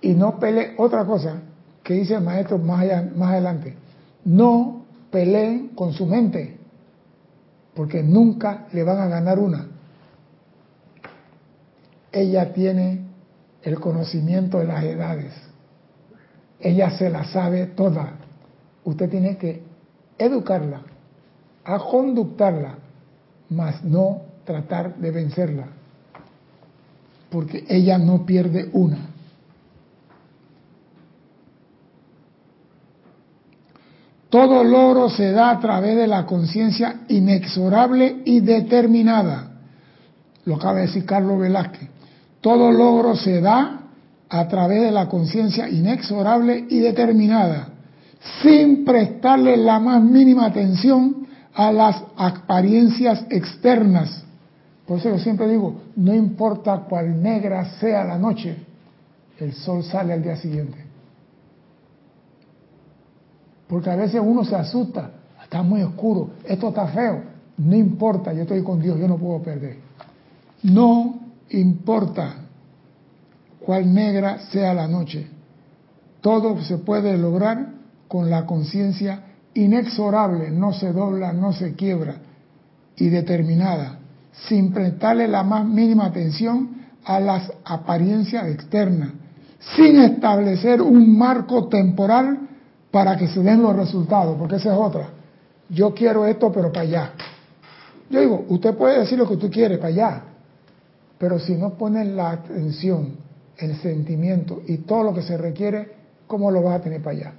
Y 0.00 0.14
no 0.14 0.38
pelee 0.38 0.74
otra 0.78 1.04
cosa 1.04 1.42
que 1.82 1.94
dice 1.94 2.14
el 2.14 2.22
maestro 2.22 2.58
más, 2.58 2.80
allá, 2.82 3.10
más 3.14 3.32
adelante. 3.32 3.74
No 4.24 4.84
peleen 5.10 5.68
con 5.68 5.92
su 5.92 6.06
mente 6.06 6.58
porque 7.74 8.02
nunca 8.02 8.66
le 8.72 8.84
van 8.84 8.98
a 8.98 9.08
ganar 9.08 9.38
una. 9.38 9.66
Ella 12.12 12.52
tiene 12.52 13.00
el 13.62 13.80
conocimiento 13.80 14.58
de 14.58 14.66
las 14.66 14.84
edades. 14.84 15.32
Ella 16.60 16.90
se 16.96 17.10
la 17.10 17.24
sabe 17.24 17.66
toda. 17.66 18.12
Usted 18.84 19.10
tiene 19.10 19.36
que 19.36 19.62
educarla, 20.18 20.82
a 21.64 21.78
conductarla, 21.78 22.78
mas 23.50 23.84
no 23.84 24.22
tratar 24.44 24.96
de 24.96 25.10
vencerla, 25.10 25.66
porque 27.30 27.64
ella 27.68 27.98
no 27.98 28.24
pierde 28.24 28.68
una. 28.72 28.98
Todo 34.30 34.64
logro 34.64 35.08
se 35.10 35.30
da 35.30 35.50
a 35.50 35.60
través 35.60 35.96
de 35.96 36.08
la 36.08 36.26
conciencia 36.26 37.02
inexorable 37.08 38.22
y 38.24 38.40
determinada. 38.40 39.52
Lo 40.44 40.56
acaba 40.56 40.80
de 40.80 40.86
decir 40.86 41.06
Carlos 41.06 41.38
Velázquez. 41.38 41.88
Todo 42.40 42.72
logro 42.72 43.14
se 43.14 43.40
da 43.40 43.84
a 44.28 44.48
través 44.48 44.82
de 44.82 44.90
la 44.90 45.08
conciencia 45.08 45.68
inexorable 45.68 46.66
y 46.68 46.80
determinada, 46.80 47.68
sin 48.42 48.84
prestarle 48.84 49.56
la 49.56 49.78
más 49.78 50.02
mínima 50.02 50.46
atención 50.46 51.23
a 51.54 51.72
las 51.72 52.02
apariencias 52.16 53.24
externas. 53.30 54.24
Por 54.86 54.98
eso 54.98 55.10
yo 55.10 55.18
siempre 55.18 55.48
digo, 55.48 55.82
no 55.96 56.12
importa 56.12 56.84
cuál 56.88 57.22
negra 57.22 57.78
sea 57.78 58.04
la 58.04 58.18
noche, 58.18 58.56
el 59.38 59.52
sol 59.54 59.82
sale 59.82 60.12
al 60.12 60.22
día 60.22 60.36
siguiente. 60.36 60.78
Porque 63.68 63.90
a 63.90 63.96
veces 63.96 64.20
uno 64.22 64.44
se 64.44 64.54
asusta, 64.56 65.10
está 65.42 65.62
muy 65.62 65.82
oscuro, 65.82 66.30
esto 66.44 66.68
está 66.68 66.88
feo, 66.88 67.22
no 67.56 67.74
importa, 67.74 68.32
yo 68.32 68.42
estoy 68.42 68.62
con 68.62 68.80
Dios, 68.80 68.98
yo 68.98 69.08
no 69.08 69.16
puedo 69.16 69.40
perder. 69.40 69.78
No 70.64 71.20
importa 71.50 72.34
cuál 73.60 73.94
negra 73.94 74.40
sea 74.50 74.74
la 74.74 74.86
noche, 74.86 75.28
todo 76.20 76.60
se 76.62 76.78
puede 76.78 77.16
lograr 77.16 77.68
con 78.08 78.28
la 78.28 78.44
conciencia 78.44 79.22
inexorable, 79.54 80.50
no 80.50 80.72
se 80.72 80.92
dobla, 80.92 81.32
no 81.32 81.52
se 81.52 81.74
quiebra 81.74 82.16
y 82.96 83.08
determinada, 83.08 83.98
sin 84.48 84.72
prestarle 84.72 85.28
la 85.28 85.42
más 85.42 85.64
mínima 85.66 86.06
atención 86.06 86.70
a 87.04 87.20
las 87.20 87.52
apariencias 87.64 88.46
externas, 88.48 89.10
sin 89.76 89.98
establecer 90.00 90.82
un 90.82 91.16
marco 91.16 91.68
temporal 91.68 92.40
para 92.90 93.16
que 93.16 93.28
se 93.28 93.40
den 93.40 93.62
los 93.62 93.74
resultados, 93.74 94.36
porque 94.38 94.56
esa 94.56 94.72
es 94.72 94.78
otra. 94.78 95.10
Yo 95.68 95.94
quiero 95.94 96.26
esto, 96.26 96.52
pero 96.52 96.70
para 96.70 96.82
allá. 96.82 97.10
Yo 98.10 98.20
digo, 98.20 98.44
usted 98.48 98.74
puede 98.74 99.00
decir 99.00 99.18
lo 99.18 99.26
que 99.26 99.34
usted 99.34 99.50
quiere 99.50 99.78
para 99.78 99.88
allá, 99.88 100.22
pero 101.18 101.38
si 101.38 101.54
no 101.54 101.74
pone 101.74 102.04
la 102.04 102.32
atención, 102.32 103.16
el 103.56 103.76
sentimiento 103.76 104.62
y 104.66 104.78
todo 104.78 105.04
lo 105.04 105.14
que 105.14 105.22
se 105.22 105.36
requiere, 105.36 105.92
¿cómo 106.26 106.50
lo 106.50 106.62
vas 106.62 106.80
a 106.80 106.82
tener 106.82 107.02
para 107.02 107.16
allá? 107.16 107.32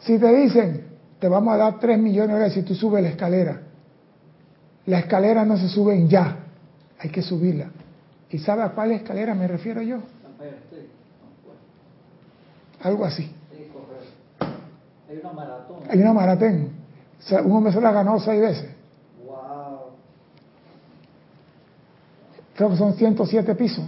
Si 0.00 0.18
te 0.18 0.34
dicen, 0.34 0.91
te 1.22 1.28
vamos 1.28 1.54
a 1.54 1.56
dar 1.56 1.78
3 1.78 2.00
millones 2.00 2.30
de 2.30 2.32
dólares 2.32 2.54
si 2.54 2.62
tú 2.62 2.74
subes 2.74 3.00
la 3.00 3.10
escalera, 3.10 3.60
la 4.86 4.98
escalera 4.98 5.44
no 5.44 5.56
se 5.56 5.68
sube 5.68 5.94
en 5.94 6.08
ya, 6.08 6.36
hay 6.98 7.10
que 7.10 7.22
subirla. 7.22 7.70
¿Y 8.28 8.38
sabe 8.38 8.64
a 8.64 8.70
cuál 8.70 8.90
escalera 8.90 9.32
me 9.32 9.46
refiero 9.46 9.82
yo? 9.82 9.98
Algo 12.82 13.04
así. 13.04 13.32
Hay 15.08 15.18
una 15.18 15.32
maratón. 15.32 15.76
Hay 15.88 16.00
una 16.00 16.12
maratón. 16.12 16.70
Un 17.44 17.52
hombre 17.52 17.72
se 17.72 17.80
la 17.80 17.90
ha 17.90 17.92
ganado 17.92 18.18
seis 18.18 18.40
veces. 18.40 18.70
Wow. 19.24 19.78
Creo 22.56 22.70
que 22.70 22.76
son 22.76 22.94
107 22.94 23.54
pisos. 23.54 23.84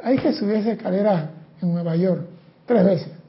Hay 0.00 0.16
que 0.16 0.32
subir 0.32 0.54
esa 0.54 0.70
escalera 0.70 1.32
en 1.60 1.72
Nueva 1.72 1.96
York 1.96 2.22
tres 2.66 2.84
veces. 2.84 3.19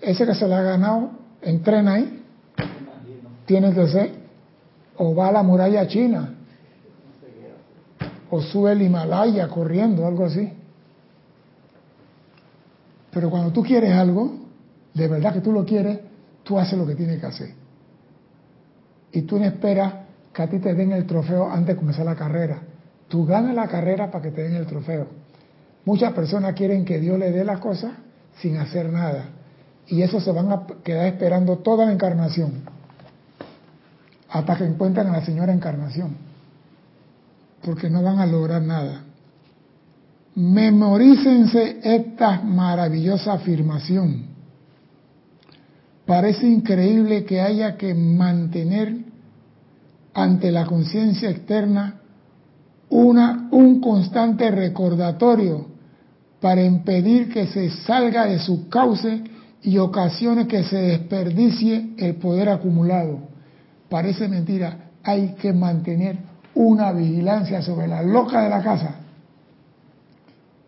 Ese 0.00 0.26
que 0.26 0.34
se 0.34 0.46
la 0.46 0.58
ha 0.58 0.62
ganado, 0.62 1.10
entrena 1.42 1.94
ahí. 1.94 2.22
Tiene 3.46 3.72
que 3.72 3.86
ser. 3.88 4.12
O 4.96 5.14
va 5.14 5.28
a 5.28 5.32
la 5.32 5.42
muralla 5.42 5.86
china. 5.86 6.34
O 8.30 8.40
sube 8.42 8.72
el 8.72 8.82
Himalaya 8.82 9.48
corriendo, 9.48 10.06
algo 10.06 10.26
así. 10.26 10.52
Pero 13.10 13.30
cuando 13.30 13.52
tú 13.52 13.62
quieres 13.62 13.92
algo, 13.92 14.32
de 14.94 15.08
verdad 15.08 15.32
que 15.32 15.40
tú 15.40 15.52
lo 15.52 15.64
quieres, 15.64 15.98
tú 16.44 16.58
haces 16.58 16.78
lo 16.78 16.86
que 16.86 16.94
tienes 16.94 17.20
que 17.20 17.26
hacer. 17.26 17.54
Y 19.12 19.22
tú 19.22 19.38
no 19.38 19.46
esperas 19.46 19.94
que 20.32 20.42
a 20.42 20.48
ti 20.48 20.58
te 20.58 20.74
den 20.74 20.92
el 20.92 21.06
trofeo 21.06 21.50
antes 21.50 21.74
de 21.74 21.76
comenzar 21.76 22.04
la 22.04 22.14
carrera. 22.14 22.60
Tú 23.08 23.24
ganas 23.24 23.54
la 23.54 23.66
carrera 23.66 24.10
para 24.10 24.22
que 24.22 24.30
te 24.30 24.42
den 24.42 24.54
el 24.54 24.66
trofeo. 24.66 25.06
Muchas 25.84 26.12
personas 26.12 26.54
quieren 26.54 26.84
que 26.84 26.98
Dios 26.98 27.18
le 27.18 27.30
dé 27.30 27.44
las 27.44 27.60
cosas 27.60 27.92
sin 28.40 28.58
hacer 28.58 28.92
nada. 28.92 29.30
Y 29.88 30.02
eso 30.02 30.20
se 30.20 30.30
van 30.32 30.52
a 30.52 30.66
quedar 30.84 31.06
esperando 31.06 31.58
toda 31.58 31.86
la 31.86 31.92
encarnación. 31.92 32.62
Hasta 34.30 34.56
que 34.56 34.64
encuentren 34.64 35.06
a 35.06 35.12
la 35.12 35.24
señora 35.24 35.52
encarnación. 35.52 36.16
Porque 37.64 37.88
no 37.88 38.02
van 38.02 38.18
a 38.18 38.26
lograr 38.26 38.62
nada. 38.62 39.02
Memorícense 40.34 41.80
esta 41.82 42.40
maravillosa 42.42 43.32
afirmación. 43.32 44.26
Parece 46.06 46.46
increíble 46.46 47.24
que 47.24 47.40
haya 47.40 47.76
que 47.76 47.94
mantener 47.94 48.96
ante 50.14 50.50
la 50.52 50.66
conciencia 50.66 51.30
externa 51.30 52.00
una, 52.90 53.48
un 53.50 53.80
constante 53.80 54.50
recordatorio 54.50 55.66
para 56.40 56.62
impedir 56.62 57.32
que 57.32 57.46
se 57.48 57.70
salga 57.70 58.26
de 58.26 58.38
su 58.38 58.68
cauce 58.68 59.22
y 59.62 59.78
ocasiones 59.78 60.46
que 60.46 60.64
se 60.64 60.76
desperdicie 60.76 61.94
el 61.98 62.16
poder 62.16 62.48
acumulado. 62.48 63.20
Parece 63.88 64.28
mentira, 64.28 64.90
hay 65.02 65.34
que 65.40 65.52
mantener 65.52 66.18
una 66.54 66.92
vigilancia 66.92 67.62
sobre 67.62 67.86
la 67.86 68.02
loca 68.02 68.42
de 68.42 68.50
la 68.50 68.62
casa 68.62 68.96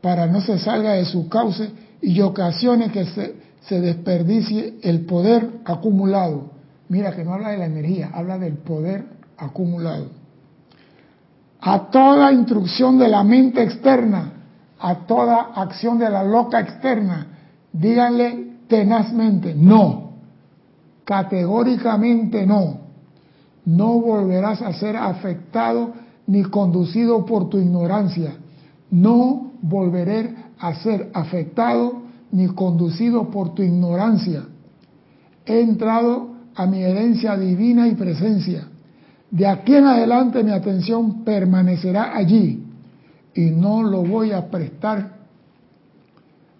para 0.01 0.27
no 0.27 0.41
se 0.41 0.59
salga 0.59 0.93
de 0.93 1.05
su 1.05 1.29
cauce 1.29 1.71
y 2.01 2.21
ocasiones 2.21 2.93
que 2.93 3.05
se, 3.07 3.35
se 3.63 3.81
desperdicie 3.81 4.79
el 4.83 5.05
poder 5.05 5.61
acumulado. 5.65 6.51
Mira 6.89 7.13
que 7.13 7.25
no 7.25 7.35
habla 7.35 7.51
de 7.51 7.59
la 7.59 7.67
energía, 7.67 8.11
habla 8.13 8.39
del 8.39 8.55
poder 8.55 9.05
acumulado. 9.37 10.09
A 11.61 11.91
toda 11.91 12.33
instrucción 12.33 12.99
de 12.99 13.09
la 13.09 13.23
mente 13.23 13.63
externa, 13.63 14.33
a 14.79 14.95
toda 15.07 15.51
acción 15.55 15.99
de 15.99 16.09
la 16.09 16.25
loca 16.25 16.61
externa, 16.61 17.27
díganle 17.73 18.50
tenazmente, 18.71 19.55
no, 19.55 20.13
categóricamente 21.05 22.47
no. 22.47 22.79
No 23.67 24.01
volverás 24.01 24.63
a 24.63 24.73
ser 24.73 24.97
afectado 24.97 25.93
ni 26.27 26.45
conducido 26.45 27.27
por 27.27 27.51
tu 27.51 27.59
ignorancia. 27.59 28.33
No 28.91 29.53
volveré 29.61 30.35
a 30.59 30.75
ser 30.77 31.11
afectado 31.13 32.03
ni 32.33 32.47
conducido 32.47 33.31
por 33.31 33.55
tu 33.55 33.63
ignorancia. 33.63 34.45
He 35.45 35.61
entrado 35.61 36.31
a 36.55 36.67
mi 36.67 36.83
herencia 36.83 37.37
divina 37.37 37.87
y 37.89 37.95
presencia. 37.95 38.69
De 39.31 39.47
aquí 39.47 39.75
en 39.75 39.85
adelante 39.85 40.43
mi 40.43 40.53
atención 40.53 41.25
permanecerá 41.25 42.17
allí 42.17 42.65
y 43.35 43.51
no 43.51 43.83
lo 43.83 44.03
voy 44.03 44.33
a 44.33 44.49
prestar 44.49 45.20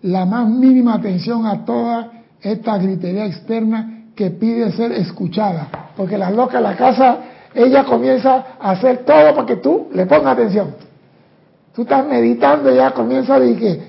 la 0.03 0.25
más 0.25 0.49
mínima 0.49 0.95
atención 0.95 1.47
a 1.47 1.65
toda 1.65 2.11
esta 2.41 2.79
gritería 2.79 3.27
externa 3.27 4.05
que 4.15 4.31
pide 4.31 4.73
ser 4.73 4.93
escuchada. 4.93 5.69
Porque 5.97 6.17
la 6.17 6.31
loca 6.31 6.59
de 6.59 6.63
la 6.63 6.77
casa, 6.77 7.19
ella 7.55 7.85
comienza 7.85 8.57
a 8.61 8.73
hacer 8.73 9.05
todo 9.05 9.35
para 9.35 9.47
que 9.47 9.57
tú 9.57 9.89
le 9.93 10.07
pongas 10.07 10.35
atención. 10.35 10.75
Tú 11.75 11.83
estás 11.83 12.07
meditando 12.07 12.71
y 12.71 12.75
ella 12.75 12.93
comienza 12.93 13.35
a 13.35 13.41
decir 13.41 13.59
que, 13.59 13.83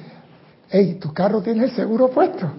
hey, 0.69 0.97
tu 1.01 1.13
carro 1.13 1.41
tiene 1.41 1.65
el 1.65 1.71
seguro 1.71 2.09
puesto. 2.09 2.49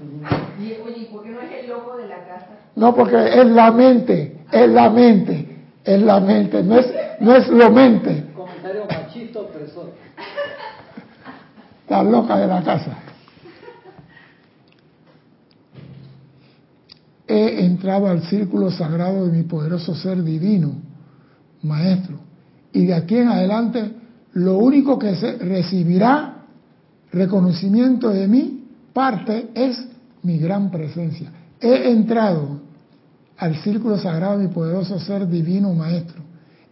oye, 0.59 1.09
¿por 1.13 1.23
qué 1.23 1.31
no 1.31 1.41
es 1.41 1.53
el 1.63 1.69
loco 1.69 1.97
de 1.97 2.09
la 2.09 2.27
casa? 2.27 2.49
No, 2.75 2.95
porque 2.95 3.41
es 3.41 3.47
la 3.47 3.71
mente, 3.71 4.39
es 4.51 4.69
la 4.69 4.91
mente, 4.91 5.57
es 5.85 6.03
la 6.03 6.21
mente, 6.21 6.63
no 6.63 6.79
es, 6.79 6.93
no 7.21 7.35
es 7.35 7.49
lo 7.49 7.71
mente. 7.71 8.25
Comentario 8.35 8.85
machista 8.87 9.41
opresor. 9.41 9.93
La 11.89 12.03
loca 12.03 12.39
de 12.39 12.47
la 12.47 12.63
casa. 12.63 13.02
He 17.27 17.65
entrado 17.65 18.09
al 18.09 18.23
círculo 18.23 18.71
sagrado 18.71 19.27
de 19.27 19.33
mi 19.33 19.45
poderoso 19.45 19.95
ser 19.95 20.23
divino, 20.23 20.73
maestro, 21.63 22.19
y 22.73 22.87
de 22.87 22.95
aquí 22.95 23.17
en 23.17 23.29
adelante 23.29 23.93
lo 24.33 24.59
único 24.59 24.99
que 24.99 25.15
se 25.17 25.37
recibirá 25.39 26.47
reconocimiento 27.13 28.09
de 28.09 28.27
mi 28.27 28.65
parte 28.93 29.51
es 29.55 29.79
mi 30.23 30.39
gran 30.39 30.71
presencia. 30.71 31.31
He 31.61 31.91
entrado 31.91 32.61
al 33.39 33.57
círculo 33.57 33.99
sagrado 33.99 34.39
de 34.39 34.49
mi 34.49 34.53
poderoso 34.53 34.99
ser 34.99 35.29
divino 35.29 35.73
maestro. 35.75 36.23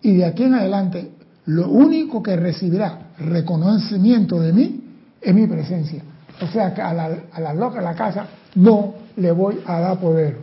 Y 0.03 0.17
de 0.17 0.25
aquí 0.25 0.45
en 0.45 0.55
adelante, 0.55 1.11
lo 1.47 1.69
único 1.69 2.23
que 2.23 2.37
recibirá 2.37 3.11
reconocimiento 3.19 4.41
de 4.41 4.53
mí 4.53 4.85
es 5.21 5.35
mi 5.35 5.47
presencia. 5.47 6.03
O 6.41 6.47
sea 6.47 6.73
que 6.73 6.81
a 6.81 6.95
la, 6.95 7.11
a 7.33 7.41
la 7.41 7.53
loca 7.53 7.79
de 7.79 7.85
la 7.85 7.95
casa 7.95 8.27
no 8.55 8.95
le 9.21 9.33
voy 9.33 9.61
a 9.67 9.81
dar 9.81 9.99
poder. 9.99 10.39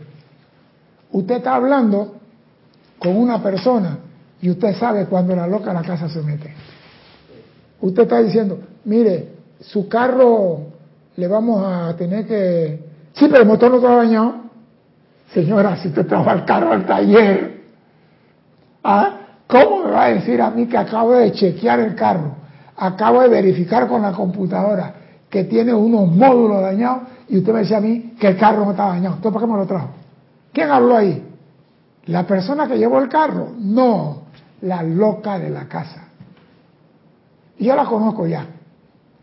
Usted 1.10 1.36
está 1.36 1.56
hablando 1.56 2.14
con 2.98 3.16
una 3.16 3.42
persona 3.42 3.98
y 4.40 4.50
usted 4.50 4.74
sabe 4.76 5.06
cuando 5.06 5.34
la 5.34 5.46
loca 5.46 5.70
de 5.70 5.74
la 5.74 5.82
casa 5.82 6.08
se 6.08 6.22
mete. 6.22 6.54
Usted 7.80 8.02
está 8.04 8.22
diciendo, 8.22 8.58
mire, 8.84 9.32
su 9.60 9.88
carro 9.88 10.60
le 11.16 11.26
vamos 11.26 11.62
a 11.64 11.96
tener 11.96 12.26
que... 12.26 12.88
Sí, 13.14 13.26
pero 13.28 13.42
el 13.42 13.48
motor 13.48 13.70
no 13.70 13.78
está 13.78 13.96
dañado. 13.96 14.34
Señora, 15.34 15.76
si 15.76 15.88
usted 15.88 16.06
trajo 16.06 16.30
el 16.30 16.44
carro 16.44 16.72
al 16.72 16.86
taller, 16.86 17.60
¿ah? 18.84 19.16
¿cómo 19.46 19.84
me 19.84 19.90
va 19.90 20.04
a 20.04 20.08
decir 20.10 20.40
a 20.40 20.50
mí 20.50 20.66
que 20.66 20.78
acabo 20.78 21.14
de 21.14 21.32
chequear 21.32 21.80
el 21.80 21.94
carro? 21.96 22.36
Acabo 22.76 23.22
de 23.22 23.28
verificar 23.28 23.88
con 23.88 24.02
la 24.02 24.12
computadora 24.12 24.94
que 25.28 25.44
tiene 25.44 25.74
unos 25.74 26.08
módulos 26.10 26.62
dañados 26.62 27.02
y 27.28 27.38
usted 27.38 27.52
me 27.52 27.60
dice 27.60 27.76
a 27.76 27.80
mí 27.80 28.14
que 28.18 28.28
el 28.28 28.36
carro 28.36 28.64
no 28.64 28.70
está 28.70 28.86
dañado. 28.86 29.16
¿Entonces 29.16 29.32
para 29.32 29.46
qué 29.46 29.52
me 29.52 29.58
lo 29.58 29.66
trajo? 29.66 29.88
¿Quién 30.52 30.70
habló 30.70 30.96
ahí? 30.96 31.24
¿La 32.06 32.26
persona 32.26 32.66
que 32.66 32.78
llevó 32.78 32.98
el 33.00 33.08
carro? 33.08 33.52
No, 33.58 34.22
la 34.62 34.82
loca 34.82 35.38
de 35.38 35.50
la 35.50 35.68
casa. 35.68 36.08
Y 37.58 37.66
yo 37.66 37.76
la 37.76 37.84
conozco 37.84 38.26
ya. 38.26 38.46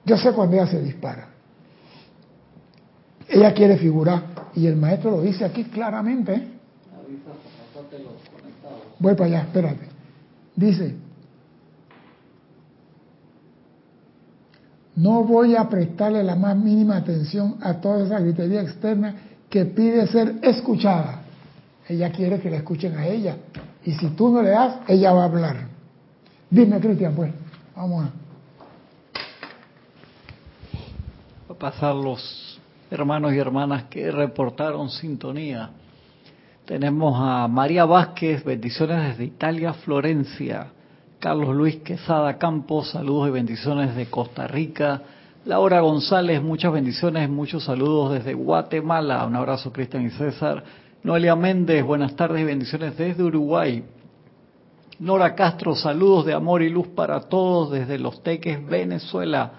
Yo 0.06 0.18
sé 0.18 0.34
cuando 0.34 0.56
ella 0.56 0.68
se 0.68 0.82
dispara. 0.82 1.30
Ella 3.28 3.54
quiere 3.54 3.78
figurar. 3.78 4.22
Y 4.54 4.68
el 4.68 4.76
maestro 4.76 5.12
lo 5.12 5.22
dice 5.22 5.44
aquí 5.44 5.64
claramente. 5.66 6.34
¿eh? 6.34 6.48
Voy 9.00 9.14
para 9.16 9.26
allá, 9.26 9.42
espérate. 9.42 9.90
Dice, 10.56 10.96
no 14.96 15.24
voy 15.24 15.56
a 15.56 15.68
prestarle 15.68 16.24
la 16.24 16.36
más 16.36 16.56
mínima 16.56 16.98
atención 16.98 17.58
a 17.62 17.76
toda 17.76 18.06
esa 18.06 18.20
gritería 18.20 18.62
externa 18.62 19.16
que 19.50 19.66
pide 19.66 20.08
ser 20.08 20.36
escuchada. 20.42 21.22
Ella 21.88 22.12
quiere 22.12 22.40
que 22.40 22.50
la 22.50 22.58
escuchen 22.58 22.96
a 22.98 23.06
ella. 23.06 23.38
Y 23.84 23.92
si 23.94 24.08
tú 24.10 24.30
no 24.30 24.42
le 24.42 24.50
das, 24.50 24.80
ella 24.88 25.12
va 25.12 25.24
a 25.24 25.26
hablar. 25.26 25.58
Dime, 26.50 26.80
Cristian, 26.80 27.14
pues. 27.14 27.32
Vamos 27.76 28.06
a. 28.06 28.12
A 31.52 31.54
pasar 31.54 31.94
los 31.94 32.60
hermanos 32.90 33.34
y 33.34 33.38
hermanas 33.38 33.84
que 33.84 34.10
reportaron 34.12 34.90
sintonía. 34.90 35.72
Tenemos 36.66 37.16
a 37.20 37.48
María 37.48 37.86
Vázquez, 37.86 38.44
bendiciones 38.44 39.10
desde 39.10 39.26
Italia, 39.26 39.74
Florencia. 39.74 40.72
Carlos 41.20 41.56
Luis 41.56 41.78
Quesada 41.78 42.38
Campos, 42.38 42.92
saludos 42.92 43.30
y 43.30 43.32
bendiciones 43.32 43.96
de 43.96 44.06
Costa 44.08 44.48
Rica. 44.48 45.02
Laura 45.46 45.80
González, 45.80 46.42
muchas 46.42 46.72
bendiciones, 46.72 47.30
muchos 47.30 47.64
saludos 47.64 48.14
desde 48.14 48.34
Guatemala. 48.34 49.26
Un 49.26 49.36
abrazo, 49.36 49.72
Cristian 49.72 50.06
y 50.06 50.10
César. 50.12 50.64
Noelia 51.04 51.36
Méndez, 51.36 51.84
buenas 51.84 52.16
tardes 52.16 52.42
y 52.42 52.46
bendiciones 52.46 52.98
desde 52.98 53.24
Uruguay. 53.24 53.84
Nora 55.00 55.36
Castro, 55.36 55.76
saludos 55.76 56.26
de 56.26 56.34
amor 56.34 56.62
y 56.62 56.70
luz 56.70 56.88
para 56.90 57.22
todos 57.22 57.72
desde 57.72 57.98
Los 57.98 58.22
Teques, 58.22 58.66
Venezuela. 58.66 59.52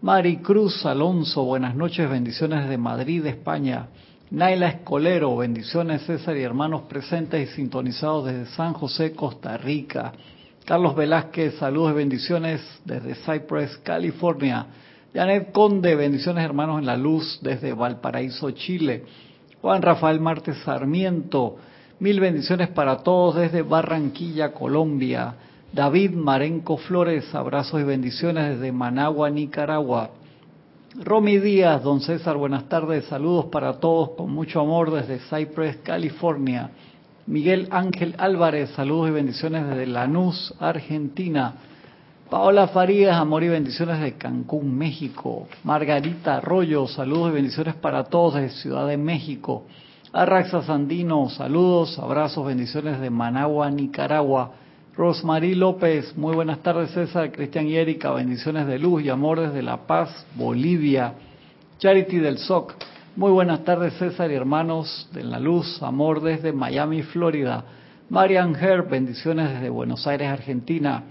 Mari 0.00 0.38
Cruz 0.38 0.84
Alonso, 0.86 1.44
buenas 1.44 1.74
noches, 1.74 2.08
bendiciones 2.08 2.62
desde 2.62 2.78
Madrid, 2.78 3.24
España. 3.26 3.88
Naila 4.30 4.68
Escolero, 4.68 5.36
bendiciones 5.36 6.02
César 6.02 6.36
y 6.36 6.42
hermanos 6.42 6.82
presentes 6.88 7.50
y 7.50 7.54
sintonizados 7.54 8.26
desde 8.26 8.46
San 8.54 8.72
José, 8.72 9.12
Costa 9.12 9.56
Rica. 9.58 10.12
Carlos 10.64 10.94
Velázquez, 10.94 11.56
saludos 11.58 11.90
y 11.90 11.96
bendiciones 11.96 12.60
desde 12.84 13.16
Cypress, 13.16 13.78
California. 13.78 14.66
Janet 15.12 15.50
Conde, 15.50 15.96
bendiciones 15.96 16.44
hermanos 16.44 16.78
en 16.78 16.86
la 16.86 16.96
luz 16.96 17.40
desde 17.42 17.72
Valparaíso, 17.72 18.48
Chile. 18.52 19.04
Juan 19.60 19.82
Rafael 19.82 20.20
Martes 20.20 20.58
Sarmiento, 20.58 21.56
mil 21.98 22.20
bendiciones 22.20 22.68
para 22.68 22.98
todos 22.98 23.36
desde 23.36 23.62
Barranquilla, 23.62 24.52
Colombia. 24.52 25.34
David 25.72 26.12
Marenco 26.12 26.76
Flores, 26.76 27.34
abrazos 27.34 27.80
y 27.80 27.84
bendiciones 27.84 28.50
desde 28.50 28.70
Managua, 28.70 29.30
Nicaragua. 29.30 30.10
Romy 30.94 31.38
Díaz, 31.38 31.82
don 31.82 32.00
César, 32.00 32.36
buenas 32.36 32.68
tardes, 32.68 33.06
saludos 33.06 33.46
para 33.46 33.80
todos 33.80 34.10
con 34.10 34.30
mucho 34.30 34.60
amor 34.60 34.92
desde 34.92 35.18
Cypress, 35.18 35.78
California. 35.78 36.70
Miguel 37.26 37.68
Ángel 37.70 38.16
Álvarez, 38.18 38.70
saludos 38.70 39.10
y 39.10 39.12
bendiciones 39.12 39.68
desde 39.68 39.86
Lanús, 39.86 40.52
Argentina. 40.58 41.54
Paola 42.28 42.66
Farías, 42.66 43.16
amor 43.16 43.44
y 43.44 43.48
bendiciones 43.48 44.00
de 44.00 44.14
Cancún, 44.14 44.76
México. 44.76 45.46
Margarita 45.62 46.38
Arroyo, 46.38 46.88
saludos 46.88 47.30
y 47.30 47.34
bendiciones 47.34 47.76
para 47.76 48.04
todos 48.04 48.34
desde 48.34 48.56
Ciudad 48.56 48.88
de 48.88 48.96
México. 48.96 49.66
Arraxa 50.12 50.62
Sandino, 50.62 51.30
saludos, 51.30 51.96
abrazos, 52.00 52.44
bendiciones 52.44 53.00
de 53.00 53.10
Managua, 53.10 53.70
Nicaragua. 53.70 54.54
Rosmarie 54.96 55.54
López, 55.54 56.16
muy 56.16 56.34
buenas 56.34 56.58
tardes 56.58 56.90
César, 56.90 57.30
Cristian 57.30 57.68
y 57.68 57.76
Erika, 57.76 58.10
bendiciones 58.10 58.66
de 58.66 58.80
luz 58.80 59.04
y 59.04 59.10
amor 59.10 59.38
desde 59.38 59.62
La 59.62 59.86
Paz, 59.86 60.26
Bolivia. 60.34 61.14
Charity 61.78 62.18
del 62.18 62.38
SOC, 62.38 62.74
muy 63.14 63.30
buenas 63.30 63.62
tardes 63.64 63.94
César 63.94 64.30
y 64.30 64.34
hermanos 64.34 65.08
de 65.12 65.22
la 65.22 65.38
luz, 65.38 65.82
amor 65.82 66.22
desde 66.22 66.52
Miami, 66.52 67.02
Florida. 67.02 67.64
Marian 68.08 68.54
Herb, 68.54 68.88
bendiciones 68.88 69.50
desde 69.50 69.68
Buenos 69.68 70.06
Aires, 70.06 70.28
Argentina. 70.28 71.04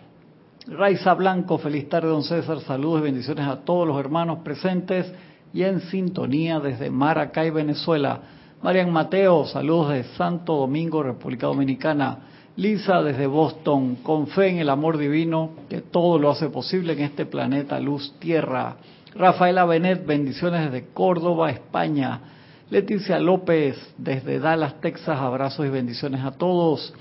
Raiza 0.68 1.14
Blanco, 1.14 1.60
feliz 1.60 1.90
tarde, 1.90 2.08
don 2.08 2.24
César. 2.24 2.60
Saludos 2.62 3.02
y 3.02 3.04
bendiciones 3.04 3.48
a 3.48 3.58
todos 3.58 3.88
los 3.88 4.00
hermanos 4.00 4.40
presentes 4.44 5.12
y 5.54 5.64
en 5.64 5.80
sintonía 5.82 6.60
desde 6.60 6.90
Maracay, 6.90 7.52
Venezuela. 7.52 8.22
Marian 8.64 8.92
Mateo, 8.92 9.46
saludos 9.46 9.94
de 9.94 10.04
Santo 10.16 10.56
Domingo, 10.56 11.04
República 11.04 11.48
Dominicana. 11.48 12.18
Lisa 12.56 13.02
desde 13.02 13.28
Boston, 13.28 13.98
con 14.04 14.28
fe 14.28 14.50
en 14.50 14.58
el 14.58 14.70
amor 14.70 14.98
divino 14.98 15.52
que 15.70 15.82
todo 15.82 16.20
lo 16.20 16.32
hace 16.32 16.50
posible 16.50 16.94
en 16.94 17.02
este 17.02 17.26
planeta 17.26 17.80
Luz 17.80 18.14
Tierra. 18.20 18.76
Rafaela 19.14 19.66
Benet, 19.66 20.06
bendiciones 20.06 20.72
desde 20.72 20.88
Córdoba, 20.94 21.52
España. 21.52 22.22
Leticia 22.70 23.20
López 23.20 23.76
desde 23.98 24.40
Dallas, 24.40 24.80
Texas, 24.80 25.20
abrazos 25.20 25.66
y 25.66 25.70
bendiciones 25.70 26.24
a 26.24 26.32
todos. 26.32 26.94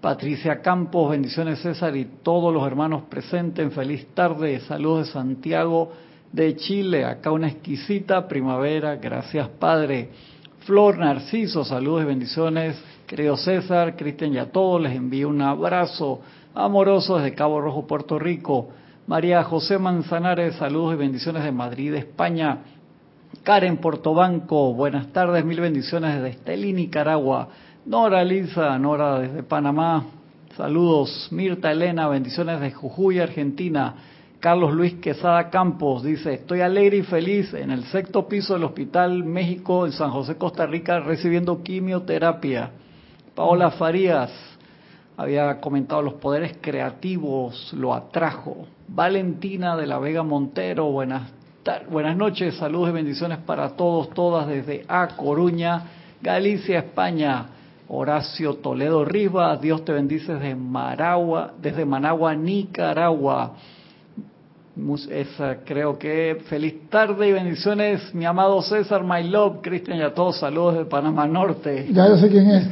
Patricia 0.00 0.62
Campos, 0.62 1.10
bendiciones 1.10 1.58
César 1.58 1.96
y 1.96 2.04
todos 2.22 2.54
los 2.54 2.64
hermanos 2.64 3.02
presentes. 3.08 3.74
Feliz 3.74 4.06
tarde, 4.14 4.60
saludos 4.60 5.08
de 5.08 5.12
Santiago 5.12 5.90
de 6.30 6.54
Chile. 6.54 7.04
Acá 7.04 7.32
una 7.32 7.48
exquisita 7.48 8.28
primavera, 8.28 8.94
gracias 8.96 9.48
Padre. 9.48 10.10
Flor 10.60 10.98
Narciso, 10.98 11.64
saludos 11.64 12.02
y 12.02 12.06
bendiciones. 12.06 12.80
Querido 13.08 13.36
César, 13.36 13.96
Cristian 13.96 14.34
y 14.34 14.38
a 14.38 14.52
todos 14.52 14.80
les 14.80 14.94
envío 14.94 15.28
un 15.28 15.42
abrazo 15.42 16.20
amoroso 16.54 17.16
desde 17.16 17.34
Cabo 17.34 17.60
Rojo, 17.60 17.88
Puerto 17.88 18.20
Rico. 18.20 18.68
María 19.06 19.44
José 19.44 19.78
Manzanares, 19.78 20.56
saludos 20.56 20.94
y 20.94 20.96
bendiciones 20.96 21.44
de 21.44 21.52
Madrid, 21.52 21.94
España. 21.94 22.58
Karen 23.44 23.76
Portobanco, 23.76 24.74
buenas 24.74 25.12
tardes, 25.12 25.44
mil 25.44 25.60
bendiciones 25.60 26.16
desde 26.16 26.30
Estelí, 26.30 26.72
Nicaragua. 26.72 27.48
Nora 27.84 28.24
Lisa, 28.24 28.76
Nora 28.80 29.20
desde 29.20 29.44
Panamá, 29.44 30.06
saludos. 30.56 31.28
Mirta 31.30 31.70
Elena, 31.70 32.08
bendiciones 32.08 32.60
de 32.60 32.72
Jujuy, 32.72 33.20
Argentina. 33.20 33.94
Carlos 34.40 34.72
Luis 34.72 34.94
Quesada 34.94 35.50
Campos 35.50 36.02
dice, 36.02 36.34
estoy 36.34 36.62
alegre 36.62 36.96
y 36.96 37.02
feliz 37.02 37.54
en 37.54 37.70
el 37.70 37.84
sexto 37.84 38.26
piso 38.26 38.54
del 38.54 38.64
Hospital 38.64 39.22
México 39.22 39.86
en 39.86 39.92
San 39.92 40.10
José, 40.10 40.36
Costa 40.36 40.66
Rica, 40.66 40.98
recibiendo 40.98 41.62
quimioterapia. 41.62 42.70
Paola 43.36 43.70
Farías 43.70 44.32
había 45.16 45.60
comentado 45.60 46.02
los 46.02 46.14
poderes 46.14 46.58
creativos, 46.60 47.72
lo 47.72 47.94
atrajo. 47.94 48.66
Valentina 48.88 49.76
de 49.76 49.86
la 49.86 49.98
Vega 49.98 50.22
Montero, 50.22 50.90
buenas, 50.90 51.30
buenas 51.90 52.16
noches, 52.16 52.56
saludos 52.56 52.90
y 52.90 52.92
bendiciones 52.92 53.38
para 53.38 53.70
todos, 53.70 54.10
todas 54.10 54.46
desde 54.46 54.84
A 54.88 55.08
Coruña, 55.16 55.82
Galicia, 56.22 56.78
España. 56.78 57.46
Horacio 57.88 58.54
Toledo 58.54 59.04
Rivas, 59.04 59.60
Dios 59.60 59.84
te 59.84 59.92
bendice 59.92 60.34
desde 60.34 60.54
Maragua, 60.56 61.52
desde 61.60 61.84
Managua, 61.84 62.34
Nicaragua. 62.34 63.52
Esa, 65.10 65.58
creo 65.64 65.98
que 65.98 66.42
feliz 66.48 66.90
tarde 66.90 67.28
y 67.28 67.32
bendiciones, 67.32 68.14
mi 68.14 68.26
amado 68.26 68.60
César, 68.62 69.04
my 69.04 69.22
love, 69.28 69.62
Cristian 69.62 69.98
y 69.98 70.02
a 70.02 70.12
todos, 70.12 70.38
saludos 70.38 70.76
de 70.76 70.84
Panamá 70.84 71.26
Norte. 71.26 71.86
Ya 71.92 72.08
yo 72.08 72.16
sé 72.16 72.28
quién 72.28 72.50
es. 72.50 72.68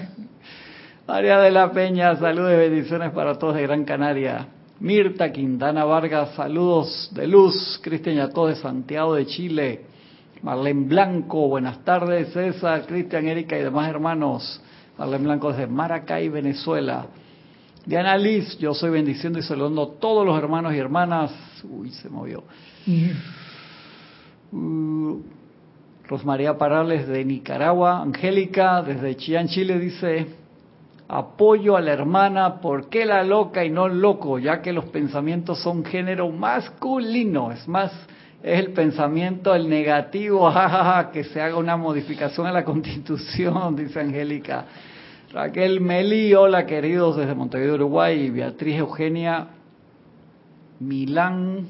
María 1.06 1.38
de 1.38 1.50
la 1.50 1.70
Peña, 1.70 2.16
saludos 2.16 2.52
y 2.52 2.56
bendiciones 2.56 3.12
para 3.12 3.38
todos 3.38 3.54
de 3.54 3.62
Gran 3.62 3.84
Canaria. 3.84 4.48
Mirta 4.84 5.32
Quintana 5.32 5.86
Vargas, 5.86 6.34
saludos 6.34 7.08
de 7.14 7.26
luz, 7.26 7.80
Cristian 7.82 8.16
y 8.16 8.20
a 8.20 8.28
todos 8.28 8.50
de 8.50 8.56
Santiago 8.56 9.14
de 9.14 9.24
Chile. 9.24 9.80
Marlene 10.42 10.86
Blanco, 10.86 11.48
buenas 11.48 11.82
tardes, 11.86 12.34
César, 12.34 12.84
Cristian, 12.84 13.26
Erika 13.26 13.58
y 13.58 13.62
demás 13.62 13.88
hermanos. 13.88 14.60
Marlene 14.98 15.24
Blanco 15.24 15.52
desde 15.52 15.66
Maracay, 15.68 16.28
Venezuela. 16.28 17.06
Diana 17.86 18.14
Liz, 18.18 18.58
yo 18.58 18.74
soy 18.74 18.90
bendiciendo 18.90 19.38
y 19.38 19.42
saludando 19.42 19.84
a 19.84 19.98
todos 19.98 20.26
los 20.26 20.36
hermanos 20.36 20.74
y 20.74 20.76
hermanas. 20.76 21.32
Uy, 21.64 21.88
se 21.88 22.10
movió. 22.10 22.44
Uh, 24.52 25.22
Rosmaría 26.06 26.58
Parales 26.58 27.08
de 27.08 27.24
Nicaragua. 27.24 28.02
Angélica 28.02 28.82
desde 28.82 29.16
Chillán, 29.16 29.48
Chile 29.48 29.78
dice, 29.78 30.26
apoyo 31.08 31.76
a 31.76 31.80
la 31.80 31.92
hermana, 31.92 32.60
¿por 32.60 32.88
qué 32.88 33.04
la 33.04 33.22
loca 33.22 33.64
y 33.64 33.70
no 33.70 33.86
el 33.86 34.00
loco? 34.00 34.38
Ya 34.38 34.62
que 34.62 34.72
los 34.72 34.86
pensamientos 34.86 35.60
son 35.62 35.84
género 35.84 36.30
masculino. 36.30 37.52
Es 37.52 37.68
más, 37.68 37.92
es 38.42 38.58
el 38.58 38.72
pensamiento, 38.72 39.54
el 39.54 39.68
negativo, 39.68 40.50
jajaja, 40.50 41.10
que 41.10 41.24
se 41.24 41.40
haga 41.40 41.56
una 41.56 41.76
modificación 41.76 42.46
a 42.46 42.52
la 42.52 42.64
constitución, 42.64 43.76
dice 43.76 44.00
Angélica. 44.00 44.66
Raquel 45.32 45.80
Meli, 45.80 46.32
hola 46.34 46.64
queridos 46.64 47.16
desde 47.16 47.34
Montevideo, 47.34 47.74
Uruguay, 47.74 48.30
Beatriz 48.30 48.76
Eugenia 48.76 49.48
Milán 50.78 51.66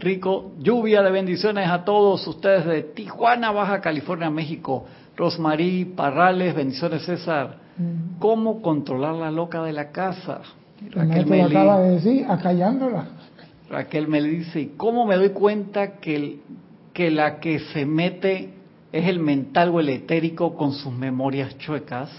Rico, 0.00 0.52
lluvia 0.58 1.02
de 1.02 1.10
bendiciones 1.10 1.68
a 1.68 1.84
todos 1.84 2.26
ustedes 2.26 2.64
de 2.64 2.82
Tijuana, 2.82 3.52
Baja 3.52 3.80
California, 3.82 4.30
México. 4.30 4.86
Rosmarí 5.14 5.84
Parrales, 5.84 6.54
bendiciones 6.54 7.04
César. 7.04 7.56
¿Cómo 8.18 8.62
controlar 8.62 9.14
la 9.14 9.30
loca 9.30 9.62
de 9.62 9.72
la 9.72 9.90
casa? 9.90 10.40
Raquel 10.90 11.26
Meli, 11.26 11.56
acaba 11.56 11.80
de 11.80 11.90
decir, 11.92 12.26
acallándola. 12.28 13.06
Raquel 13.68 14.08
me 14.08 14.20
dice, 14.22 14.72
¿cómo 14.76 15.06
me 15.06 15.16
doy 15.16 15.30
cuenta 15.30 15.98
que, 15.98 16.40
que 16.92 17.10
la 17.10 17.38
que 17.38 17.58
se 17.58 17.86
mete 17.86 18.50
es 18.92 19.06
el 19.06 19.20
mental 19.20 19.70
o 19.70 19.80
el 19.80 19.88
etérico 19.88 20.56
con 20.56 20.72
sus 20.72 20.92
memorias 20.92 21.56
chuecas. 21.58 22.10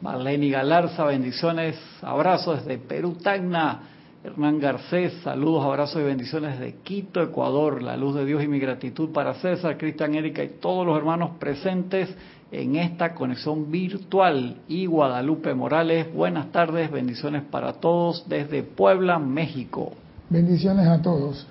Marlene 0.00 0.48
Galarza, 0.48 1.04
bendiciones, 1.04 1.78
abrazos 2.02 2.64
desde 2.64 2.78
Perú, 2.78 3.16
Tacna. 3.22 3.82
Hernán 4.22 4.58
Garcés, 4.58 5.14
saludos, 5.22 5.64
abrazos 5.64 6.02
y 6.02 6.04
bendiciones 6.04 6.58
de 6.58 6.74
Quito, 6.82 7.22
Ecuador. 7.22 7.82
La 7.82 7.96
luz 7.96 8.14
de 8.14 8.26
Dios 8.26 8.42
y 8.44 8.48
mi 8.48 8.58
gratitud 8.58 9.10
para 9.12 9.32
César, 9.34 9.78
Cristian, 9.78 10.14
Erika 10.14 10.44
y 10.44 10.48
todos 10.60 10.86
los 10.86 10.96
hermanos 10.96 11.32
presentes 11.38 12.14
en 12.52 12.76
esta 12.76 13.14
conexión 13.14 13.70
virtual. 13.70 14.56
Y 14.68 14.86
Guadalupe 14.86 15.54
Morales, 15.54 16.12
buenas 16.12 16.52
tardes, 16.52 16.90
bendiciones 16.90 17.42
para 17.42 17.74
todos 17.74 18.28
desde 18.28 18.62
Puebla, 18.62 19.18
México. 19.18 19.92
Bendiciones 20.28 20.86
a 20.86 21.00
todos. 21.02 21.46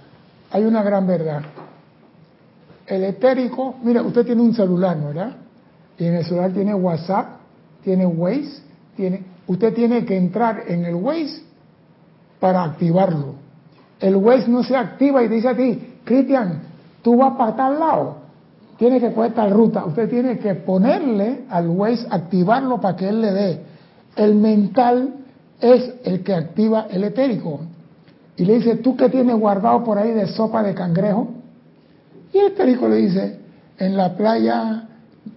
Hay 0.52 0.64
una 0.64 0.84
gran 0.84 1.06
verdad 1.06 1.44
el 2.90 3.04
etérico, 3.04 3.76
mira, 3.84 4.02
usted 4.02 4.26
tiene 4.26 4.42
un 4.42 4.54
celular, 4.54 4.98
¿no 4.98 5.08
verdad? 5.08 5.36
Y 5.98 6.06
en 6.06 6.16
el 6.16 6.26
celular 6.26 6.52
tiene 6.52 6.74
WhatsApp, 6.74 7.38
tiene 7.84 8.06
Waze, 8.06 8.64
tiene, 8.96 9.24
usted 9.48 9.74
tiene 9.74 10.06
que 10.06 10.18
entrar 10.18 10.64
en 10.68 10.86
el 10.86 10.96
Waze 10.96 11.44
para 12.40 12.64
activarlo. 12.64 13.36
El 14.00 14.16
Waze 14.16 14.48
no 14.48 14.64
se 14.64 14.76
activa 14.76 15.22
y 15.24 15.28
dice 15.28 15.50
a 15.50 15.56
ti, 15.56 15.98
Cristian, 16.04 16.64
tú 17.04 17.18
vas 17.18 17.36
para 17.38 17.56
tal 17.56 17.80
lado, 17.80 18.18
tienes 18.80 19.02
que 19.02 19.12
coger 19.14 19.34
tal 19.34 19.52
ruta. 19.52 19.86
Usted 19.86 20.10
tiene 20.10 20.40
que 20.40 20.56
ponerle 20.56 21.42
al 21.50 21.68
Waze, 21.68 22.08
activarlo 22.10 22.80
para 22.80 22.96
que 22.96 23.10
él 23.10 23.22
le 23.22 23.32
dé. 23.32 23.62
El 24.16 24.36
mental 24.36 25.16
es 25.60 25.94
el 26.06 26.24
que 26.24 26.34
activa 26.34 26.88
el 26.90 27.04
etérico. 27.04 27.60
Y 28.38 28.46
le 28.46 28.56
dice, 28.56 28.78
¿tú 28.78 28.96
qué 28.96 29.10
tienes 29.10 29.36
guardado 29.36 29.84
por 29.84 29.98
ahí 29.98 30.12
de 30.12 30.28
sopa 30.28 30.64
de 30.64 30.74
cangrejo? 30.74 31.28
Y 32.34 32.38
el 32.38 32.54
perico 32.54 32.88
le 32.88 32.96
dice, 32.96 33.40
en 33.78 33.98
la 33.98 34.16
playa 34.16 34.88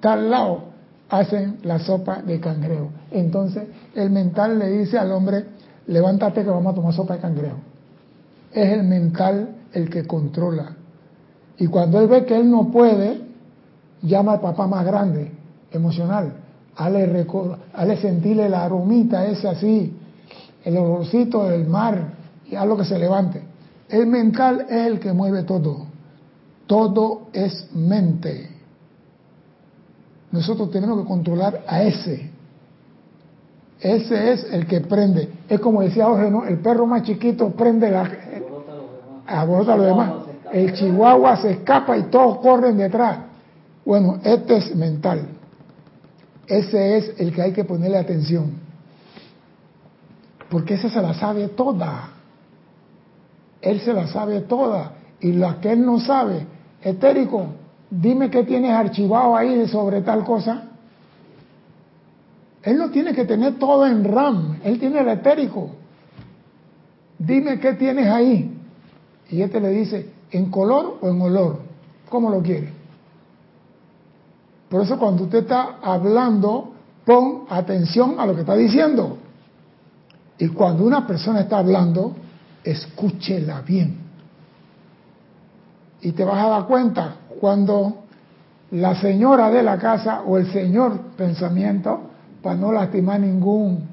tal 0.00 0.30
lado 0.30 0.72
hacen 1.10 1.58
la 1.64 1.80
sopa 1.80 2.22
de 2.22 2.38
cangrejo. 2.38 2.90
Entonces 3.10 3.64
el 3.96 4.10
mental 4.10 4.58
le 4.60 4.68
dice 4.68 4.98
al 4.98 5.10
hombre, 5.10 5.46
levántate 5.88 6.44
que 6.44 6.50
vamos 6.50 6.72
a 6.72 6.76
tomar 6.76 6.94
sopa 6.94 7.14
de 7.14 7.20
cangrejo. 7.20 7.58
Es 8.52 8.70
el 8.70 8.84
mental 8.84 9.48
el 9.72 9.90
que 9.90 10.06
controla. 10.06 10.76
Y 11.58 11.66
cuando 11.66 12.00
él 12.00 12.06
ve 12.06 12.24
que 12.24 12.36
él 12.36 12.48
no 12.48 12.70
puede, 12.70 13.31
llama 14.02 14.32
al 14.32 14.40
papá 14.40 14.66
más 14.66 14.84
grande, 14.84 15.32
emocional. 15.70 16.32
Hale, 16.76 17.26
hale 17.74 17.96
sentirle 17.98 18.48
la 18.48 18.64
aromita 18.64 19.26
ese 19.26 19.48
así, 19.48 19.96
el 20.64 20.76
olorcito 20.76 21.44
del 21.44 21.66
mar, 21.66 22.12
y 22.46 22.54
lo 22.54 22.76
que 22.76 22.84
se 22.84 22.98
levante. 22.98 23.42
El 23.88 24.06
mental 24.06 24.66
es 24.68 24.86
el 24.86 25.00
que 25.00 25.12
mueve 25.12 25.42
todo. 25.44 25.86
Todo 26.66 27.28
es 27.32 27.68
mente. 27.74 28.48
Nosotros 30.30 30.70
tenemos 30.70 31.00
que 31.02 31.06
controlar 31.06 31.62
a 31.66 31.82
ese. 31.82 32.30
Ese 33.80 34.32
es 34.32 34.44
el 34.52 34.66
que 34.66 34.80
prende. 34.80 35.28
Es 35.48 35.60
como 35.60 35.82
decía 35.82 36.06
Jorge, 36.06 36.30
¿no? 36.30 36.44
El 36.44 36.58
perro 36.58 36.86
más 36.86 37.02
chiquito 37.02 37.50
prende 37.50 37.90
la... 37.90 38.10
Aborota 39.26 39.76
lo 39.76 39.82
demás. 39.82 40.12
El 40.52 40.72
chihuahua 40.72 41.36
se 41.36 41.52
escapa 41.52 41.96
y 41.96 42.04
todos 42.04 42.38
corren 42.38 42.76
detrás. 42.76 43.18
Bueno, 43.84 44.20
este 44.22 44.56
es 44.56 44.74
mental. 44.76 45.28
Ese 46.46 46.98
es 46.98 47.14
el 47.18 47.34
que 47.34 47.42
hay 47.42 47.52
que 47.52 47.64
ponerle 47.64 47.98
atención. 47.98 48.52
Porque 50.50 50.74
ese 50.74 50.90
se 50.90 51.00
la 51.00 51.14
sabe 51.14 51.48
toda. 51.48 52.10
Él 53.60 53.80
se 53.80 53.92
la 53.92 54.06
sabe 54.06 54.40
toda. 54.42 54.92
Y 55.20 55.32
la 55.32 55.60
que 55.60 55.72
él 55.72 55.86
no 55.86 56.00
sabe, 56.00 56.46
etérico, 56.82 57.46
dime 57.90 58.28
qué 58.30 58.42
tienes 58.44 58.72
archivado 58.72 59.36
ahí 59.36 59.66
sobre 59.68 60.02
tal 60.02 60.24
cosa. 60.24 60.64
Él 62.62 62.76
no 62.76 62.90
tiene 62.90 63.12
que 63.14 63.24
tener 63.24 63.58
todo 63.58 63.86
en 63.86 64.04
RAM, 64.04 64.60
él 64.62 64.78
tiene 64.78 65.00
el 65.00 65.08
etérico. 65.08 65.70
dime 67.18 67.58
qué 67.58 67.74
tienes 67.74 68.08
ahí. 68.08 68.56
Y 69.30 69.42
este 69.42 69.60
le 69.60 69.70
dice, 69.70 70.10
¿en 70.30 70.50
color 70.50 70.98
o 71.00 71.08
en 71.08 71.20
olor? 71.20 71.60
¿Cómo 72.08 72.30
lo 72.30 72.42
quiere? 72.42 72.81
Por 74.72 74.80
eso 74.80 74.98
cuando 74.98 75.24
usted 75.24 75.40
está 75.40 75.80
hablando, 75.82 76.72
pon 77.04 77.44
atención 77.50 78.18
a 78.18 78.24
lo 78.24 78.34
que 78.34 78.40
está 78.40 78.56
diciendo. 78.56 79.18
Y 80.38 80.48
cuando 80.48 80.84
una 80.84 81.06
persona 81.06 81.40
está 81.40 81.58
hablando, 81.58 82.16
escúchela 82.64 83.60
bien. 83.60 83.98
Y 86.00 86.12
te 86.12 86.24
vas 86.24 86.42
a 86.42 86.48
dar 86.48 86.66
cuenta 86.66 87.16
cuando 87.38 88.04
la 88.70 88.94
señora 88.94 89.50
de 89.50 89.62
la 89.62 89.76
casa 89.76 90.22
o 90.22 90.38
el 90.38 90.50
señor 90.50 90.98
pensamiento, 91.18 92.04
para 92.42 92.56
no 92.56 92.72
lastimar 92.72 93.20
ningún 93.20 93.86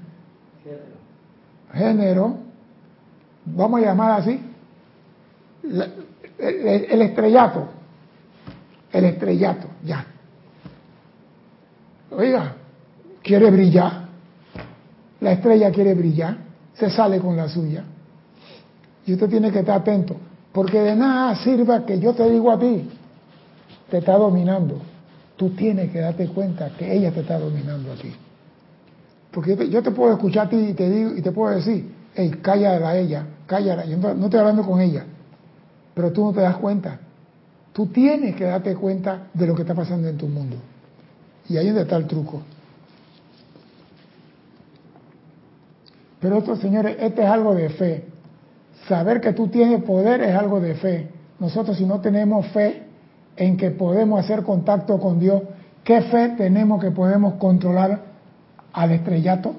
género, 1.74 2.38
vamos 3.44 3.82
a 3.82 3.84
llamar 3.84 4.22
así, 4.22 4.40
el, 6.38 7.02
estrellato, 7.02 7.68
el 8.94 9.04
estrellato, 9.04 9.68
ya. 9.84 10.06
Oiga, 12.12 12.56
quiere 13.22 13.52
brillar, 13.52 14.08
la 15.22 15.32
estrella 15.34 15.72
quiere 15.72 15.94
brillar, 15.94 16.38
se 16.74 16.90
sale 16.90 17.20
con 17.20 17.36
la 17.36 17.48
suya. 17.48 17.84
Y 19.06 19.14
usted 19.14 19.30
tiene 19.30 19.52
que 19.52 19.60
estar 19.60 19.82
atento, 19.82 20.16
porque 20.52 20.82
de 20.82 20.96
nada 20.96 21.36
sirva 21.36 21.86
que 21.86 22.00
yo 22.00 22.14
te 22.14 22.30
digo 22.30 22.52
a 22.52 22.60
ti, 22.60 22.90
te 23.90 23.98
está 23.98 24.18
dominando. 24.18 24.80
Tú 25.36 25.52
tienes 25.52 25.92
que 25.92 26.00
darte 26.00 26.28
cuenta 26.28 26.70
que 26.78 26.94
ella 26.94 27.12
te 27.12 27.22
está 27.22 27.40
dominando 27.40 27.92
a 27.92 27.96
ti. 27.96 28.14
Porque 29.32 29.70
yo 29.70 29.84
te, 29.84 29.92
puedo 29.92 30.14
escuchar 30.14 30.48
a 30.48 30.50
ti 30.50 30.58
y 30.58 30.74
te 30.74 30.90
digo 30.90 31.16
y 31.16 31.22
te 31.22 31.32
puedo 31.32 31.56
decir, 31.56 31.88
hey, 32.16 32.32
cállala 32.42 32.90
a 32.90 32.98
ella, 32.98 33.26
cállala. 33.46 33.86
Yo 33.86 33.98
no, 33.98 34.26
estoy 34.26 34.40
hablando 34.40 34.64
con 34.64 34.82
ella, 34.82 35.06
pero 35.94 36.12
tú 36.12 36.26
no 36.26 36.34
te 36.34 36.42
das 36.42 36.58
cuenta. 36.58 37.00
Tú 37.72 37.88
tienes 37.88 38.36
que 38.36 38.46
darte 38.46 38.76
cuenta 38.76 39.28
de 39.34 39.48
lo 39.48 39.56
que 39.56 39.62
está 39.62 39.76
pasando 39.76 40.08
en 40.08 40.18
tu 40.18 40.28
mundo. 40.28 40.58
Y 41.50 41.58
ahí 41.58 41.68
es 41.68 41.74
donde 41.74 41.82
está 41.84 41.98
el 41.98 42.08
truco. 42.08 42.42
Pero 46.20 46.38
esto, 46.38 46.56
señores, 46.56 46.98
este 47.00 47.24
es 47.24 47.30
algo 47.30 47.56
de 47.56 47.70
fe. 47.70 48.06
Saber 48.88 49.20
que 49.20 49.34
tú 49.34 49.48
tienes 49.48 49.84
poder 49.84 50.22
es 50.22 50.36
algo 50.36 50.60
de 50.60 50.76
fe. 50.76 51.10
Nosotros 51.40 51.78
si 51.78 51.86
no 51.86 52.00
tenemos 52.02 52.46
fe, 52.48 52.84
en 53.40 53.56
que 53.56 53.72
podemos 53.72 54.20
hacer 54.20 54.44
contacto 54.44 55.00
con 55.00 55.18
Dios, 55.18 55.42
¿qué 55.84 56.02
fe 56.02 56.30
tenemos 56.38 56.82
que 56.82 56.92
podemos 56.92 57.36
controlar 57.36 58.02
al 58.74 58.92
estrellato? 58.92 59.56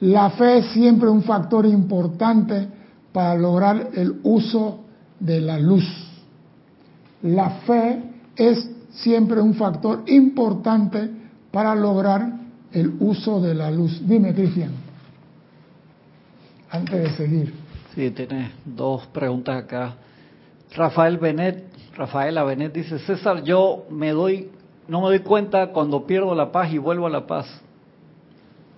La 0.00 0.30
fe 0.30 0.58
es 0.58 0.66
siempre 0.72 1.08
un 1.08 1.22
factor 1.22 1.64
importante 1.64 2.68
para 3.12 3.34
lograr 3.34 3.88
el 3.94 4.20
uso 4.24 4.80
de 5.18 5.40
la 5.40 5.58
luz. 5.58 5.86
La 7.22 7.48
fe 7.66 8.02
es 8.36 8.68
siempre 8.94 9.40
un 9.40 9.54
factor 9.54 10.02
importante 10.06 11.10
para 11.50 11.74
lograr 11.74 12.32
el 12.72 12.94
uso 13.00 13.40
de 13.40 13.54
la 13.54 13.70
luz. 13.70 14.00
Dime, 14.06 14.34
Cristian, 14.34 14.72
antes 16.70 17.02
de 17.02 17.10
seguir. 17.10 17.54
Sí, 17.94 18.10
tienes 18.10 18.50
dos 18.64 19.06
preguntas 19.06 19.64
acá. 19.64 19.94
Rafael 20.74 21.18
Benet, 21.18 21.64
Rafaela 21.96 22.42
Benet 22.42 22.72
dice, 22.72 22.98
César, 22.98 23.44
yo 23.44 23.84
me 23.90 24.10
doy, 24.10 24.50
no 24.88 25.00
me 25.00 25.06
doy 25.06 25.20
cuenta 25.20 25.68
cuando 25.68 26.04
pierdo 26.04 26.34
la 26.34 26.50
paz 26.50 26.72
y 26.72 26.78
vuelvo 26.78 27.06
a 27.06 27.10
la 27.10 27.26
paz. 27.26 27.46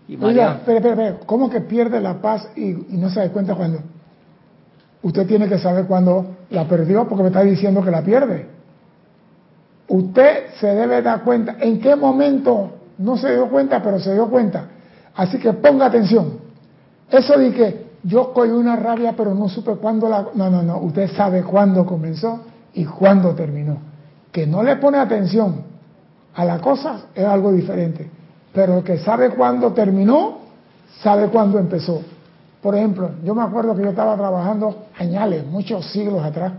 Y 0.09 0.17
María... 0.17 0.57
espera, 0.57 0.77
espera, 0.77 0.95
espera, 0.95 1.27
¿cómo 1.27 1.49
que 1.49 1.63
pierde 1.63 2.01
la 2.01 2.21
paz 2.21 2.51
y, 2.55 2.73
no 2.91 3.09
se 3.09 3.21
da 3.21 3.33
cuenta 3.33 3.55
cuando? 3.55 3.81
Usted 5.03 5.27
tiene 5.27 5.49
que 5.49 5.59
saber 5.59 5.87
cuándo 5.87 6.37
la 6.51 6.69
perdió 6.69 7.09
porque 7.09 7.23
me 7.23 7.29
está 7.29 7.43
diciendo 7.43 7.83
que 7.83 7.91
la 7.91 8.03
pierde. 8.03 8.56
Usted 9.89 10.55
se 10.59 10.67
debe 10.67 11.03
dar 11.03 11.23
cuenta 11.23 11.57
en 11.61 11.81
qué 11.81 11.95
momento 11.95 12.71
no 12.99 13.17
se 13.17 13.33
dio 13.33 13.49
cuenta, 13.49 13.83
pero 13.83 14.01
se 14.01 14.13
dio 14.13 14.29
cuenta. 14.29 14.65
Así 15.15 15.39
que 15.39 15.53
ponga 15.53 15.87
atención. 15.87 16.39
Eso 17.11 17.39
de 17.39 17.53
que 17.53 17.87
yo 18.03 18.33
cogí 18.33 18.51
una 18.51 18.77
rabia, 18.77 19.15
pero 19.17 19.35
no 19.35 19.49
supe 19.49 19.73
cuándo 19.77 20.09
la... 20.09 20.27
No, 20.35 20.51
no, 20.51 20.63
no, 20.63 20.79
usted 20.79 21.11
sabe 21.13 21.43
cuándo 21.43 21.87
comenzó 21.87 22.41
y 22.75 22.85
cuándo 22.85 23.35
terminó. 23.35 23.79
Que 24.33 24.47
no 24.47 24.63
le 24.63 24.77
pone 24.77 24.99
atención 24.99 25.63
a 26.35 26.45
la 26.45 26.59
cosa 26.59 27.07
es 27.15 27.25
algo 27.25 27.53
diferente, 27.53 28.09
pero 28.53 28.85
que 28.85 28.99
sabe 28.99 29.31
cuándo 29.31 29.73
terminó, 29.73 30.39
sabe 31.03 31.29
cuándo 31.29 31.59
empezó. 31.59 32.03
Por 32.61 32.75
ejemplo, 32.75 33.11
yo 33.25 33.35
me 33.35 33.43
acuerdo 33.43 33.75
que 33.75 33.83
yo 33.83 33.91
estaba 33.91 34.17
trabajando 34.17 34.87
añales, 34.99 35.47
muchos 35.47 35.87
siglos 35.93 36.23
atrás, 36.23 36.53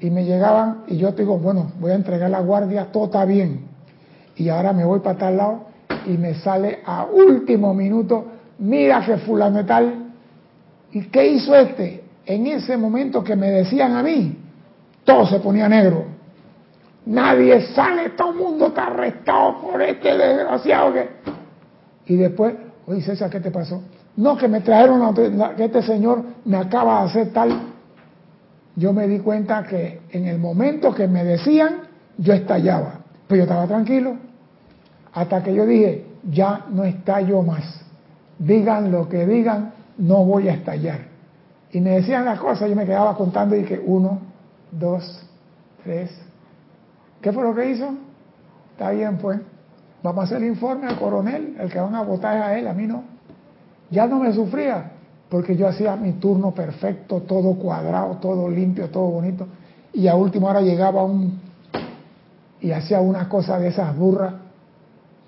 y 0.00 0.10
me 0.10 0.24
llegaban 0.24 0.84
y 0.86 0.96
yo 0.96 1.12
digo, 1.12 1.38
bueno, 1.38 1.72
voy 1.80 1.92
a 1.92 1.94
entregar 1.94 2.30
la 2.30 2.40
guardia, 2.40 2.86
todo 2.92 3.06
está 3.06 3.24
bien. 3.24 3.66
Y 4.36 4.48
ahora 4.48 4.72
me 4.72 4.84
voy 4.84 5.00
para 5.00 5.18
tal 5.18 5.36
lado 5.36 5.66
y 6.06 6.16
me 6.16 6.34
sale 6.34 6.80
a 6.84 7.04
último 7.04 7.74
minuto, 7.74 8.26
mira 8.58 9.04
que 9.04 9.16
fulano 9.18 9.64
tal 9.64 10.08
¿Y 10.92 11.02
qué 11.08 11.26
hizo 11.28 11.54
este? 11.54 12.04
En 12.24 12.46
ese 12.46 12.76
momento 12.76 13.22
que 13.22 13.36
me 13.36 13.50
decían 13.50 13.94
a 13.96 14.02
mí, 14.02 14.36
todo 15.04 15.26
se 15.26 15.40
ponía 15.40 15.68
negro. 15.68 16.04
Nadie 17.06 17.60
sale, 17.74 18.10
todo 18.10 18.32
el 18.32 18.36
mundo 18.36 18.66
está 18.66 18.86
arrestado 18.86 19.60
por 19.62 19.80
este 19.80 20.16
desgraciado 20.16 20.92
que... 20.92 21.08
Y 22.06 22.16
después, 22.16 22.54
oye 22.86 23.02
César, 23.02 23.30
¿qué 23.30 23.40
te 23.40 23.50
pasó? 23.50 23.82
No, 24.16 24.36
que 24.36 24.48
me 24.48 24.60
trajeron, 24.60 25.14
que 25.56 25.64
este 25.64 25.82
señor 25.82 26.22
me 26.44 26.56
acaba 26.56 27.02
de 27.02 27.08
hacer 27.08 27.32
tal. 27.32 27.50
Yo 28.78 28.92
me 28.92 29.08
di 29.08 29.18
cuenta 29.18 29.64
que 29.64 30.02
en 30.10 30.26
el 30.26 30.38
momento 30.38 30.94
que 30.94 31.08
me 31.08 31.24
decían, 31.24 31.80
yo 32.16 32.32
estallaba. 32.32 33.00
Pero 33.26 33.38
yo 33.38 33.42
estaba 33.42 33.66
tranquilo. 33.66 34.14
Hasta 35.12 35.42
que 35.42 35.52
yo 35.52 35.66
dije, 35.66 36.06
ya 36.30 36.66
no 36.70 36.84
estallo 36.84 37.42
más. 37.42 37.80
Digan 38.38 38.92
lo 38.92 39.08
que 39.08 39.26
digan, 39.26 39.72
no 39.98 40.24
voy 40.24 40.48
a 40.48 40.54
estallar. 40.54 41.00
Y 41.72 41.80
me 41.80 41.90
decían 41.90 42.24
las 42.24 42.38
cosas, 42.38 42.70
yo 42.70 42.76
me 42.76 42.86
quedaba 42.86 43.16
contando 43.16 43.56
y 43.56 43.62
dije, 43.62 43.82
uno, 43.84 44.20
dos, 44.70 45.26
tres. 45.82 46.16
¿Qué 47.20 47.32
fue 47.32 47.42
lo 47.42 47.56
que 47.56 47.70
hizo? 47.72 47.94
Está 48.70 48.90
bien, 48.90 49.18
pues. 49.18 49.40
Vamos 50.04 50.22
a 50.22 50.24
hacer 50.26 50.36
el 50.38 50.50
informe 50.50 50.86
al 50.86 51.00
coronel, 51.00 51.56
el 51.58 51.68
que 51.68 51.80
van 51.80 51.96
a 51.96 52.02
votar 52.02 52.36
es 52.36 52.42
a 52.44 52.56
él, 52.56 52.68
a 52.68 52.74
mí 52.74 52.86
no. 52.86 53.02
Ya 53.90 54.06
no 54.06 54.20
me 54.20 54.32
sufría, 54.32 54.92
porque 55.28 55.56
yo 55.56 55.68
hacía 55.68 55.94
mi 55.96 56.12
turno 56.12 56.52
perfecto, 56.52 57.22
todo 57.22 57.54
cuadrado, 57.54 58.16
todo 58.16 58.48
limpio, 58.48 58.88
todo 58.88 59.10
bonito. 59.10 59.46
Y 59.92 60.08
a 60.08 60.14
última 60.14 60.48
hora 60.50 60.60
llegaba 60.60 61.04
un 61.04 61.40
y 62.60 62.72
hacía 62.72 63.00
una 63.00 63.28
cosa 63.28 63.58
de 63.58 63.68
esas 63.68 63.96
burras. 63.96 64.34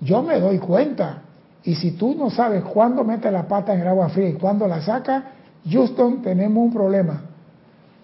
Yo 0.01 0.23
me 0.23 0.41
doy 0.41 0.59
cuenta 0.59 1.23
y 1.63 1.75
si 1.75 1.93
tú 1.93 2.15
no 2.15 2.31
sabes 2.31 2.65
cuándo 2.65 3.05
mete 3.05 3.31
la 3.31 3.47
pata 3.47 3.75
en 3.75 3.81
el 3.81 3.89
agua 3.89 4.09
fría 4.09 4.31
y 4.31 4.35
cuándo 4.35 4.67
la 4.67 4.81
saca, 4.81 5.33
Houston, 5.71 6.23
tenemos 6.23 6.65
un 6.65 6.73
problema. 6.73 7.23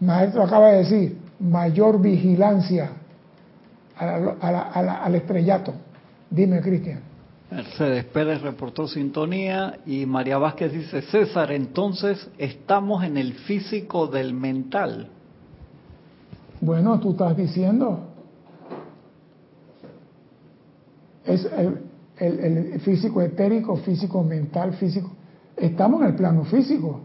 Maestro 0.01 0.43
acaba 0.43 0.69
de 0.69 0.79
decir, 0.79 1.19
mayor 1.41 2.01
vigilancia 2.01 2.91
al 3.99 5.15
estrellato. 5.15 5.73
Dime, 6.31 6.61
Cristian. 6.61 7.01
Mercedes 7.51 8.05
Pérez 8.07 8.43
reportó 8.43 8.89
sintonía 8.89 9.79
y 9.87 10.05
María 10.05 10.37
Vázquez 10.37 10.73
dice, 10.73 11.03
César, 11.03 11.53
entonces 11.53 12.29
estamos 12.39 13.05
en 13.05 13.17
el 13.17 13.35
físico 13.35 14.09
del 14.09 14.35
mental. 14.35 15.09
Bueno, 16.61 16.99
tú 16.99 17.13
estás 17.13 17.37
diciendo. 17.37 18.01
Es 21.25 21.49
el, 21.55 21.81
el, 22.19 22.81
físico 22.81 23.23
etérico, 23.23 23.77
físico 23.77 24.25
mental, 24.25 24.73
físico. 24.75 25.11
Estamos 25.57 26.01
en 26.03 26.09
el 26.09 26.15
plano 26.15 26.45
físico. 26.45 27.01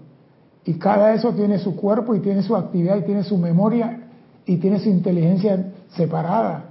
Y 0.66 0.76
cada 0.76 1.14
eso 1.14 1.34
tiene 1.34 1.60
su 1.60 1.76
cuerpo 1.76 2.16
y 2.16 2.20
tiene 2.20 2.42
su 2.42 2.56
actividad 2.56 2.98
y 2.98 3.04
tiene 3.04 3.24
su 3.24 3.38
memoria 3.38 4.08
y 4.46 4.58
tiene 4.58 4.80
su 4.80 4.90
inteligencia 4.90 5.72
separada. 5.90 6.71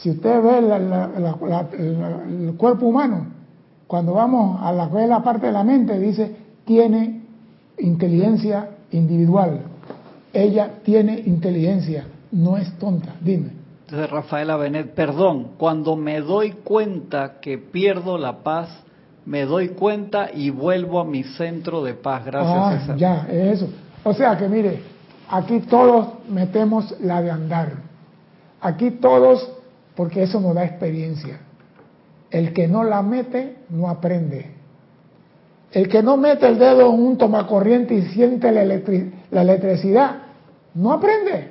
Si 0.00 0.10
usted 0.10 0.42
ve 0.42 0.58
el 0.58 2.54
cuerpo 2.56 2.86
humano, 2.86 3.26
cuando 3.86 4.14
vamos 4.14 4.60
a 4.62 4.72
la, 4.72 4.88
la 4.88 5.22
parte 5.22 5.46
de 5.46 5.52
la 5.52 5.64
mente, 5.64 5.98
dice, 5.98 6.36
tiene 6.64 7.22
inteligencia 7.78 8.70
individual. 8.92 9.60
Ella 10.32 10.80
tiene 10.84 11.18
inteligencia, 11.26 12.06
no 12.32 12.56
es 12.56 12.70
tonta. 12.78 13.14
Dime. 13.20 13.50
Entonces 13.86 14.10
Rafaela 14.10 14.56
Benet, 14.56 14.94
perdón, 14.94 15.52
cuando 15.56 15.96
me 15.96 16.20
doy 16.20 16.52
cuenta 16.52 17.40
que 17.40 17.56
pierdo 17.56 18.18
la 18.18 18.42
paz, 18.42 18.68
me 19.24 19.46
doy 19.46 19.70
cuenta 19.70 20.30
y 20.32 20.50
vuelvo 20.50 21.00
a 21.00 21.04
mi 21.04 21.24
centro 21.24 21.82
de 21.82 21.94
paz. 21.94 22.24
Gracias, 22.26 22.56
ah, 22.58 22.78
César. 22.78 22.96
Ya, 22.96 23.26
es 23.30 23.62
eso. 23.62 23.70
O 24.04 24.12
sea 24.12 24.36
que 24.36 24.48
mire, 24.48 24.82
aquí 25.30 25.60
todos 25.60 26.08
metemos 26.28 26.94
la 27.00 27.22
de 27.22 27.30
andar. 27.30 27.72
Aquí 28.60 28.90
todos, 28.90 29.50
porque 29.98 30.22
eso 30.22 30.38
nos 30.38 30.54
da 30.54 30.64
experiencia. 30.64 31.40
El 32.30 32.52
que 32.52 32.68
no 32.68 32.84
la 32.84 33.02
mete, 33.02 33.56
no 33.68 33.88
aprende. 33.88 34.46
El 35.72 35.88
que 35.88 36.04
no 36.04 36.16
mete 36.16 36.46
el 36.46 36.56
dedo 36.56 36.94
en 36.94 37.00
un 37.00 37.18
tomacorriente 37.18 37.94
y 37.94 38.02
siente 38.02 38.52
la, 38.52 38.64
la 38.64 39.42
electricidad, 39.42 40.18
no 40.74 40.92
aprende. 40.92 41.48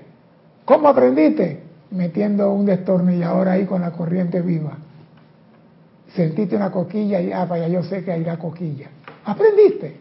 ¿Cómo 0.63 0.87
aprendiste? 0.87 1.61
Metiendo 1.91 2.53
un 2.53 2.65
destornillador 2.65 3.49
ahí 3.49 3.65
con 3.65 3.81
la 3.81 3.91
corriente 3.91 4.41
viva. 4.41 4.77
Sentiste 6.15 6.55
una 6.55 6.71
coquilla 6.71 7.19
y, 7.19 7.33
ah, 7.33 7.43
vaya, 7.43 7.67
yo 7.67 7.83
sé 7.83 8.05
que 8.05 8.13
hay 8.13 8.23
la 8.23 8.39
coquilla. 8.39 8.87
Aprendiste. 9.25 9.97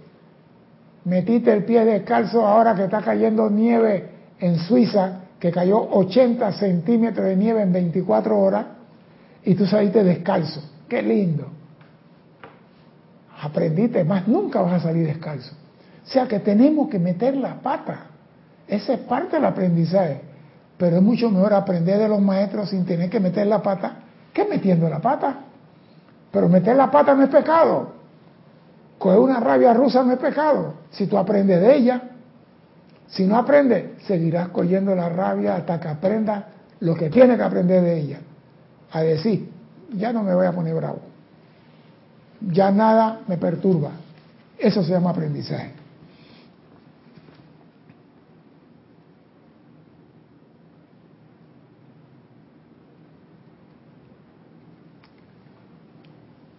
Metiste 1.05 1.53
el 1.53 1.65
pie 1.65 1.85
descalzo 1.85 2.47
ahora 2.47 2.77
que 2.77 2.85
está 2.85 3.03
cayendo 3.03 3.51
nieve 3.51 4.09
en 4.39 4.61
Suiza, 4.61 5.23
que 5.39 5.51
cayó 5.53 5.79
80 5.91 6.53
centímetros 6.53 7.27
de 7.27 7.37
nieve 7.37 7.63
en 7.63 7.73
24 7.73 8.39
horas, 8.39 8.67
y 9.45 9.55
tú 9.55 9.67
saliste 9.67 10.03
descalzo. 10.03 10.61
¡Qué 10.89 11.03
lindo! 11.03 11.49
Aprendiste, 13.41 14.03
más 14.03 14.27
nunca 14.27 14.61
vas 14.61 14.75
a 14.75 14.81
salir 14.81 15.07
descalzo. 15.07 15.55
O 16.05 16.09
sea 16.09 16.27
que 16.27 16.41
tenemos 16.41 16.89
que 16.89 16.99
meter 16.99 17.37
la 17.37 17.55
pata. 17.61 18.07
Esa 18.67 18.95
es 18.95 19.01
parte 19.01 19.37
del 19.37 19.45
aprendizaje. 19.45 20.21
Pero 20.79 20.97
es 20.97 21.03
mucho 21.03 21.31
mejor 21.31 21.55
aprender 21.55 21.99
de 21.99 22.09
los 22.09 22.21
maestros 22.21 22.71
sin 22.71 22.85
tener 22.85 23.09
que 23.11 23.21
meter 23.21 23.47
la 23.47 23.63
pata 23.63 23.99
que 24.33 24.45
metiendo 24.45 24.89
la 24.89 25.01
pata. 25.01 25.37
Pero 26.31 26.49
meter 26.49 26.77
la 26.77 26.91
pata 26.91 27.15
no 27.15 27.23
es 27.23 27.31
pecado. 27.31 27.93
Coger 28.99 29.19
una 29.19 29.41
rabia 29.41 29.73
rusa 29.73 30.03
no 30.03 30.13
es 30.13 30.19
pecado. 30.19 30.75
Si 30.91 31.07
tú 31.07 31.17
aprendes 31.17 31.61
de 31.61 31.77
ella, 31.77 32.03
si 33.09 33.25
no 33.25 33.37
aprendes, 33.37 34.03
seguirás 34.07 34.49
cogiendo 34.49 34.95
la 34.95 35.09
rabia 35.09 35.57
hasta 35.57 35.79
que 35.81 35.89
aprendas 35.89 36.45
lo 36.81 36.95
que 36.95 37.09
tienes 37.09 37.37
que 37.37 37.43
aprender 37.43 37.83
de 37.83 37.99
ella. 37.99 38.19
A 38.93 39.03
decir, 39.03 39.49
ya 39.95 40.13
no 40.13 40.23
me 40.23 40.35
voy 40.35 40.47
a 40.47 40.53
poner 40.53 40.75
bravo. 40.75 41.01
Ya 42.41 42.71
nada 42.71 43.21
me 43.27 43.39
perturba. 43.39 43.93
Eso 44.59 44.83
se 44.83 44.93
llama 44.93 45.11
aprendizaje. 45.11 45.73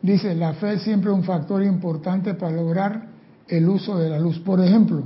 Dice, 0.01 0.35
la 0.35 0.53
fe 0.53 0.75
es 0.75 0.83
siempre 0.83 1.11
un 1.11 1.23
factor 1.23 1.61
importante 1.63 2.33
para 2.33 2.55
lograr 2.55 3.07
el 3.47 3.67
uso 3.67 3.97
de 3.97 4.09
la 4.09 4.17
luz. 4.17 4.39
Por 4.39 4.61
ejemplo, 4.61 5.03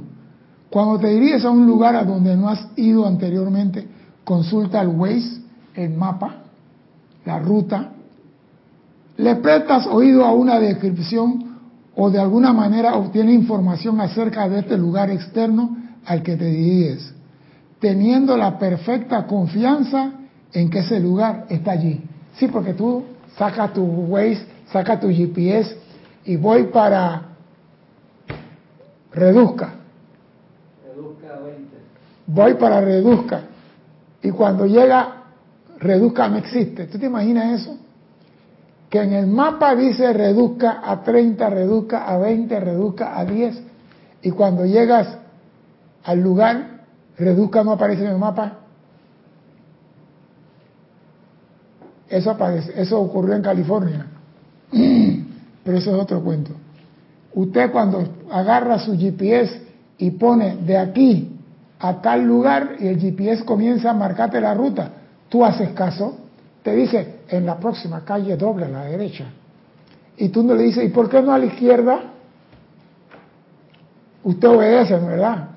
cuando 0.72 0.98
te 0.98 1.10
diriges 1.10 1.46
a 1.46 1.52
un 1.52 1.68
lugar 1.68 1.96
a 1.96 2.04
donde 2.04 2.36
no 2.36 2.50
has 2.50 2.68
ido 2.76 3.06
anteriormente, 3.06 3.88
consulta 4.24 4.82
el 4.82 4.88
Waze, 4.88 5.42
el 5.76 5.92
mapa, 5.92 6.38
la 7.26 7.38
ruta, 7.40 7.92
le 9.18 9.36
prestas 9.36 9.86
oído 9.86 10.26
a 10.26 10.32
una 10.34 10.60
descripción 10.60 11.60
o 11.96 12.10
de 12.10 12.20
alguna 12.20 12.54
manera 12.54 12.96
obtiene 12.96 13.34
información 13.34 14.02
acerca 14.02 14.50
de 14.50 14.60
este 14.60 14.78
lugar 14.78 15.12
externo 15.12 15.78
al 16.06 16.24
que 16.24 16.36
te 16.36 16.46
diriges, 16.46 17.14
teniendo 17.80 18.36
la 18.36 18.58
perfecta 18.58 19.28
confianza 19.28 20.14
en 20.54 20.70
que 20.70 20.80
ese 20.80 21.00
lugar 21.00 21.46
está 21.50 21.74
allí. 21.74 22.02
Sí, 22.38 22.48
porque 22.48 22.74
tú 22.74 23.04
sacas 23.38 23.74
tu 23.74 23.84
Waze 23.84 24.52
saca 24.72 25.00
tu 25.00 25.10
GPS 25.10 25.76
y 26.26 26.36
voy 26.38 26.64
para 26.64 27.24
Reduzca. 29.12 29.81
Reduzca 31.02 31.40
20. 31.40 31.78
Voy 32.28 32.54
para 32.56 32.82
Reduzca. 32.82 33.42
Y 34.22 34.30
cuando 34.32 34.66
llega, 34.68 35.24
Reduzca 35.80 36.28
no 36.28 36.38
existe. 36.38 36.86
¿Tú 36.86 37.00
te 37.00 37.08
imaginas 37.08 37.62
eso? 37.62 37.78
Que 38.90 39.02
en 39.02 39.14
el 39.14 39.28
mapa 39.28 39.74
dice 39.74 40.12
reduzca 40.14 40.82
a 40.84 41.02
30, 41.02 41.50
reduzca 41.50 42.06
a 42.06 42.18
20, 42.18 42.60
reduzca 42.60 43.18
a 43.18 43.26
10. 43.26 43.62
Y 44.22 44.32
cuando 44.32 44.66
llegas 44.66 45.18
al 46.04 46.20
lugar, 46.20 46.82
reduzca 47.18 47.64
no 47.64 47.72
aparece 47.72 48.04
en 48.04 48.12
el 48.12 48.18
mapa. 48.18 48.60
Eso, 52.10 52.32
aparece, 52.32 52.80
eso 52.80 53.00
ocurrió 53.00 53.34
en 53.36 53.42
California. 53.42 54.06
Pero 54.72 55.78
eso 55.78 55.96
es 55.96 56.02
otro 56.02 56.22
cuento. 56.22 56.52
Usted 57.34 57.72
cuando 57.72 58.04
agarra 58.30 58.78
su 58.78 58.98
GPS 58.98 59.71
y 60.02 60.10
pone 60.10 60.58
de 60.58 60.78
aquí 60.80 61.30
a 61.80 62.02
tal 62.02 62.26
lugar 62.26 62.76
y 62.80 62.88
el 62.88 63.00
GPS 63.00 63.46
comienza 63.46 63.92
a 63.92 63.94
marcarte 63.94 64.42
la 64.42 64.56
ruta, 64.56 64.92
tú 65.30 65.46
haces 65.46 65.70
caso, 65.74 66.18
te 66.64 66.76
dice 66.76 67.20
en 67.30 67.46
la 67.46 67.58
próxima 67.58 68.04
calle 68.04 68.36
doble 68.36 68.66
a 68.66 68.70
la 68.70 68.86
derecha. 68.86 69.26
Y 70.18 70.30
tú 70.30 70.42
no 70.42 70.56
le 70.56 70.64
dices, 70.64 70.86
¿y 70.86 70.90
por 70.90 71.08
qué 71.08 71.22
no 71.22 71.32
a 71.32 71.38
la 71.38 71.46
izquierda? 71.46 72.00
Usted 74.24 74.48
obedece, 74.48 74.98
¿verdad? 74.98 75.50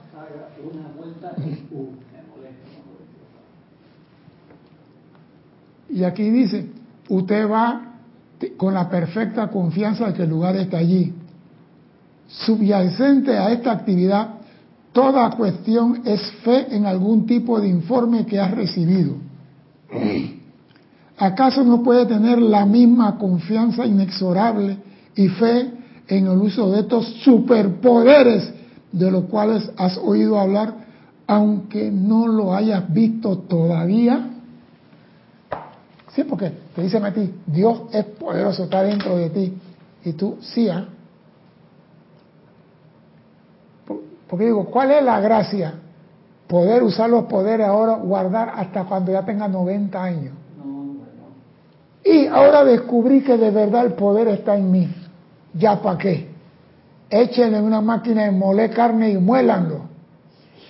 Y 5.89 6.05
aquí 6.05 6.29
dice, 6.29 6.67
usted 7.09 7.51
va 7.51 7.95
con 8.59 8.75
la 8.75 8.91
perfecta 8.91 9.49
confianza 9.49 10.09
de 10.09 10.13
que 10.13 10.25
el 10.25 10.29
lugar 10.29 10.55
está 10.57 10.77
allí. 10.77 11.15
Subyacente 12.41 13.39
a 13.39 13.53
esta 13.53 13.73
actividad, 13.73 14.29
toda 14.93 15.31
cuestión 15.31 16.03
es 16.05 16.21
fe 16.45 16.75
en 16.75 16.87
algún 16.87 17.27
tipo 17.27 17.61
de 17.61 17.69
informe 17.69 18.27
que 18.27 18.41
has 18.41 18.51
recibido. 18.51 19.15
¿Acaso 21.17 21.63
no 21.63 21.83
puede 21.83 22.07
tener 22.07 22.41
la 22.41 22.67
misma 22.67 23.17
confianza 23.19 23.87
inexorable 23.87 24.79
y 25.15 25.29
fe 25.29 25.71
en 26.09 26.27
el 26.27 26.39
uso 26.39 26.71
de 26.71 26.81
estos 26.81 27.07
superpoderes 27.23 28.53
de 28.91 29.11
los 29.11 29.25
cuales 29.25 29.71
has 29.77 29.97
oído 29.99 30.39
hablar, 30.39 30.75
aunque 31.27 31.91
no 31.91 32.27
lo 32.27 32.55
hayas 32.55 32.93
visto 32.93 33.39
todavía? 33.39 34.31
Sí, 36.15 36.25
porque 36.25 36.53
te 36.75 36.83
dice 36.83 36.99
a 36.99 37.13
ti, 37.13 37.31
Dios 37.47 37.83
es 37.93 38.05
poderoso, 38.05 38.65
está 38.65 38.83
dentro 38.83 39.17
de 39.17 39.31
ti. 39.31 39.53
Y 40.05 40.13
tú, 40.13 40.37
sí, 40.41 40.69
¿ah? 40.69 40.87
Porque 44.35 44.47
digo, 44.47 44.65
¿cuál 44.65 44.91
es 44.91 45.05
la 45.05 45.21
gracia? 45.21 45.75
Poder 46.49 46.83
usar 46.83 47.09
los 47.09 47.27
poderes 47.27 47.69
ahora, 47.69 47.99
guardar 47.99 48.53
hasta 48.57 48.83
cuando 48.83 49.13
ya 49.13 49.25
tenga 49.25 49.47
90 49.47 50.03
años. 50.03 50.35
Y 52.05 52.27
ahora 52.27 52.65
descubrí 52.65 53.23
que 53.23 53.39
de 53.39 53.53
verdad 53.53 53.87
el 53.87 53.93
poder 53.93 54.27
está 54.27 54.57
en 54.57 54.73
mí. 54.73 54.93
¿Ya 55.53 55.81
para 55.81 55.99
qué? 55.99 56.31
Échenle 57.09 57.61
una 57.61 57.81
máquina 57.81 58.25
de 58.25 58.33
moler 58.33 58.75
carne 58.75 59.11
y 59.11 59.19
muélanlo. 59.19 59.83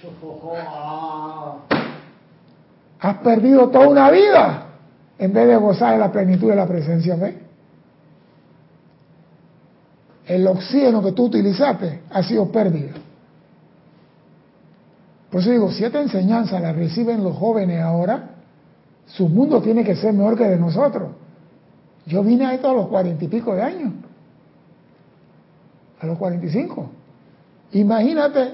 Has 3.01 3.17
perdido 3.17 3.71
toda 3.71 3.89
una 3.89 4.11
vida 4.11 4.67
en 5.19 5.33
vez 5.33 5.49
de 5.49 5.57
gozar 5.57 5.95
de 5.95 6.01
la 6.01 6.12
plenitud 6.12 6.51
de 6.51 6.57
la 6.57 6.69
presencia, 6.69 7.17
¿ves? 7.17 7.37
El 10.27 10.47
oxígeno 10.47 11.03
que 11.03 11.12
tú 11.12 11.25
utilizaste 11.25 12.03
ha 12.11 12.23
sido 12.23 12.53
pérdida. 12.53 12.93
Por 15.35 15.41
eso 15.41 15.51
digo, 15.51 15.72
si 15.72 15.82
esta 15.82 16.01
enseñanza 16.01 16.61
la 16.61 16.72
reciben 16.72 17.24
los 17.24 17.37
jóvenes 17.37 17.82
ahora, 17.82 18.37
su 19.05 19.28
mundo 19.28 19.61
tiene 19.61 19.82
que 19.82 19.97
ser 19.97 20.12
mejor 20.12 20.39
que 20.39 20.45
de 20.45 20.57
nosotros. 20.57 21.09
Yo 22.07 22.22
vine 22.22 22.47
a 22.47 22.55
esto 22.55 22.70
a 22.70 22.72
los 22.72 22.87
cuarenta 22.87 23.24
y 23.24 23.26
pico 23.26 23.53
de 23.53 23.62
años. 23.62 23.93
A 26.01 26.07
los 26.07 26.18
cuarenta 26.18 26.47
y 26.47 26.51
cinco. 26.51 26.89
Imagínate 27.72 28.49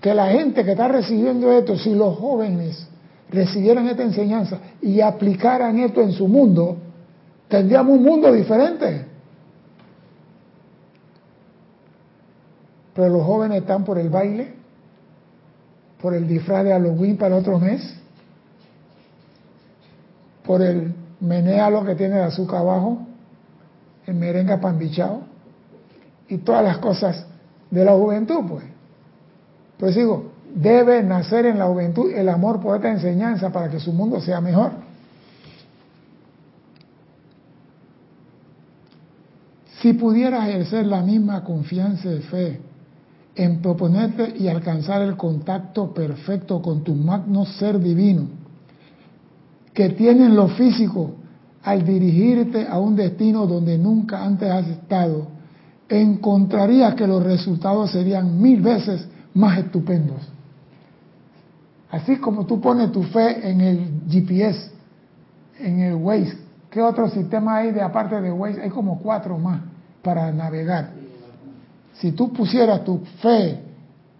que 0.00 0.14
la 0.14 0.28
gente 0.28 0.64
que 0.64 0.70
está 0.70 0.88
recibiendo 0.88 1.52
esto, 1.52 1.76
si 1.76 1.94
los 1.94 2.16
jóvenes 2.16 2.88
recibieran 3.28 3.88
esta 3.88 4.04
enseñanza 4.04 4.58
y 4.80 5.02
aplicaran 5.02 5.78
esto 5.80 6.00
en 6.00 6.12
su 6.12 6.28
mundo, 6.28 6.78
tendríamos 7.46 7.98
un 7.98 8.04
mundo 8.04 8.32
diferente. 8.32 9.04
Pero 12.94 13.10
los 13.10 13.22
jóvenes 13.22 13.58
están 13.58 13.84
por 13.84 13.98
el 13.98 14.08
baile, 14.08 14.56
por 16.00 16.14
el 16.14 16.26
disfraz 16.28 16.64
de 16.64 16.72
Halloween 16.72 17.16
para 17.16 17.36
otro 17.36 17.58
mes, 17.58 17.94
por 20.44 20.62
el 20.62 20.94
menéalo 21.20 21.84
que 21.84 21.94
tiene 21.94 22.16
de 22.16 22.22
azúcar 22.22 22.60
abajo, 22.60 23.06
el 24.06 24.14
merengue 24.14 24.56
pambichao 24.58 25.22
y 26.28 26.38
todas 26.38 26.64
las 26.64 26.78
cosas 26.78 27.26
de 27.70 27.84
la 27.84 27.92
juventud, 27.92 28.44
pues. 28.48 28.64
Pues 29.78 29.94
digo, 29.94 30.32
debe 30.54 31.02
nacer 31.02 31.46
en 31.46 31.58
la 31.58 31.66
juventud 31.66 32.10
el 32.10 32.28
amor 32.28 32.60
por 32.60 32.76
esta 32.76 32.90
enseñanza 32.90 33.50
para 33.50 33.68
que 33.68 33.78
su 33.78 33.92
mundo 33.92 34.20
sea 34.20 34.40
mejor. 34.40 34.72
Si 39.80 39.92
pudieras 39.92 40.48
ejercer 40.48 40.86
la 40.86 41.02
misma 41.02 41.44
confianza 41.44 42.10
y 42.10 42.20
fe 42.20 42.60
en 43.38 43.62
proponerte 43.62 44.34
y 44.36 44.48
alcanzar 44.48 45.00
el 45.02 45.16
contacto 45.16 45.94
perfecto 45.94 46.60
con 46.60 46.82
tu 46.82 46.94
magno 46.94 47.46
ser 47.46 47.78
divino, 47.78 48.26
que 49.72 49.90
tiene 49.90 50.26
en 50.26 50.34
lo 50.34 50.48
físico 50.48 51.12
al 51.62 51.84
dirigirte 51.84 52.66
a 52.66 52.80
un 52.80 52.96
destino 52.96 53.46
donde 53.46 53.78
nunca 53.78 54.24
antes 54.24 54.50
has 54.50 54.66
estado, 54.66 55.28
encontraría 55.88 56.96
que 56.96 57.06
los 57.06 57.22
resultados 57.22 57.92
serían 57.92 58.42
mil 58.42 58.60
veces 58.60 59.06
más 59.34 59.58
estupendos. 59.58 60.20
Así 61.92 62.16
como 62.16 62.44
tú 62.44 62.60
pones 62.60 62.90
tu 62.90 63.04
fe 63.04 63.48
en 63.48 63.60
el 63.60 63.90
GPS, 64.10 64.72
en 65.60 65.78
el 65.78 65.94
Waze, 65.94 66.36
¿qué 66.70 66.82
otro 66.82 67.08
sistema 67.08 67.58
hay 67.58 67.70
de 67.70 67.82
aparte 67.82 68.20
de 68.20 68.32
Waze? 68.32 68.62
Hay 68.62 68.70
como 68.70 68.98
cuatro 68.98 69.38
más 69.38 69.60
para 70.02 70.32
navegar. 70.32 70.97
Si 72.00 72.12
tú 72.12 72.32
pusieras 72.32 72.84
tu 72.84 73.00
fe 73.20 73.58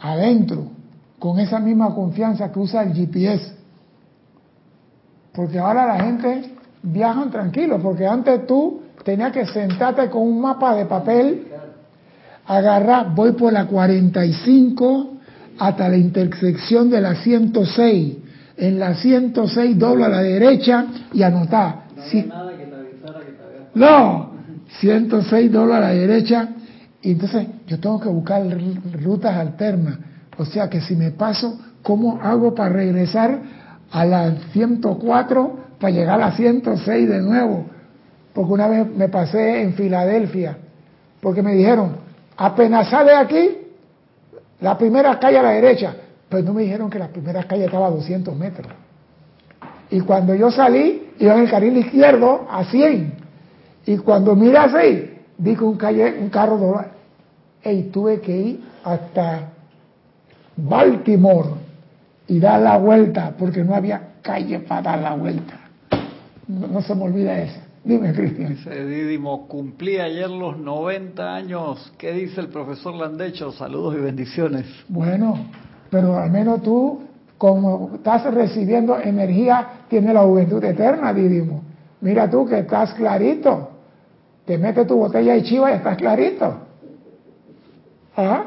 adentro, 0.00 0.66
con 1.18 1.38
esa 1.38 1.58
misma 1.58 1.94
confianza 1.94 2.50
que 2.50 2.58
usa 2.58 2.82
el 2.82 2.94
GPS, 2.94 3.52
porque 5.32 5.58
ahora 5.58 5.86
la 5.86 6.04
gente 6.04 6.52
viaja 6.82 7.26
tranquilo, 7.30 7.78
porque 7.80 8.06
antes 8.06 8.46
tú 8.46 8.82
tenías 9.04 9.32
que 9.32 9.46
sentarte 9.46 10.08
con 10.10 10.22
un 10.22 10.40
mapa 10.40 10.74
de 10.74 10.86
papel, 10.86 11.46
agarrar, 12.46 13.14
voy 13.14 13.32
por 13.32 13.52
la 13.52 13.66
45 13.66 15.10
hasta 15.58 15.88
la 15.88 15.96
intersección 15.96 16.90
de 16.90 17.00
la 17.00 17.14
106. 17.16 18.16
En 18.56 18.78
la 18.80 18.94
106 18.94 19.78
dobla 19.78 20.06
a 20.06 20.08
la 20.08 20.22
derecha 20.22 20.86
y 21.12 21.22
anotar. 21.22 21.84
No, 23.74 24.30
106 24.80 25.52
dobla 25.52 25.76
a 25.76 25.80
la 25.80 25.90
derecha 25.90 26.48
y 27.02 27.12
entonces 27.12 27.46
yo 27.68 27.78
tengo 27.78 28.00
que 28.00 28.08
buscar 28.08 28.42
rutas 29.04 29.36
alternas. 29.36 29.98
O 30.38 30.44
sea 30.44 30.68
que 30.70 30.80
si 30.80 30.96
me 30.96 31.10
paso, 31.10 31.58
¿cómo 31.82 32.18
hago 32.22 32.54
para 32.54 32.70
regresar 32.70 33.38
a 33.90 34.04
la 34.04 34.34
104 34.52 35.58
para 35.78 35.92
llegar 35.92 36.14
a 36.20 36.28
la 36.28 36.32
106 36.32 37.08
de 37.08 37.20
nuevo? 37.20 37.66
Porque 38.32 38.52
una 38.52 38.68
vez 38.68 38.86
me 38.96 39.08
pasé 39.08 39.62
en 39.62 39.74
Filadelfia, 39.74 40.56
porque 41.20 41.42
me 41.42 41.54
dijeron, 41.54 41.96
apenas 42.36 42.88
sale 42.88 43.14
aquí, 43.14 43.58
la 44.60 44.78
primera 44.78 45.18
calle 45.18 45.38
a 45.38 45.42
la 45.42 45.50
derecha, 45.50 45.94
pero 46.28 46.42
no 46.42 46.54
me 46.54 46.62
dijeron 46.62 46.88
que 46.88 46.98
la 46.98 47.08
primera 47.08 47.44
calle 47.44 47.66
estaba 47.66 47.88
a 47.88 47.90
200 47.90 48.34
metros. 48.34 48.72
Y 49.90 50.00
cuando 50.00 50.34
yo 50.34 50.50
salí, 50.50 51.10
iba 51.18 51.34
en 51.34 51.40
el 51.40 51.50
carril 51.50 51.76
izquierdo 51.76 52.46
a 52.50 52.64
100. 52.64 53.12
Y 53.86 53.98
cuando 53.98 54.34
miré 54.36 54.58
así, 54.58 55.18
vi 55.36 55.54
que 55.54 55.64
un, 55.64 55.76
calle, 55.76 56.16
un 56.18 56.28
carro. 56.28 56.84
Y 57.72 57.84
tuve 57.84 58.20
que 58.20 58.36
ir 58.36 58.60
hasta 58.84 59.50
Baltimore 60.56 61.50
y 62.26 62.38
dar 62.40 62.60
la 62.60 62.76
vuelta, 62.78 63.34
porque 63.38 63.64
no 63.64 63.74
había 63.74 64.14
calle 64.22 64.60
para 64.60 64.82
dar 64.82 64.98
la 65.00 65.14
vuelta. 65.14 65.54
No, 66.46 66.80
se 66.82 66.94
me 66.94 67.04
olvida 67.04 67.38
eso. 67.38 67.60
Dime, 67.84 68.12
Cristian. 68.12 68.50
Dice 68.50 68.84
Didimo, 68.86 69.46
cumplí 69.46 69.98
ayer 69.98 70.28
los 70.28 70.58
90 70.58 71.34
años. 71.34 71.92
¿Qué 71.96 72.12
dice 72.12 72.40
el 72.40 72.48
profesor 72.48 72.94
Landecho? 72.94 73.52
Saludos 73.52 73.96
y 73.96 74.00
bendiciones. 74.00 74.66
Bueno, 74.88 75.46
pero 75.90 76.18
al 76.18 76.30
menos 76.30 76.62
tú, 76.62 77.00
como 77.38 77.92
estás 77.94 78.24
recibiendo 78.32 78.98
energía, 78.98 79.68
tienes 79.88 80.12
la 80.12 80.22
juventud 80.22 80.62
eterna, 80.64 81.14
Didimo. 81.14 81.62
Mira 82.00 82.28
tú 82.28 82.46
que 82.46 82.58
estás 82.58 82.92
clarito. 82.94 83.70
Te 84.44 84.58
metes 84.58 84.86
tu 84.86 84.96
botella 84.96 85.34
de 85.34 85.42
chiva 85.42 85.70
y 85.70 85.74
estás 85.74 85.96
clarito. 85.96 86.67
¿Ah? 88.18 88.46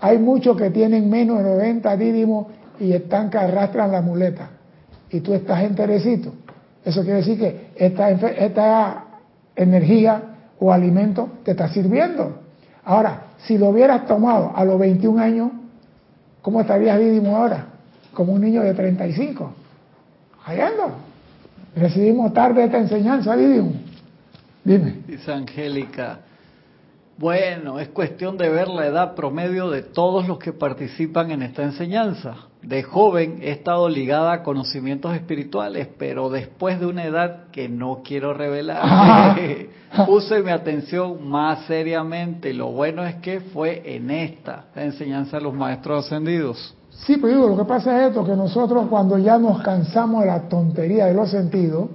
Hay 0.00 0.18
muchos 0.18 0.58
que 0.58 0.68
tienen 0.68 1.08
menos 1.08 1.38
de 1.38 1.44
90 1.44 1.96
dídimos 1.96 2.48
y 2.78 2.92
están 2.92 3.30
que 3.30 3.38
arrastran 3.38 3.90
la 3.90 4.02
muleta. 4.02 4.50
Y 5.10 5.20
tú 5.20 5.32
estás 5.32 5.62
enterecito. 5.62 6.34
Eso 6.84 7.02
quiere 7.02 7.20
decir 7.20 7.38
que 7.38 7.70
esta, 7.76 9.04
energía 9.56 10.22
o 10.58 10.70
alimento 10.70 11.30
te 11.44 11.52
está 11.52 11.68
sirviendo. 11.68 12.40
Ahora, 12.84 13.28
si 13.38 13.56
lo 13.56 13.68
hubieras 13.68 14.06
tomado 14.06 14.52
a 14.54 14.64
los 14.64 14.78
21 14.78 15.22
años, 15.22 15.50
¿cómo 16.42 16.60
estarías 16.60 16.98
dídimo 16.98 17.36
ahora? 17.36 17.66
Como 18.12 18.34
un 18.34 18.42
niño 18.42 18.62
de 18.62 18.74
35. 18.74 19.50
Ahí 20.44 20.60
ando. 20.60 20.90
Recibimos 21.74 22.34
tarde 22.34 22.64
esta 22.64 22.78
enseñanza, 22.78 23.34
dídimo. 23.34 23.72
Dime. 24.62 24.98
Dice 25.06 25.32
Angélica, 25.32 26.18
bueno, 27.16 27.78
es 27.78 27.88
cuestión 27.88 28.36
de 28.36 28.48
ver 28.48 28.66
la 28.66 28.86
edad 28.86 29.14
promedio 29.14 29.70
de 29.70 29.82
todos 29.82 30.26
los 30.26 30.38
que 30.38 30.52
participan 30.52 31.30
en 31.30 31.42
esta 31.42 31.62
enseñanza. 31.62 32.34
De 32.60 32.82
joven 32.82 33.38
he 33.40 33.52
estado 33.52 33.88
ligada 33.88 34.32
a 34.32 34.42
conocimientos 34.42 35.14
espirituales, 35.14 35.86
pero 35.96 36.28
después 36.28 36.80
de 36.80 36.86
una 36.86 37.04
edad 37.04 37.44
que 37.52 37.68
no 37.68 38.02
quiero 38.04 38.34
revelar, 38.34 39.36
puse 40.06 40.42
mi 40.42 40.50
atención 40.50 41.28
más 41.28 41.66
seriamente. 41.66 42.52
Lo 42.52 42.72
bueno 42.72 43.04
es 43.04 43.16
que 43.16 43.40
fue 43.40 43.82
en 43.94 44.10
esta 44.10 44.66
enseñanza 44.74 45.36
de 45.36 45.44
los 45.44 45.54
maestros 45.54 46.06
ascendidos. 46.06 46.74
Sí, 46.90 47.16
pero 47.16 47.28
digo, 47.28 47.48
lo 47.48 47.56
que 47.56 47.64
pasa 47.64 48.02
es 48.02 48.08
esto, 48.08 48.24
que 48.24 48.34
nosotros 48.34 48.86
cuando 48.88 49.18
ya 49.18 49.38
nos 49.38 49.62
cansamos 49.62 50.22
de 50.22 50.28
la 50.28 50.48
tontería 50.48 51.06
de 51.06 51.14
los 51.14 51.30
sentidos, 51.30 51.90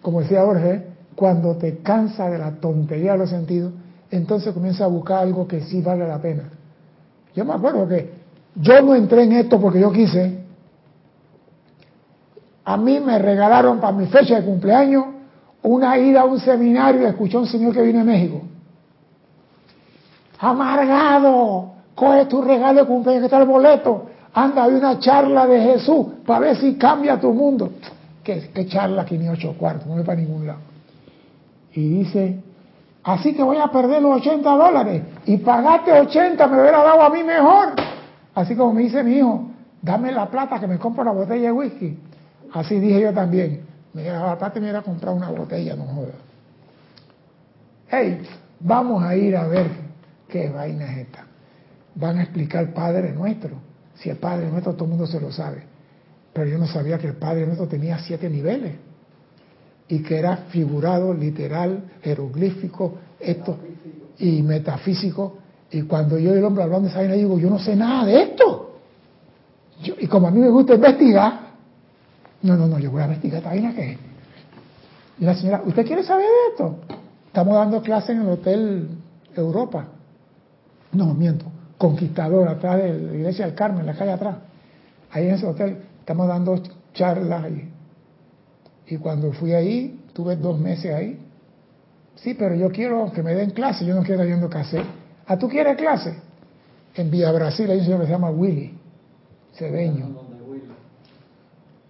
como 0.00 0.20
decía 0.22 0.42
Jorge, 0.42 0.89
cuando 1.20 1.54
te 1.56 1.80
cansa 1.80 2.30
de 2.30 2.38
la 2.38 2.52
tontería 2.52 3.12
de 3.12 3.18
los 3.18 3.28
sentidos, 3.28 3.74
entonces 4.10 4.54
comienza 4.54 4.86
a 4.86 4.86
buscar 4.86 5.18
algo 5.18 5.46
que 5.46 5.60
sí 5.60 5.82
vale 5.82 6.08
la 6.08 6.16
pena. 6.16 6.44
Yo 7.34 7.44
me 7.44 7.52
acuerdo 7.52 7.86
que 7.86 8.10
yo 8.54 8.80
no 8.80 8.94
entré 8.94 9.24
en 9.24 9.32
esto 9.32 9.60
porque 9.60 9.80
yo 9.80 9.92
quise. 9.92 10.38
A 12.64 12.74
mí 12.78 13.00
me 13.00 13.18
regalaron 13.18 13.80
para 13.80 13.94
mi 13.94 14.06
fecha 14.06 14.36
de 14.36 14.46
cumpleaños 14.46 15.04
una 15.62 15.98
ida 15.98 16.22
a 16.22 16.24
un 16.24 16.40
seminario 16.40 17.02
y 17.02 17.04
escuché 17.04 17.36
a 17.36 17.40
un 17.40 17.46
señor 17.46 17.74
que 17.74 17.82
vino 17.82 17.98
de 17.98 18.04
México. 18.06 18.40
Amargado, 20.38 21.72
coge 21.94 22.24
tu 22.24 22.40
regalo 22.40 22.80
de 22.80 22.86
cumpleaños 22.86 23.20
que 23.20 23.26
está 23.26 23.42
el 23.42 23.46
boleto. 23.46 24.06
Anda, 24.32 24.64
hay 24.64 24.72
una 24.72 24.98
charla 24.98 25.46
de 25.46 25.60
Jesús 25.60 26.06
para 26.24 26.40
ver 26.40 26.56
si 26.56 26.76
cambia 26.76 27.20
tu 27.20 27.30
mundo. 27.34 27.72
¿Qué, 28.24 28.50
qué 28.54 28.66
charla 28.66 29.02
aquí 29.02 29.18
ni 29.18 29.28
ocho 29.28 29.54
cuartos? 29.58 29.86
No 29.86 29.96
voy 29.96 30.04
para 30.04 30.18
ningún 30.18 30.46
lado 30.46 30.69
y 31.72 31.88
dice, 31.88 32.40
así 33.02 33.34
que 33.34 33.42
voy 33.42 33.58
a 33.58 33.68
perder 33.68 34.02
los 34.02 34.20
80 34.20 34.50
dólares 34.50 35.02
y 35.26 35.36
pagaste 35.38 35.92
80, 35.92 36.46
me 36.48 36.60
hubiera 36.60 36.82
dado 36.82 37.02
a 37.02 37.10
mí 37.10 37.22
mejor. 37.22 37.74
Así 38.34 38.56
como 38.56 38.74
me 38.74 38.82
dice 38.82 39.02
mi 39.02 39.16
hijo, 39.16 39.48
dame 39.82 40.12
la 40.12 40.30
plata 40.30 40.58
que 40.58 40.66
me 40.66 40.78
compro 40.78 41.02
una 41.02 41.12
botella 41.12 41.46
de 41.46 41.52
whisky. 41.52 41.98
Así 42.52 42.78
dije 42.80 43.00
yo 43.00 43.12
también, 43.12 43.62
me 43.92 44.02
hubiera 44.02 44.26
la 44.26 44.38
plata 44.38 44.58
y 44.58 44.60
me 44.60 44.66
hubiera 44.66 44.82
comprado 44.82 45.16
una 45.16 45.30
botella, 45.30 45.76
no 45.76 45.84
jodas. 45.84 46.14
Hey, 47.88 48.22
vamos 48.60 49.02
a 49.02 49.16
ir 49.16 49.36
a 49.36 49.46
ver 49.46 49.66
qué 50.28 50.48
vaina 50.48 50.92
es 50.92 50.98
esta. 50.98 51.24
Van 51.94 52.18
a 52.18 52.22
explicar 52.22 52.72
Padre 52.72 53.12
Nuestro. 53.12 53.56
Si 53.94 54.08
el 54.08 54.16
Padre 54.16 54.48
Nuestro 54.48 54.74
todo 54.74 54.84
el 54.84 54.90
mundo 54.90 55.06
se 55.06 55.20
lo 55.20 55.32
sabe. 55.32 55.64
Pero 56.32 56.48
yo 56.48 56.58
no 56.58 56.66
sabía 56.66 56.98
que 56.98 57.08
el 57.08 57.16
Padre 57.16 57.46
Nuestro 57.46 57.66
tenía 57.66 57.98
siete 57.98 58.30
niveles 58.30 58.74
y 59.90 60.02
que 60.02 60.18
era 60.18 60.36
figurado, 60.48 61.12
literal, 61.12 61.82
jeroglífico, 62.02 62.94
esto 63.18 63.58
y 64.18 64.42
metafísico. 64.42 65.38
Y 65.70 65.82
cuando 65.82 66.18
yo 66.18 66.34
y 66.34 66.38
el 66.38 66.44
hombre 66.44 66.62
hablando 66.62 66.84
de 66.86 66.90
esa 66.90 67.00
vaina, 67.00 67.14
digo, 67.14 67.38
yo 67.38 67.50
no 67.50 67.58
sé 67.58 67.76
nada 67.76 68.06
de 68.06 68.22
esto. 68.22 68.76
y 69.82 70.06
como 70.06 70.28
a 70.28 70.30
mí 70.30 70.40
me 70.40 70.48
gusta 70.48 70.74
investigar, 70.74 71.50
no, 72.42 72.56
no, 72.56 72.66
no, 72.66 72.78
yo 72.78 72.90
voy 72.90 73.02
a 73.02 73.04
investigar 73.04 73.38
esta 73.38 73.50
vaina 73.50 73.74
que 73.74 73.98
Y 75.18 75.24
la 75.24 75.34
señora, 75.34 75.62
¿usted 75.66 75.84
quiere 75.84 76.02
saber 76.02 76.24
de 76.24 76.52
esto? 76.52 76.78
Estamos 77.26 77.54
dando 77.54 77.82
clases 77.82 78.10
en 78.10 78.22
el 78.22 78.28
Hotel 78.28 78.88
Europa. 79.36 79.88
No, 80.92 81.14
miento, 81.14 81.46
Conquistador, 81.76 82.48
atrás 82.48 82.78
de 82.78 82.94
la 82.98 83.14
iglesia 83.14 83.46
del 83.46 83.54
Carmen, 83.54 83.80
en 83.80 83.86
la 83.86 83.94
calle 83.94 84.12
atrás. 84.12 84.36
Ahí 85.10 85.26
en 85.26 85.34
ese 85.34 85.46
hotel 85.46 85.78
estamos 86.00 86.28
dando 86.28 86.62
charlas 86.94 87.50
y 87.50 87.69
y 88.90 88.96
cuando 88.96 89.32
fui 89.32 89.54
ahí, 89.54 90.00
tuve 90.12 90.34
dos 90.34 90.58
meses 90.58 90.92
ahí. 90.92 91.16
Sí, 92.16 92.34
pero 92.34 92.56
yo 92.56 92.70
quiero 92.70 93.10
que 93.12 93.22
me 93.22 93.34
den 93.34 93.50
clase, 93.50 93.86
yo 93.86 93.94
no 93.94 94.02
quiero 94.02 94.24
yendo 94.24 94.50
clase. 94.50 94.82
¿Ah, 95.26 95.38
tú 95.38 95.48
quieres 95.48 95.76
clase? 95.76 96.16
En 96.96 97.08
Villa 97.08 97.30
Brasil 97.30 97.70
hay 97.70 97.78
un 97.78 97.84
señor 97.84 98.00
que 98.00 98.06
se 98.06 98.12
llama 98.12 98.30
Willy, 98.30 98.76
Cedeño. 99.54 100.08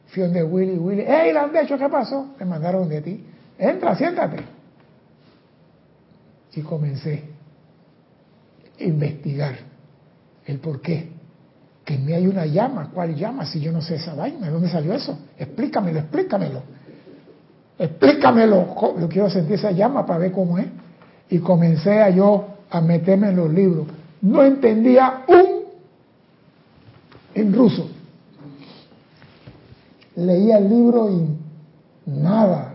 Fui 0.08 0.22
donde 0.22 0.42
Willy, 0.42 0.76
Willy. 0.76 1.02
¡Ey, 1.02 1.32
hecho 1.62 1.78
qué 1.78 1.88
pasó! 1.88 2.34
Me 2.38 2.44
mandaron 2.44 2.86
de 2.86 3.00
ti. 3.00 3.24
Entra, 3.58 3.96
siéntate. 3.96 4.36
Y 6.54 6.60
comencé 6.60 7.22
a 8.78 8.84
investigar 8.84 9.54
el 10.44 10.58
por 10.58 10.82
qué. 10.82 11.08
Que 11.82 11.94
en 11.94 12.04
mí 12.04 12.12
hay 12.12 12.26
una 12.26 12.44
llama. 12.44 12.90
¿Cuál 12.92 13.14
llama? 13.14 13.46
Si 13.46 13.58
yo 13.58 13.72
no 13.72 13.80
sé 13.80 13.94
esa 13.94 14.14
vaina, 14.14 14.48
¿de 14.48 14.52
dónde 14.52 14.68
salió 14.68 14.92
eso? 14.92 15.18
Explícamelo, 15.38 16.00
explícamelo 16.00 16.79
explícamelo, 17.80 18.76
yo 19.00 19.08
quiero 19.08 19.30
sentir 19.30 19.54
esa 19.54 19.70
llama 19.70 20.04
para 20.04 20.18
ver 20.18 20.32
cómo 20.32 20.58
es. 20.58 20.66
Y 21.30 21.38
comencé 21.38 22.02
a 22.02 22.10
yo 22.10 22.46
a 22.70 22.80
meterme 22.80 23.30
en 23.30 23.36
los 23.36 23.52
libros. 23.52 23.86
No 24.20 24.44
entendía 24.44 25.24
un 25.26 25.60
en 27.34 27.54
ruso. 27.54 27.88
Leía 30.16 30.58
el 30.58 30.68
libro 30.68 31.10
y 31.10 31.38
nada, 32.10 32.74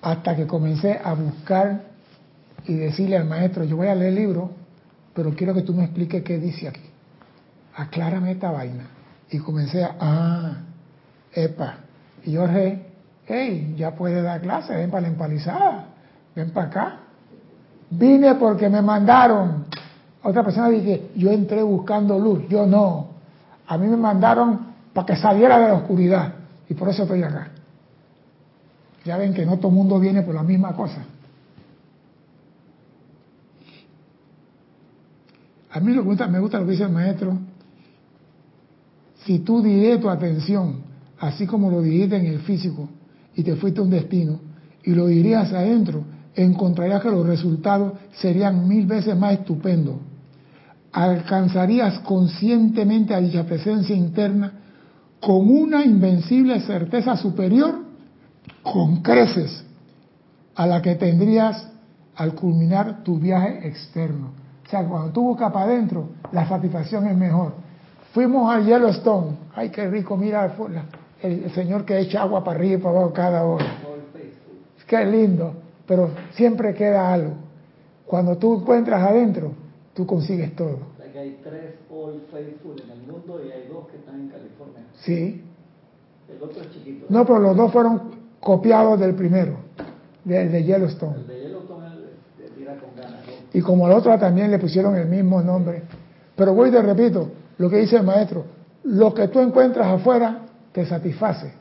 hasta 0.00 0.36
que 0.36 0.46
comencé 0.46 1.00
a 1.02 1.14
buscar 1.14 1.82
y 2.66 2.74
decirle 2.74 3.16
al 3.16 3.24
maestro, 3.24 3.64
yo 3.64 3.76
voy 3.76 3.88
a 3.88 3.94
leer 3.94 4.10
el 4.10 4.14
libro, 4.14 4.50
pero 5.14 5.34
quiero 5.34 5.54
que 5.54 5.62
tú 5.62 5.74
me 5.74 5.84
expliques 5.84 6.22
qué 6.22 6.38
dice 6.38 6.68
aquí. 6.68 6.82
Aclárame 7.74 8.32
esta 8.32 8.52
vaina. 8.52 8.86
Y 9.30 9.38
comencé 9.38 9.82
a, 9.82 9.96
ah, 9.98 10.56
epa. 11.32 11.78
Y 12.24 12.32
yo 12.32 12.46
re, 12.46 12.83
hey, 13.26 13.74
ya 13.76 13.94
puede 13.94 14.22
dar 14.22 14.40
clase, 14.40 14.74
ven 14.74 14.90
para 14.90 15.02
la 15.02 15.08
empalizada, 15.08 15.86
ven 16.34 16.50
para 16.50 16.66
acá. 16.66 16.98
Vine 17.90 18.34
porque 18.36 18.68
me 18.68 18.82
mandaron. 18.82 19.66
Otra 20.22 20.42
persona 20.42 20.68
dije, 20.68 21.10
yo 21.16 21.30
entré 21.30 21.62
buscando 21.62 22.18
luz, 22.18 22.48
yo 22.48 22.66
no. 22.66 23.08
A 23.66 23.78
mí 23.78 23.86
me 23.86 23.96
mandaron 23.96 24.74
para 24.92 25.06
que 25.06 25.16
saliera 25.16 25.58
de 25.58 25.68
la 25.68 25.74
oscuridad. 25.74 26.34
Y 26.68 26.74
por 26.74 26.88
eso 26.88 27.02
estoy 27.02 27.22
acá. 27.22 27.48
Ya 29.04 29.16
ven 29.16 29.34
que 29.34 29.44
no 29.44 29.58
todo 29.58 29.70
mundo 29.70 30.00
viene 30.00 30.22
por 30.22 30.34
la 30.34 30.42
misma 30.42 30.74
cosa. 30.74 31.04
A 35.70 35.80
mí 35.80 35.92
me 35.92 36.00
gusta, 36.00 36.26
me 36.26 36.38
gusta 36.38 36.58
lo 36.58 36.66
que 36.66 36.72
dice 36.72 36.84
el 36.84 36.90
maestro. 36.90 37.36
Si 39.24 39.40
tú 39.40 39.62
diriges 39.62 40.00
tu 40.00 40.08
atención, 40.08 40.82
así 41.18 41.46
como 41.46 41.70
lo 41.70 41.82
dirigiste 41.82 42.16
en 42.16 42.26
el 42.26 42.40
físico, 42.40 42.88
y 43.36 43.42
te 43.42 43.56
fuiste 43.56 43.80
a 43.80 43.84
un 43.84 43.90
destino, 43.90 44.38
y 44.82 44.90
lo 44.90 45.06
dirías 45.06 45.52
adentro, 45.52 46.04
encontrarías 46.34 47.02
que 47.02 47.10
los 47.10 47.26
resultados 47.26 47.94
serían 48.12 48.68
mil 48.68 48.86
veces 48.86 49.16
más 49.16 49.34
estupendos. 49.34 49.96
Alcanzarías 50.92 52.00
conscientemente 52.00 53.14
a 53.14 53.20
dicha 53.20 53.44
presencia 53.44 53.94
interna 53.96 54.52
con 55.20 55.48
una 55.48 55.84
invencible 55.84 56.60
certeza 56.60 57.16
superior, 57.16 57.84
con 58.62 59.02
creces, 59.02 59.64
a 60.54 60.66
la 60.66 60.82
que 60.82 60.94
tendrías 60.94 61.68
al 62.14 62.34
culminar 62.34 63.02
tu 63.02 63.18
viaje 63.18 63.66
externo. 63.66 64.32
O 64.66 64.70
sea, 64.70 64.84
cuando 64.84 65.12
tú 65.12 65.22
buscas 65.22 65.52
para 65.52 65.66
adentro, 65.66 66.10
la 66.32 66.48
satisfacción 66.48 67.06
es 67.06 67.16
mejor. 67.16 67.54
Fuimos 68.12 68.52
al 68.52 68.64
Yellowstone. 68.64 69.36
Ay, 69.54 69.70
qué 69.70 69.88
rico, 69.88 70.16
mira 70.16 70.54
el, 71.24 71.50
señor 71.52 71.84
que 71.84 71.98
echa 71.98 72.22
agua 72.22 72.44
para 72.44 72.58
arriba 72.58 72.74
y 72.74 72.78
para 72.78 72.96
abajo 72.96 73.12
cada 73.12 73.44
hora. 73.44 73.64
Qué 74.86 75.04
lindo, 75.06 75.54
pero 75.86 76.10
siempre 76.32 76.74
queda 76.74 77.12
algo. 77.12 77.32
Cuando 78.06 78.36
tú 78.36 78.60
encuentras 78.60 79.02
adentro, 79.02 79.52
tú 79.94 80.06
consigues 80.06 80.54
todo. 80.54 80.78
hay 81.16 81.38
tres 81.42 81.76
All 81.90 82.20
Faithful 82.30 82.82
en 82.82 82.90
el 82.90 83.06
mundo 83.06 83.40
y 83.42 83.50
hay 83.50 83.66
dos 83.68 83.88
que 83.88 83.96
están 83.96 84.20
en 84.20 84.28
California. 84.28 84.82
Sí. 84.96 85.42
El 86.28 86.42
otro 86.42 86.60
es 86.60 86.70
chiquito. 86.70 87.06
No, 87.08 87.24
pero 87.24 87.38
los 87.38 87.56
dos 87.56 87.72
fueron 87.72 88.02
copiados 88.40 89.00
del 89.00 89.14
primero, 89.14 89.56
del 90.24 90.52
de 90.52 90.64
Yellowstone. 90.64 91.16
El 91.16 91.26
de 91.26 91.40
Yellowstone 91.44 91.86
es 92.44 92.54
tira 92.54 92.76
con 92.76 92.94
ganas. 92.94 93.20
Y 93.54 93.60
como 93.62 93.86
al 93.86 93.92
otro 93.92 94.18
también 94.18 94.50
le 94.50 94.58
pusieron 94.58 94.96
el 94.96 95.08
mismo 95.08 95.40
nombre. 95.40 95.82
Pero 96.36 96.52
voy 96.52 96.70
te 96.70 96.82
repito, 96.82 97.30
lo 97.56 97.70
que 97.70 97.78
dice 97.78 97.96
el 97.96 98.02
maestro, 98.02 98.44
lo 98.82 99.14
que 99.14 99.28
tú 99.28 99.40
encuentras 99.40 99.86
afuera 99.86 100.44
te 100.74 100.84
satisface, 100.84 101.52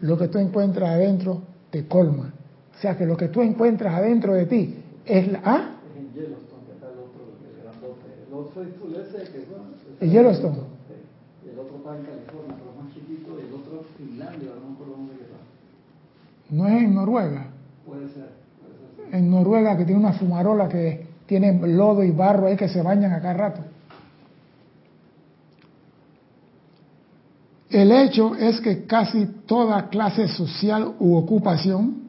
lo 0.00 0.16
que 0.16 0.28
tú 0.28 0.38
encuentras 0.38 0.90
adentro 0.90 1.42
te 1.70 1.88
colma. 1.88 2.32
O 2.76 2.80
sea 2.80 2.96
que 2.96 3.04
lo 3.04 3.16
que 3.16 3.26
tú 3.28 3.42
encuentras 3.42 3.92
adentro 3.92 4.34
de 4.34 4.46
ti 4.46 4.76
es 5.04 5.32
la... 5.32 5.40
¿Ah? 5.44 5.70
En 5.98 6.12
Yellowstone, 6.14 6.62
el 6.70 6.98
otro, 6.98 7.24
¿En 10.00 10.08
está 11.76 11.98
en 11.98 12.04
California, 12.04 12.54
pero 12.56 12.70
más 12.80 12.94
chiquito, 12.94 13.36
y 13.36 13.48
el 13.48 13.52
otro 13.52 13.80
es 13.80 13.86
Finlandia, 13.96 14.48
no 14.54 14.68
me 14.68 14.74
acuerdo 14.74 14.92
dónde 14.94 15.14
está. 15.14 15.36
¿No 16.50 16.68
es 16.68 16.82
en 16.84 16.94
Noruega? 16.94 17.46
Puede 17.84 18.08
ser 18.10 18.44
en 19.14 19.30
Noruega 19.30 19.76
que 19.76 19.84
tiene 19.84 20.00
una 20.00 20.12
fumarola 20.12 20.68
que 20.68 21.06
tiene 21.26 21.52
lodo 21.68 22.02
y 22.02 22.10
barro 22.10 22.46
ahí 22.46 22.56
que 22.56 22.68
se 22.68 22.82
bañan 22.82 23.12
acá 23.12 23.32
rato. 23.32 23.60
El 27.74 27.90
hecho 27.90 28.36
es 28.36 28.60
que 28.60 28.84
casi 28.84 29.26
toda 29.46 29.88
clase 29.88 30.28
social 30.28 30.94
u 31.00 31.16
ocupación, 31.16 32.04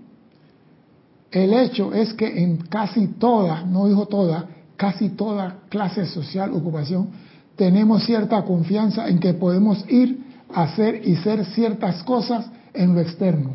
el 1.32 1.55
hecho 1.55 1.91
es 1.91 2.13
que 2.13 2.43
en 2.43 2.57
casi 2.57 3.07
toda, 3.07 3.63
no 3.63 3.88
dijo 3.88 4.05
toda, 4.05 4.45
casi 4.78 5.09
toda 5.09 5.61
clase 5.70 6.05
social 6.05 6.51
u 6.51 6.57
ocupación, 6.57 7.07
tenemos 7.55 8.03
cierta 8.05 8.43
confianza 8.43 9.07
en 9.07 9.18
que 9.18 9.34
podemos 9.34 9.84
ir 9.89 10.24
a 10.53 10.66
hacer 10.66 11.01
y 11.03 11.16
ser 11.16 11.43
ciertas 11.45 12.03
cosas 12.03 12.45
en 12.72 12.93
lo 12.93 13.01
externo. 13.01 13.53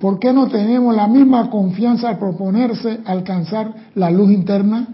¿Por 0.00 0.18
qué 0.18 0.32
no 0.32 0.48
tenemos 0.48 0.96
la 0.96 1.06
misma 1.06 1.48
confianza 1.48 2.08
al 2.08 2.18
proponerse 2.18 2.98
alcanzar 3.04 3.72
la 3.94 4.10
luz 4.10 4.32
interna? 4.32 4.88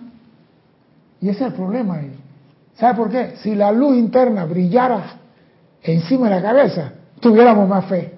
Y 1.22 1.30
ese 1.30 1.46
es 1.46 1.50
el 1.50 1.54
problema. 1.54 1.98
¿Sabe 2.74 2.94
por 2.94 3.08
qué? 3.08 3.36
Si 3.42 3.54
la 3.54 3.72
luz 3.72 3.96
interna 3.96 4.44
brillara 4.44 5.23
encima 5.84 6.28
de 6.28 6.36
la 6.36 6.42
cabeza, 6.42 6.92
tuviéramos 7.20 7.68
más 7.68 7.84
fe. 7.84 8.12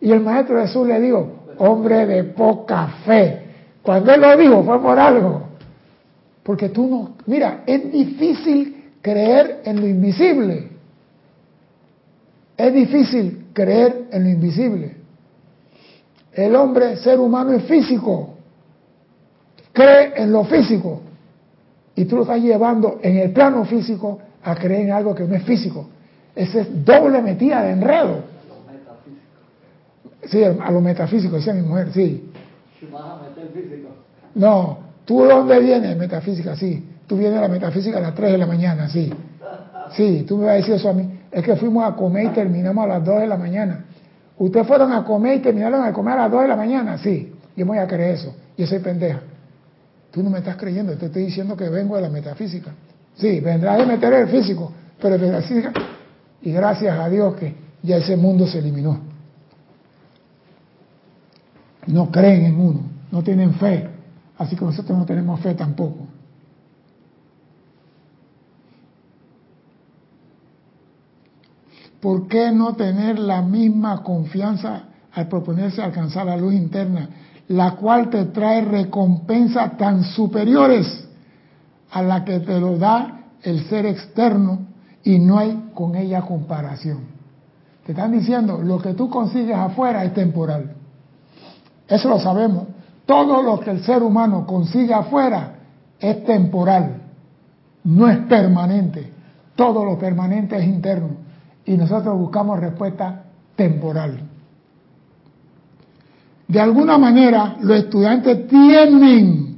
Y 0.00 0.12
el 0.12 0.20
maestro 0.20 0.60
Jesús 0.60 0.86
le 0.86 1.00
dijo, 1.00 1.32
hombre 1.58 2.06
de 2.06 2.24
poca 2.24 2.86
fe. 3.04 3.42
Cuando 3.82 4.12
él 4.12 4.20
lo 4.20 4.36
dijo 4.36 4.62
fue 4.62 4.80
por 4.80 4.98
algo. 4.98 5.42
Porque 6.42 6.68
tú 6.68 6.86
no, 6.86 7.16
mira, 7.26 7.62
es 7.66 7.90
difícil 7.90 8.92
creer 9.00 9.62
en 9.64 9.80
lo 9.80 9.86
invisible. 9.88 10.68
Es 12.56 12.72
difícil 12.72 13.46
creer 13.52 14.06
en 14.12 14.22
lo 14.24 14.28
invisible. 14.30 14.96
El 16.32 16.54
hombre, 16.54 16.96
ser 16.98 17.18
humano, 17.18 17.52
es 17.52 17.64
físico. 17.64 18.34
Cree 19.72 20.12
en 20.16 20.32
lo 20.32 20.44
físico. 20.44 21.00
Y 21.94 22.04
tú 22.04 22.16
lo 22.16 22.22
estás 22.22 22.40
llevando 22.40 23.00
en 23.02 23.16
el 23.16 23.32
plano 23.32 23.64
físico 23.64 24.18
a 24.42 24.54
creer 24.54 24.82
en 24.82 24.92
algo 24.92 25.14
que 25.14 25.24
no 25.24 25.34
es 25.34 25.42
físico. 25.44 25.88
Esa 26.36 26.60
es 26.60 26.84
doble 26.84 27.22
metida 27.22 27.62
de 27.62 27.72
enredo. 27.72 28.36
Sí, 30.26 30.42
a 30.44 30.70
lo 30.70 30.80
metafísico, 30.80 31.36
decía 31.36 31.54
mi 31.54 31.62
mujer, 31.62 31.92
sí. 31.92 32.30
¿Vas 32.92 33.02
a? 33.02 33.20
No, 34.34 34.78
¿tú 35.04 35.22
de 35.22 35.28
dónde 35.28 35.58
vienes? 35.60 35.96
Metafísica, 35.96 36.54
sí. 36.56 36.84
Tú 37.06 37.16
vienes 37.16 37.38
a 37.38 37.42
la 37.42 37.48
metafísica 37.48 37.98
a 37.98 38.00
las 38.00 38.14
3 38.14 38.32
de 38.32 38.38
la 38.38 38.46
mañana, 38.46 38.88
sí. 38.88 39.12
Sí, 39.92 40.24
tú 40.28 40.36
me 40.36 40.46
vas 40.46 40.52
a 40.52 40.56
decir 40.56 40.74
eso 40.74 40.90
a 40.90 40.92
mí. 40.92 41.20
Es 41.30 41.42
que 41.42 41.56
fuimos 41.56 41.84
a 41.84 41.94
comer 41.94 42.26
y 42.26 42.28
terminamos 42.30 42.84
a 42.84 42.88
las 42.88 43.04
2 43.04 43.20
de 43.20 43.26
la 43.26 43.36
mañana. 43.36 43.84
¿Ustedes 44.36 44.66
fueron 44.66 44.92
a 44.92 45.04
comer 45.04 45.36
y 45.36 45.40
terminaron 45.40 45.86
de 45.86 45.92
comer 45.92 46.14
a 46.14 46.22
las 46.24 46.32
2 46.32 46.42
de 46.42 46.48
la 46.48 46.56
mañana? 46.56 46.98
Sí, 46.98 47.32
yo 47.56 47.64
voy 47.64 47.78
a 47.78 47.86
creer 47.86 48.16
eso. 48.16 48.34
Yo 48.58 48.66
soy 48.66 48.80
pendeja. 48.80 49.20
Tú 50.10 50.22
no 50.22 50.28
me 50.28 50.38
estás 50.38 50.56
creyendo, 50.56 50.94
te 50.96 51.06
estoy 51.06 51.26
diciendo 51.26 51.56
que 51.56 51.68
vengo 51.68 51.96
de 51.96 52.02
la 52.02 52.10
metafísica. 52.10 52.72
Sí, 53.14 53.40
vendrás 53.40 53.78
de 53.78 53.86
meter 53.86 54.12
el 54.12 54.28
físico, 54.28 54.72
pero 55.00 55.16
de 55.16 55.26
metafísica. 55.26 55.72
Y 56.42 56.52
gracias 56.52 56.98
a 56.98 57.08
Dios 57.08 57.34
que 57.36 57.54
ya 57.82 57.96
ese 57.96 58.16
mundo 58.16 58.46
se 58.46 58.58
eliminó. 58.58 59.00
No 61.86 62.10
creen 62.10 62.44
en 62.46 62.60
uno, 62.60 62.80
no 63.10 63.22
tienen 63.22 63.54
fe. 63.54 63.88
Así 64.38 64.56
que 64.56 64.64
nosotros 64.64 64.98
no 64.98 65.06
tenemos 65.06 65.40
fe 65.40 65.54
tampoco. 65.54 66.06
¿por 72.06 72.28
qué 72.28 72.52
no 72.52 72.74
tener 72.74 73.18
la 73.18 73.42
misma 73.42 74.04
confianza 74.04 74.84
al 75.12 75.26
proponerse 75.26 75.82
alcanzar 75.82 76.26
la 76.26 76.36
luz 76.36 76.54
interna, 76.54 77.08
la 77.48 77.72
cual 77.72 78.10
te 78.10 78.26
trae 78.26 78.64
recompensas 78.64 79.76
tan 79.76 80.04
superiores 80.04 81.08
a 81.90 82.02
la 82.02 82.24
que 82.24 82.38
te 82.38 82.60
lo 82.60 82.78
da 82.78 83.24
el 83.42 83.68
ser 83.68 83.86
externo 83.86 84.60
y 85.06 85.20
no 85.20 85.38
hay 85.38 85.70
con 85.72 85.94
ella 85.94 86.22
comparación? 86.22 86.98
Te 87.84 87.92
están 87.92 88.10
diciendo, 88.10 88.60
lo 88.60 88.78
que 88.78 88.94
tú 88.94 89.08
consigues 89.08 89.56
afuera 89.56 90.04
es 90.04 90.12
temporal. 90.12 90.74
Eso 91.86 92.08
lo 92.08 92.18
sabemos. 92.18 92.64
Todo 93.06 93.40
lo 93.40 93.60
que 93.60 93.70
el 93.70 93.84
ser 93.84 94.02
humano 94.02 94.44
consigue 94.44 94.92
afuera 94.92 95.54
es 96.00 96.24
temporal, 96.24 97.02
no 97.84 98.08
es 98.08 98.18
permanente. 98.18 99.12
Todo 99.54 99.84
lo 99.84 99.96
permanente 99.96 100.58
es 100.58 100.64
interno 100.64 101.10
y 101.64 101.76
nosotros 101.76 102.18
buscamos 102.18 102.58
respuesta 102.58 103.22
temporal. 103.54 104.18
De 106.48 106.60
alguna 106.60 106.98
manera, 106.98 107.56
los 107.60 107.78
estudiantes 107.78 108.48
tienen 108.48 109.56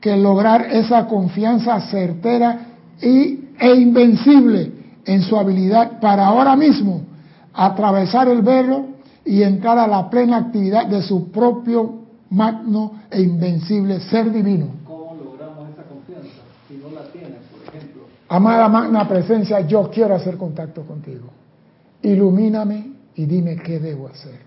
que 0.00 0.16
lograr 0.18 0.66
esa 0.70 1.06
confianza 1.06 1.80
certera 1.80 2.58
y, 3.00 3.45
e 3.58 3.74
invencible 3.74 4.72
en 5.04 5.22
su 5.22 5.36
habilidad 5.36 6.00
para 6.00 6.26
ahora 6.26 6.56
mismo 6.56 7.02
atravesar 7.52 8.28
el 8.28 8.42
velo 8.42 8.86
y 9.24 9.42
entrar 9.42 9.78
a 9.78 9.86
la 9.86 10.08
plena 10.10 10.36
actividad 10.36 10.86
de 10.86 11.02
su 11.02 11.30
propio 11.30 12.06
magno 12.30 13.02
e 13.10 13.22
invencible 13.22 14.00
ser 14.00 14.30
divino. 14.30 14.68
¿Cómo 14.84 15.14
logramos 15.14 15.70
esa 15.70 15.82
confianza 15.84 16.28
si 16.68 16.74
no 16.76 16.90
la 16.90 17.10
tienes, 17.10 17.40
por 17.50 17.74
ejemplo? 17.74 18.02
Amada 18.28 18.68
magna 18.68 19.08
presencia, 19.08 19.60
yo 19.60 19.90
quiero 19.90 20.14
hacer 20.14 20.36
contacto 20.36 20.82
contigo. 20.82 21.28
Ilumíname 22.02 22.92
y 23.14 23.24
dime 23.26 23.56
qué 23.56 23.78
debo 23.78 24.08
hacer. 24.08 24.40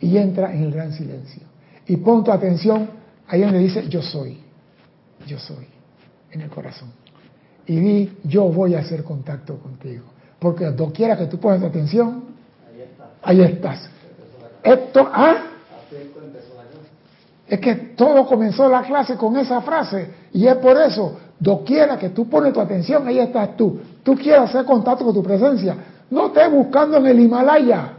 Y 0.00 0.16
entra 0.16 0.52
en 0.52 0.64
el 0.64 0.72
gran 0.72 0.92
silencio. 0.92 1.42
Y 1.86 1.96
pon 1.96 2.24
tu 2.24 2.32
atención 2.32 2.88
ahí 3.28 3.40
donde 3.42 3.58
dice 3.58 3.88
yo 3.88 4.02
soy, 4.02 4.38
yo 5.26 5.38
soy, 5.38 5.66
en 6.32 6.40
el 6.40 6.50
corazón. 6.50 7.01
Y 7.66 7.76
di, 7.76 8.18
yo 8.24 8.44
voy 8.44 8.74
a 8.74 8.80
hacer 8.80 9.04
contacto 9.04 9.56
contigo. 9.58 10.04
Porque 10.38 10.66
doquiera 10.66 11.16
que 11.16 11.26
tú 11.26 11.38
pones 11.38 11.62
atención, 11.62 12.24
ahí 13.22 13.40
estás. 13.42 13.88
Esto, 14.62 15.08
¿ah? 15.12 15.36
Es 17.46 17.60
que 17.60 17.74
todo 17.74 18.26
comenzó 18.26 18.68
la 18.68 18.82
clase 18.82 19.16
con 19.16 19.36
esa 19.36 19.60
frase. 19.60 20.08
Y 20.32 20.46
es 20.46 20.56
por 20.56 20.76
eso, 20.80 21.18
doquiera 21.38 21.98
que 21.98 22.08
tú 22.08 22.28
pones 22.28 22.52
tu 22.52 22.60
atención, 22.60 23.06
ahí 23.06 23.18
estás 23.18 23.56
tú. 23.56 23.78
Tú 24.02 24.14
quieres 24.14 24.42
hacer 24.42 24.64
contacto 24.64 25.04
con 25.04 25.14
tu 25.14 25.22
presencia. 25.22 25.76
No 26.10 26.26
estés 26.26 26.50
buscando 26.50 26.96
en 26.98 27.06
el 27.06 27.20
Himalaya, 27.20 27.92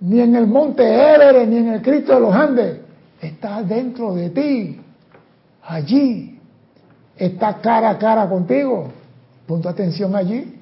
ni 0.00 0.20
en 0.20 0.34
el 0.36 0.46
monte 0.46 0.82
Everest, 0.82 1.48
ni 1.48 1.56
en 1.58 1.68
el 1.68 1.82
Cristo 1.82 2.14
de 2.14 2.20
los 2.20 2.34
Andes. 2.34 2.78
Está 3.20 3.62
dentro 3.62 4.14
de 4.14 4.30
ti, 4.30 4.80
allí. 5.62 6.39
Está 7.20 7.60
cara 7.60 7.90
a 7.90 7.98
cara 7.98 8.26
contigo. 8.30 8.88
Pon 9.46 9.60
tu 9.60 9.68
atención 9.68 10.16
allí. 10.16 10.56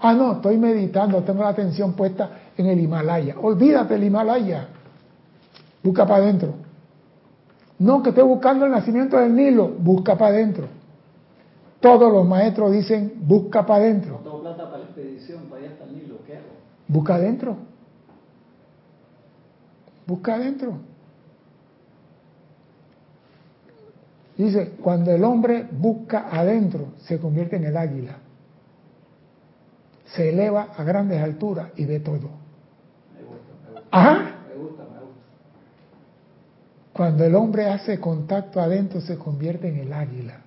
Ah, 0.00 0.12
no, 0.12 0.32
estoy 0.32 0.58
meditando, 0.58 1.22
tengo 1.22 1.44
la 1.44 1.50
atención 1.50 1.92
puesta 1.92 2.30
en 2.58 2.66
el 2.66 2.80
Himalaya. 2.80 3.36
Olvídate 3.40 3.94
el 3.94 4.02
Himalaya. 4.02 4.66
Busca 5.84 6.04
para 6.04 6.24
adentro. 6.24 6.54
No, 7.78 8.02
que 8.02 8.08
esté 8.08 8.22
buscando 8.22 8.66
el 8.66 8.72
nacimiento 8.72 9.18
del 9.18 9.36
Nilo. 9.36 9.68
Busca 9.68 10.18
para 10.18 10.34
adentro. 10.34 10.66
Todos 11.80 12.12
los 12.12 12.26
maestros 12.26 12.72
dicen, 12.72 13.12
busca 13.20 13.64
para 13.64 13.84
adentro. 13.84 14.20
No 14.24 14.40
plata 14.40 14.64
para 14.64 14.78
la 14.78 14.84
expedición, 14.86 15.44
para 15.44 15.62
allá 15.62 15.70
hasta 15.72 15.84
el 15.84 15.94
Nilo, 15.94 16.16
¿qué 16.26 16.38
hago? 16.38 16.48
Busca 16.88 17.14
adentro. 17.14 17.56
Busca 20.06 20.34
adentro. 20.34 20.72
Dice, 24.36 24.72
cuando 24.82 25.12
el 25.12 25.22
hombre 25.22 25.66
busca 25.70 26.28
adentro, 26.30 26.94
se 27.04 27.18
convierte 27.18 27.56
en 27.56 27.64
el 27.64 27.76
águila. 27.76 28.16
Se 30.06 30.30
eleva 30.30 30.68
a 30.76 30.82
grandes 30.82 31.22
alturas 31.22 31.70
y 31.76 31.84
ve 31.84 32.00
todo. 32.00 32.30
Me 33.14 33.22
gusta, 33.22 33.52
me 33.64 33.80
gusta. 33.80 33.88
Ajá. 33.90 34.12
Me 34.48 34.54
gusta, 34.60 34.82
me 34.82 35.00
gusta. 35.00 35.20
Cuando 36.92 37.24
el 37.24 37.34
hombre 37.36 37.66
hace 37.68 38.00
contacto 38.00 38.60
adentro, 38.60 39.00
se 39.00 39.16
convierte 39.16 39.68
en 39.68 39.76
el 39.76 39.92
águila. 39.92 40.40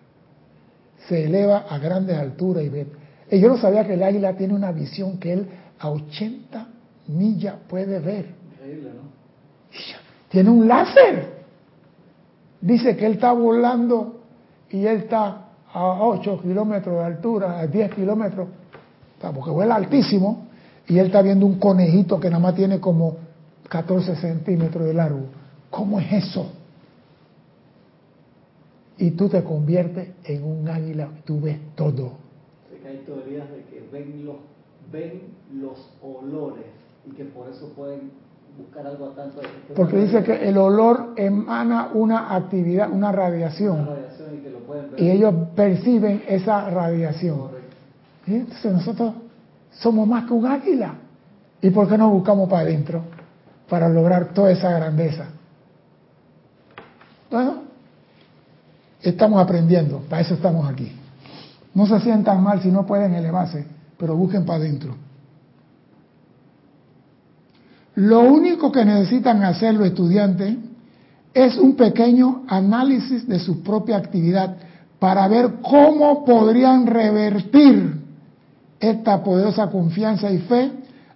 Se 1.07 1.25
eleva 1.25 1.59
a 1.69 1.77
grandes 1.77 2.17
alturas 2.17 2.63
y 2.63 2.69
ve. 2.69 2.87
Y 3.31 3.39
yo 3.39 3.49
no 3.49 3.57
sabía 3.57 3.85
que 3.87 3.93
el 3.93 4.03
águila 4.03 4.35
tiene 4.35 4.53
una 4.53 4.71
visión 4.71 5.17
que 5.17 5.33
él 5.33 5.47
a 5.79 5.89
80 5.89 6.67
millas 7.07 7.55
puede 7.69 7.99
ver. 7.99 8.27
Increíble, 8.53 8.91
¿no? 8.93 9.17
Tiene 10.29 10.49
un 10.49 10.67
láser. 10.67 11.36
Dice 12.61 12.95
que 12.97 13.05
él 13.05 13.13
está 13.13 13.33
volando 13.33 14.21
y 14.69 14.85
él 14.85 14.97
está 14.97 15.47
a 15.71 16.03
8 16.03 16.41
kilómetros 16.41 16.95
de 16.95 17.03
altura, 17.03 17.59
a 17.59 17.67
10 17.67 17.93
kilómetros, 17.93 18.47
porque 19.33 19.51
vuela 19.51 19.75
altísimo, 19.75 20.47
y 20.87 20.97
él 20.97 21.07
está 21.07 21.21
viendo 21.21 21.45
un 21.45 21.59
conejito 21.59 22.19
que 22.19 22.29
nada 22.29 22.41
más 22.41 22.55
tiene 22.55 22.79
como 22.79 23.17
14 23.69 24.15
centímetros 24.15 24.85
de 24.85 24.93
largo. 24.93 25.25
¿Cómo 25.69 25.99
es 25.99 26.11
eso? 26.11 26.51
Y 28.97 29.11
tú 29.11 29.29
te 29.29 29.43
conviertes 29.43 30.09
en 30.23 30.43
un 30.43 30.67
águila, 30.67 31.09
tú 31.25 31.41
ves 31.41 31.57
todo. 31.75 32.13
Sé 32.71 32.79
que 32.79 32.87
hay 32.87 32.97
teorías 33.05 33.49
de 33.51 33.63
que 33.65 33.87
ven 33.91 34.25
los, 34.25 34.37
ven 34.91 35.21
los 35.53 35.91
olores 36.01 36.65
y 37.05 37.11
que 37.11 37.25
por 37.25 37.49
eso 37.49 37.71
pueden 37.75 38.11
buscar 38.57 38.87
algo 38.87 39.09
a 39.09 39.15
tanto. 39.15 39.41
Porque 39.75 39.97
dice 39.97 40.23
que 40.23 40.47
el 40.47 40.57
olor 40.57 41.13
emana 41.15 41.89
una 41.93 42.35
actividad, 42.35 42.91
una 42.91 43.11
radiación. 43.11 43.81
Una 43.81 43.95
radiación 43.95 44.35
y 44.35 44.37
que 44.39 44.49
lo 44.49 44.59
pueden 44.59 44.91
ver. 44.91 45.01
Y 45.01 45.11
ellos 45.11 45.33
perciben 45.55 46.23
esa 46.27 46.69
radiación. 46.69 47.49
¿Y 48.25 48.35
Entonces 48.35 48.73
nosotros 48.73 49.13
somos 49.71 50.07
más 50.07 50.25
que 50.25 50.33
un 50.33 50.45
águila. 50.45 50.95
¿Y 51.61 51.69
por 51.69 51.87
qué 51.87 51.97
no 51.97 52.09
buscamos 52.09 52.49
para 52.49 52.63
adentro? 52.63 53.01
Para 53.69 53.89
lograr 53.89 54.33
toda 54.33 54.51
esa 54.51 54.71
grandeza. 54.71 55.25
Bueno, 57.29 57.63
estamos 59.01 59.41
aprendiendo, 59.41 59.99
para 60.09 60.21
eso 60.21 60.35
estamos 60.35 60.69
aquí. 60.69 60.91
No 61.73 61.85
se 61.85 61.99
sientan 61.99 62.41
mal 62.41 62.61
si 62.61 62.71
no 62.71 62.85
pueden 62.85 63.13
elevarse, 63.13 63.65
pero 63.97 64.15
busquen 64.15 64.45
para 64.45 64.59
adentro. 64.59 64.95
Lo 67.97 68.21
único 68.21 68.71
que 68.71 68.85
necesitan 68.85 69.43
hacer 69.43 69.73
los 69.73 69.87
estudiantes 69.87 70.55
es 71.33 71.57
un 71.57 71.75
pequeño 71.75 72.43
análisis 72.47 73.27
de 73.27 73.39
su 73.39 73.63
propia 73.63 73.97
actividad 73.97 74.55
para 74.99 75.27
ver 75.27 75.55
cómo 75.63 76.23
podrían 76.23 76.85
revertir 76.85 77.99
esta 78.79 79.23
poderosa 79.23 79.71
confianza 79.71 80.29
y 80.29 80.37
fe 80.37 80.71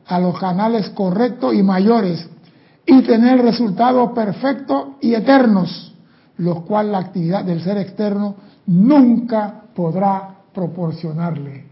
a 0.07 0.19
los 0.19 0.39
canales 0.39 0.89
correctos 0.89 1.53
y 1.53 1.61
mayores 1.61 2.27
y 2.87 3.03
tener 3.03 3.43
resultados 3.43 4.13
perfectos 4.13 4.95
y 5.01 5.13
eternos, 5.13 5.93
los 6.37 6.61
cuales 6.61 6.93
la 6.93 6.97
actividad 6.97 7.45
del 7.45 7.61
ser 7.61 7.77
externo 7.77 8.37
nunca 8.65 9.65
podrá 9.75 10.29
proporcionarle. 10.51 11.63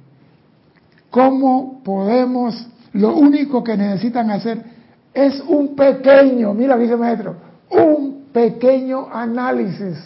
¿Cómo 1.10 1.82
podemos? 1.84 2.68
Lo 2.93 3.16
único 3.18 3.64
que 3.64 3.76
necesitan 3.76 4.30
hacer 4.30 4.78
es 5.14 5.41
un 5.41 5.76
pequeño, 5.76 6.53
mira, 6.53 6.78
dice 6.78 6.95
maestro, 6.95 7.36
un 7.70 8.26
pequeño 8.32 9.07
análisis. 9.12 9.97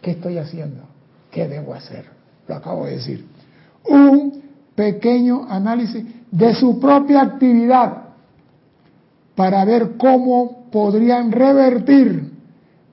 ¿Qué 0.00 0.12
estoy 0.12 0.38
haciendo? 0.38 0.82
¿Qué 1.30 1.48
debo 1.48 1.74
hacer? 1.74 2.06
Lo 2.48 2.56
acabo 2.56 2.86
de 2.86 2.92
decir. 2.92 3.26
Un 3.88 4.42
pequeño 4.74 5.46
análisis 5.48 6.04
de 6.30 6.54
su 6.54 6.80
propia 6.80 7.22
actividad 7.22 8.02
para 9.34 9.64
ver 9.64 9.92
cómo 9.96 10.66
podrían 10.70 11.30
revertir 11.32 12.32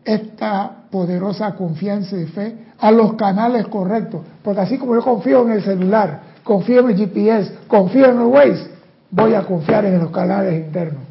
esta 0.05 0.85
poderosa 0.89 1.53
confianza 1.55 2.17
y 2.17 2.25
fe 2.25 2.55
a 2.79 2.91
los 2.91 3.13
canales 3.13 3.67
correctos. 3.67 4.21
Porque 4.43 4.61
así 4.61 4.77
como 4.77 4.95
yo 4.95 5.03
confío 5.03 5.43
en 5.43 5.51
el 5.51 5.63
celular, 5.63 6.21
confío 6.43 6.81
en 6.81 6.89
el 6.91 6.97
GPS, 6.97 7.53
confío 7.67 8.05
en 8.05 8.19
el 8.19 8.27
Waze, 8.27 8.67
voy 9.11 9.33
a 9.33 9.43
confiar 9.43 9.85
en 9.85 9.99
los 9.99 10.11
canales 10.11 10.65
internos. 10.65 11.08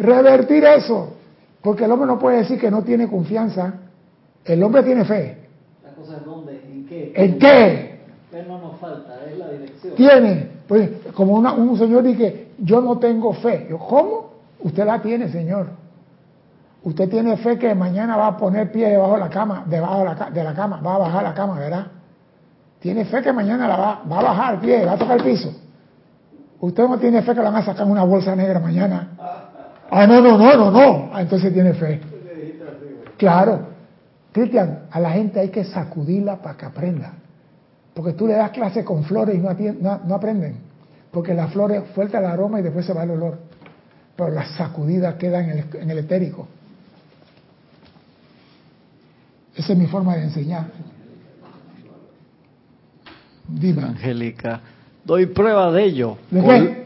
Revertir 0.00 0.64
eso, 0.64 1.14
porque 1.62 1.84
el 1.84 1.92
hombre 1.92 2.06
no 2.06 2.18
puede 2.18 2.38
decir 2.38 2.58
que 2.58 2.70
no 2.70 2.82
tiene 2.82 3.08
confianza, 3.08 3.74
el 4.44 4.62
hombre 4.62 4.82
tiene 4.82 5.04
fe. 5.04 5.38
La 5.84 5.90
cosa 5.92 6.16
es 6.16 6.24
dónde, 6.24 6.60
en 6.66 6.86
qué. 6.86 7.12
¿En 7.14 7.38
qué? 7.38 8.00
Fe 8.30 8.44
no 8.46 8.58
nos 8.58 8.78
falta, 8.78 9.16
es 9.30 9.36
la 9.38 9.48
dirección. 9.50 9.94
Tiene. 9.94 10.50
Pues 10.66 10.88
como 11.14 11.34
una- 11.34 11.52
un 11.52 11.76
señor 11.76 12.02
dice, 12.04 12.48
yo 12.58 12.80
no 12.80 12.98
tengo 12.98 13.32
fe. 13.34 13.66
Yo, 13.68 13.78
¿cómo? 13.78 14.30
Usted 14.60 14.84
la 14.86 15.02
tiene, 15.02 15.28
señor. 15.30 15.66
Usted 16.82 17.08
tiene 17.10 17.36
fe 17.36 17.58
que 17.58 17.74
mañana 17.74 18.16
va 18.16 18.28
a 18.28 18.36
poner 18.38 18.72
pie 18.72 18.88
debajo 18.88 19.14
de 19.14 19.20
la 19.20 19.28
cama, 19.28 19.64
debajo 19.66 19.98
de 19.98 20.04
la, 20.04 20.30
de 20.30 20.44
la 20.44 20.54
cama, 20.54 20.80
va 20.80 20.94
a 20.94 20.98
bajar 20.98 21.22
la 21.24 21.34
cama, 21.34 21.58
¿verdad? 21.58 21.86
Tiene 22.78 23.04
fe 23.04 23.20
que 23.20 23.32
mañana 23.34 23.68
la 23.68 23.76
va, 23.76 24.02
va 24.10 24.18
a 24.20 24.22
bajar 24.22 24.54
el 24.54 24.60
pie, 24.60 24.86
va 24.86 24.92
a 24.92 24.96
tocar 24.98 25.18
el 25.18 25.24
piso. 25.24 25.52
Usted 26.60 26.88
no 26.88 26.98
tiene 26.98 27.20
fe 27.22 27.34
que 27.34 27.42
la 27.42 27.50
van 27.50 27.62
a 27.62 27.64
sacar 27.66 27.84
en 27.84 27.92
una 27.92 28.04
bolsa 28.04 28.34
negra 28.34 28.60
mañana. 28.60 29.08
Ah, 29.90 30.06
no, 30.06 30.20
no, 30.20 30.38
no, 30.38 30.56
no, 30.56 30.70
no. 30.70 31.10
Ah, 31.12 31.22
entonces 31.22 31.52
tiene 31.52 31.74
fe. 31.74 32.00
Claro. 33.16 33.68
Cristian, 34.32 34.84
a 34.90 35.00
la 35.00 35.10
gente 35.10 35.40
hay 35.40 35.48
que 35.48 35.64
sacudirla 35.64 36.40
para 36.40 36.56
que 36.56 36.66
aprenda. 36.66 37.12
Porque 37.92 38.12
tú 38.12 38.26
le 38.26 38.34
das 38.34 38.50
clase 38.52 38.84
con 38.84 39.04
flores 39.04 39.34
y 39.34 39.38
no, 39.38 40.14
aprenden. 40.14 40.56
Porque 41.10 41.34
las 41.34 41.52
flores 41.52 41.82
suelta 41.94 42.18
el 42.18 42.26
aroma 42.26 42.60
y 42.60 42.62
después 42.62 42.86
se 42.86 42.92
va 42.92 43.02
el 43.02 43.10
olor. 43.10 43.38
Pero 44.16 44.30
las 44.30 44.52
sacudidas 44.52 45.16
quedan 45.16 45.50
en 45.50 45.58
el, 45.58 45.90
en 45.90 45.90
etérico. 45.98 46.46
Esa 49.56 49.72
es 49.72 49.78
mi 49.78 49.86
forma 49.86 50.14
de 50.16 50.22
enseñar. 50.24 50.66
Dime. 53.48 53.82
Angélica, 53.82 54.60
doy 55.10 55.26
prueba 55.26 55.72
de 55.72 55.84
ello. 55.86 56.18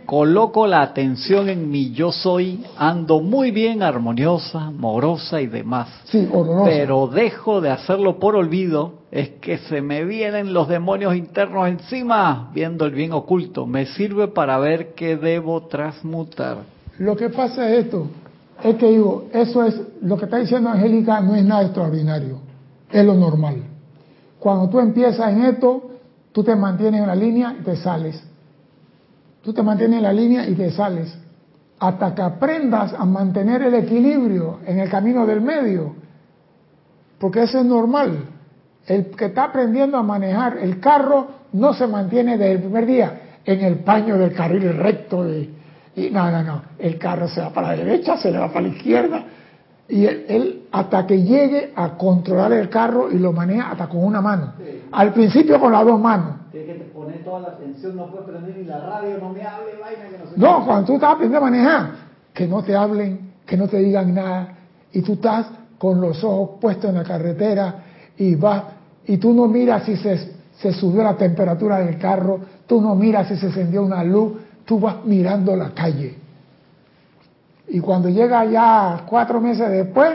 Coloco 0.06 0.66
la 0.66 0.80
atención 0.80 1.50
en 1.50 1.70
mi 1.70 1.92
yo 1.92 2.10
soy, 2.10 2.64
ando 2.78 3.20
muy 3.20 3.50
bien, 3.50 3.82
armoniosa, 3.82 4.62
amorosa 4.64 5.42
y 5.42 5.46
demás. 5.46 5.88
Sí. 6.04 6.26
Pero 6.64 7.06
dejo 7.06 7.60
de 7.60 7.68
hacerlo 7.68 8.18
por 8.18 8.34
olvido, 8.34 8.94
es 9.10 9.28
que 9.42 9.58
se 9.58 9.82
me 9.82 10.06
vienen 10.06 10.54
los 10.54 10.68
demonios 10.68 11.14
internos 11.14 11.68
encima, 11.68 12.50
viendo 12.54 12.86
el 12.86 12.92
bien 12.92 13.12
oculto. 13.12 13.66
Me 13.66 13.84
sirve 13.84 14.28
para 14.28 14.58
ver 14.58 14.94
qué 14.94 15.18
debo 15.18 15.66
transmutar. 15.66 16.60
Lo 16.98 17.16
que 17.16 17.28
pasa 17.28 17.68
es 17.68 17.84
esto, 17.84 18.06
es 18.62 18.76
que 18.76 18.88
digo, 18.88 19.26
eso 19.34 19.64
es, 19.64 19.78
lo 20.00 20.16
que 20.16 20.24
está 20.24 20.38
diciendo 20.38 20.70
Angélica 20.70 21.20
no 21.20 21.34
es 21.34 21.44
nada 21.44 21.64
extraordinario, 21.64 22.38
es 22.90 23.04
lo 23.04 23.14
normal. 23.14 23.56
Cuando 24.38 24.70
tú 24.70 24.80
empiezas 24.80 25.30
en 25.30 25.44
esto, 25.44 25.90
tú 26.34 26.42
te 26.42 26.56
mantienes 26.56 27.00
en 27.00 27.06
la 27.06 27.14
línea 27.14 27.54
y 27.60 27.62
te 27.62 27.76
sales. 27.76 28.20
Tú 29.40 29.54
te 29.54 29.62
mantienes 29.62 29.98
en 29.98 30.02
la 30.02 30.12
línea 30.12 30.48
y 30.48 30.54
te 30.54 30.72
sales. 30.72 31.16
Hasta 31.78 32.12
que 32.12 32.22
aprendas 32.22 32.92
a 32.92 33.04
mantener 33.04 33.62
el 33.62 33.74
equilibrio 33.74 34.58
en 34.66 34.80
el 34.80 34.90
camino 34.90 35.24
del 35.26 35.40
medio. 35.40 35.94
porque 37.20 37.44
eso 37.44 37.60
es 37.60 37.64
normal. 37.64 38.18
El 38.86 39.12
que 39.12 39.26
está 39.26 39.44
aprendiendo 39.44 39.96
a 39.96 40.02
manejar 40.02 40.58
el 40.58 40.80
carro 40.80 41.28
no 41.52 41.72
se 41.72 41.86
mantiene 41.86 42.36
desde 42.36 42.52
el 42.52 42.58
primer 42.58 42.84
día 42.84 43.20
en 43.44 43.60
el 43.60 43.76
paño 43.76 44.18
del 44.18 44.34
carril 44.34 44.76
recto. 44.76 45.22
De, 45.24 45.48
y 45.94 46.10
no, 46.10 46.30
no, 46.32 46.42
no. 46.42 46.62
El 46.78 46.98
carro 46.98 47.28
se 47.28 47.40
va 47.40 47.50
para 47.50 47.68
la 47.68 47.76
derecha, 47.76 48.16
se 48.16 48.32
le 48.32 48.38
va 48.38 48.48
para 48.48 48.62
la 48.62 48.74
izquierda. 48.74 49.24
Y 49.88 50.06
él, 50.06 50.66
hasta 50.72 51.06
que 51.06 51.22
llegue 51.22 51.72
a 51.76 51.90
controlar 51.98 52.52
el 52.52 52.70
carro 52.70 53.10
y 53.10 53.18
lo 53.18 53.32
maneja 53.32 53.70
hasta 53.70 53.86
con 53.86 54.02
una 54.02 54.20
mano. 54.20 54.54
Al 54.92 55.12
principio 55.12 55.60
con 55.60 55.72
las 55.72 55.84
dos 55.84 56.00
manos. 56.00 56.36
Tiene 56.50 56.74
que 56.74 56.84
poner 56.84 57.22
toda 57.22 57.40
la 57.40 57.48
atención, 57.48 57.96
no 57.96 58.10
puede 58.10 58.24
prender 58.24 58.56
ni 58.56 58.64
la 58.64 58.80
radio, 58.80 59.18
no 59.18 59.30
me 59.30 59.42
hable, 59.42 59.72
vaina 59.80 60.08
que 60.08 60.38
no. 60.38 60.58
No, 60.58 60.64
cuando 60.64 60.86
tú 60.86 60.94
estás 60.94 61.10
aprendiendo 61.10 61.46
a 61.46 61.50
manejar, 61.50 61.90
que 62.32 62.46
no 62.46 62.62
te 62.62 62.74
hablen, 62.74 63.32
que 63.44 63.56
no 63.56 63.68
te 63.68 63.78
digan 63.78 64.14
nada, 64.14 64.54
y 64.92 65.02
tú 65.02 65.14
estás 65.14 65.46
con 65.78 66.00
los 66.00 66.22
ojos 66.24 66.58
puestos 66.60 66.90
en 66.90 66.96
la 66.96 67.04
carretera 67.04 67.74
y 68.16 68.36
vas, 68.36 68.62
y 69.06 69.18
tú 69.18 69.34
no 69.34 69.48
miras 69.48 69.84
si 69.84 69.96
se, 69.96 70.16
se 70.58 70.72
subió 70.72 71.02
la 71.02 71.16
temperatura 71.16 71.80
del 71.80 71.98
carro, 71.98 72.40
tú 72.66 72.80
no 72.80 72.94
miras 72.94 73.28
si 73.28 73.36
se 73.36 73.46
encendió 73.46 73.82
una 73.82 74.02
luz, 74.02 74.32
tú 74.64 74.80
vas 74.80 75.04
mirando 75.04 75.54
la 75.54 75.70
calle. 75.70 76.23
Y 77.68 77.80
cuando 77.80 78.08
llega 78.08 78.44
ya 78.44 79.04
cuatro 79.06 79.40
meses 79.40 79.70
después, 79.70 80.12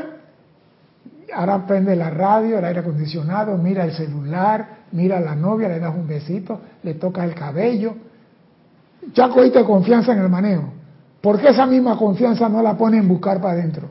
ahora 1.34 1.66
prende 1.66 1.95
la 1.95 2.10
radio, 2.10 2.60
el 2.60 2.66
aire 2.66 2.80
acondicionado, 2.80 3.58
mira 3.58 3.84
el 3.86 3.93
celular, 3.93 4.68
mira 4.91 5.18
a 5.18 5.22
la 5.22 5.36
novia, 5.36 5.68
le 5.68 5.80
das 5.80 5.95
un 5.95 6.08
besito, 6.08 6.60
le 6.84 6.95
toca 6.95 7.24
el 7.24 7.34
cabello. 7.34 7.95
Ya 9.14 9.30
cogiste 9.30 9.64
confianza 9.64 10.14
en 10.14 10.20
el 10.20 10.30
manejo. 10.30 10.74
¿Por 11.22 11.39
qué 11.39 11.50
esa 11.50 11.66
misma 11.66 11.97
confianza 11.97 12.47
no 12.47 12.62
la 12.62 12.78
pone 12.78 12.97
en 12.97 13.08
buscar 13.08 13.41
para 13.41 13.54
adentro? 13.54 13.88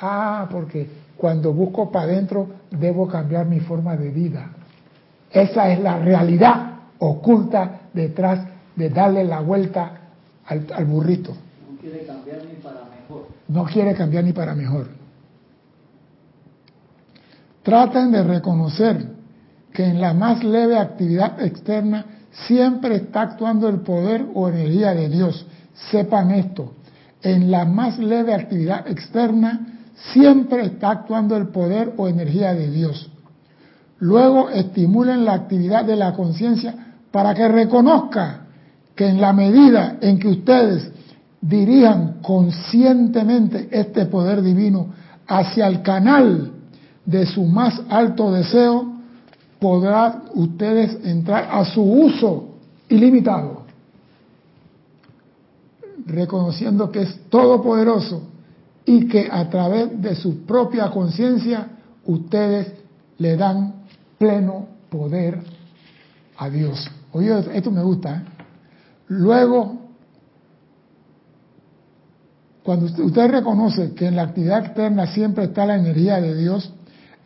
Ah, 0.00 0.48
porque 0.50 0.88
cuando 1.16 1.52
busco 1.52 1.90
para 1.90 2.06
adentro 2.06 2.48
debo 2.70 3.06
cambiar 3.06 3.46
mi 3.46 3.60
forma 3.60 3.96
de 3.96 4.10
vida. 4.10 4.50
Esa 5.30 5.70
es 5.70 5.80
la 5.80 5.98
realidad 5.98 6.72
oculta 6.98 7.80
detrás 7.92 8.40
de 8.76 8.88
darle 8.88 9.24
la 9.24 9.40
vuelta 9.40 9.92
al 10.46 10.84
burrito. 10.84 11.34
No 11.82 11.90
quiere 11.90 12.06
cambiar 12.06 12.44
ni 12.44 12.54
para 12.62 12.84
mejor. 12.84 13.28
No 13.48 13.64
quiere 13.64 13.94
cambiar 13.94 14.24
ni 14.24 14.32
para 14.32 14.54
mejor. 14.54 14.88
Traten 17.64 18.12
de 18.12 18.22
reconocer 18.22 19.08
que 19.72 19.84
en 19.84 20.00
la 20.00 20.14
más 20.14 20.44
leve 20.44 20.78
actividad 20.78 21.40
externa 21.40 22.06
siempre 22.46 22.96
está 22.96 23.22
actuando 23.22 23.68
el 23.68 23.80
poder 23.80 24.26
o 24.34 24.48
energía 24.48 24.94
de 24.94 25.08
Dios. 25.08 25.46
Sepan 25.90 26.30
esto, 26.30 26.74
en 27.20 27.50
la 27.50 27.64
más 27.64 27.98
leve 27.98 28.34
actividad 28.34 28.86
externa 28.88 29.66
siempre 30.12 30.64
está 30.66 30.90
actuando 30.90 31.36
el 31.36 31.48
poder 31.48 31.94
o 31.96 32.06
energía 32.06 32.54
de 32.54 32.70
Dios. 32.70 33.10
Luego 33.98 34.50
estimulen 34.50 35.24
la 35.24 35.34
actividad 35.34 35.84
de 35.84 35.96
la 35.96 36.12
conciencia 36.12 36.74
para 37.10 37.34
que 37.34 37.48
reconozca 37.48 38.46
que 38.94 39.08
en 39.08 39.20
la 39.20 39.32
medida 39.32 39.96
en 40.00 40.18
que 40.18 40.28
ustedes 40.28 40.92
dirijan 41.42 42.20
conscientemente 42.22 43.68
este 43.70 44.06
poder 44.06 44.42
divino 44.42 44.86
hacia 45.26 45.66
el 45.66 45.82
canal 45.82 46.52
de 47.04 47.26
su 47.26 47.44
más 47.44 47.82
alto 47.88 48.32
deseo, 48.32 48.92
podrán 49.58 50.22
ustedes 50.34 51.04
entrar 51.04 51.48
a 51.50 51.64
su 51.64 51.82
uso 51.82 52.48
ilimitado, 52.88 53.64
reconociendo 56.06 56.90
que 56.90 57.02
es 57.02 57.20
todopoderoso 57.28 58.22
y 58.84 59.08
que 59.08 59.28
a 59.30 59.48
través 59.50 60.00
de 60.00 60.14
su 60.14 60.44
propia 60.44 60.90
conciencia 60.90 61.68
ustedes 62.06 62.72
le 63.18 63.36
dan 63.36 63.74
pleno 64.18 64.66
poder 64.88 65.40
a 66.36 66.48
Dios. 66.48 66.88
Oye, 67.12 67.32
esto 67.54 67.70
me 67.70 67.82
gusta. 67.82 68.16
¿eh? 68.16 68.22
Luego, 69.08 69.81
cuando 72.62 72.86
usted, 72.86 73.02
usted 73.02 73.30
reconoce 73.30 73.92
que 73.94 74.06
en 74.06 74.16
la 74.16 74.22
actividad 74.22 74.64
externa 74.64 75.06
siempre 75.06 75.44
está 75.44 75.66
la 75.66 75.76
energía 75.76 76.20
de 76.20 76.36
Dios, 76.36 76.72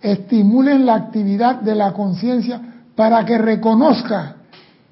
estimulen 0.00 0.86
la 0.86 0.94
actividad 0.94 1.60
de 1.60 1.74
la 1.74 1.92
conciencia 1.92 2.60
para 2.94 3.24
que 3.24 3.36
reconozca 3.38 4.36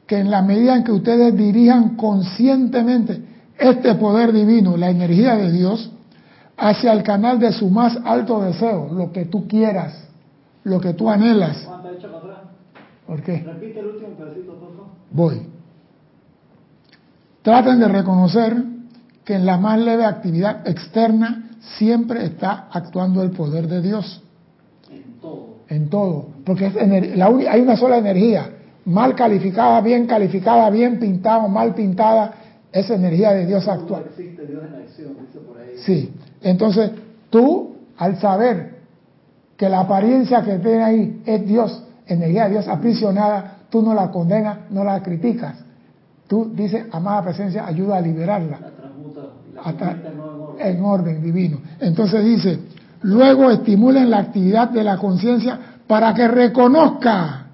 que 0.07 0.19
en 0.19 0.31
la 0.31 0.43
medida 0.43 0.77
en 0.77 0.85
que 0.85 0.93
ustedes 0.93 1.35
dirijan 1.35 1.97
conscientemente 1.97 3.23
este 3.59 3.95
poder 3.95 4.33
divino, 4.33 4.77
la 4.77 4.91
energía 4.91 5.37
de 5.37 5.51
Dios, 5.51 5.91
hacia 6.57 6.93
el 6.93 7.03
canal 7.03 7.39
de 7.39 7.53
su 7.53 7.71
más 7.71 7.99
alto 8.05 8.43
deseo, 8.43 8.93
lo 8.93 9.13
que 9.13 9.25
tú 9.25 9.49
quieras, 9.49 10.09
lo 10.65 10.81
que 10.81 10.93
tú 10.93 11.09
anhelas. 11.09 11.63
¿Cuánto 11.65 11.91
echa 11.91 12.09
para 12.09 12.19
atrás? 12.19 12.39
¿Por 13.07 13.23
qué? 13.23 13.39
Repite 13.39 13.81
el 13.81 13.87
último 13.87 14.09
pedacito. 14.11 14.55
Voy. 15.11 15.43
Traten 17.43 17.79
de 17.79 17.89
reconocer 17.89 18.74
que 19.25 19.35
en 19.35 19.47
la 19.47 19.57
más 19.59 19.79
leve 19.79 20.05
actividad 20.05 20.67
externa 20.69 21.51
siempre 21.79 22.25
está 22.25 22.69
actuando 22.71 23.23
el 23.23 23.31
poder 23.31 23.67
de 23.69 23.81
Dios. 23.81 24.23
En 24.91 25.21
todo. 25.21 25.47
En 25.69 25.89
todo. 25.89 26.27
Porque 26.45 26.67
es 26.67 26.75
ener- 26.77 27.15
la 27.15 27.27
hay 27.51 27.61
una 27.61 27.77
sola 27.77 27.99
energía. 27.99 28.51
Mal 28.85 29.15
calificada, 29.15 29.81
bien 29.81 30.07
calificada, 30.07 30.69
bien 30.71 30.99
pintada 30.99 31.45
o 31.45 31.49
mal 31.49 31.75
pintada. 31.75 32.35
Es 32.71 32.91
energía 32.91 33.33
de 33.33 33.47
Dios 33.47 33.67
actual. 33.67 34.05
existe 34.07 34.47
Dios 34.47 34.63
en 34.67 34.75
acción, 34.83 35.17
dice 35.21 35.39
por 35.39 35.59
ahí. 35.59 35.79
Sí. 35.79 36.13
Entonces, 36.43 36.91
tú, 37.31 37.77
al 37.97 38.19
saber 38.21 38.75
que 39.57 39.69
la 39.69 39.81
apariencia 39.81 40.43
que 40.43 40.59
tiene 40.59 40.83
ahí 40.83 41.23
es 41.25 41.47
Dios, 41.47 41.83
energía 42.07 42.45
de 42.45 42.51
Dios 42.51 42.69
aprisionada, 42.69 43.59
tú 43.71 43.81
no 43.81 43.95
la 43.95 44.11
condenas, 44.11 44.71
no 44.71 44.85
la 44.85 45.03
criticas. 45.03 45.57
Tú 46.27 46.51
dices, 46.55 46.87
amada 46.91 47.23
presencia, 47.23 47.67
ayuda 47.67 47.99
a 47.99 48.01
liberarla 48.01 48.59
La 48.61 48.71
transmuta 48.71 49.21
y 49.51 49.54
la 49.54 49.54
en 50.59 50.85
orden 50.85 51.23
divino. 51.23 51.59
Entonces 51.81 52.25
dice, 52.25 52.59
luego 53.03 53.51
estimulen 53.51 54.11
la 54.11 54.19
actividad 54.19 54.71
de 54.71 54.85
la 54.85 54.97
conciencia 54.99 55.59
para 55.87 56.15
que 56.15 56.29
reconozca 56.29 57.47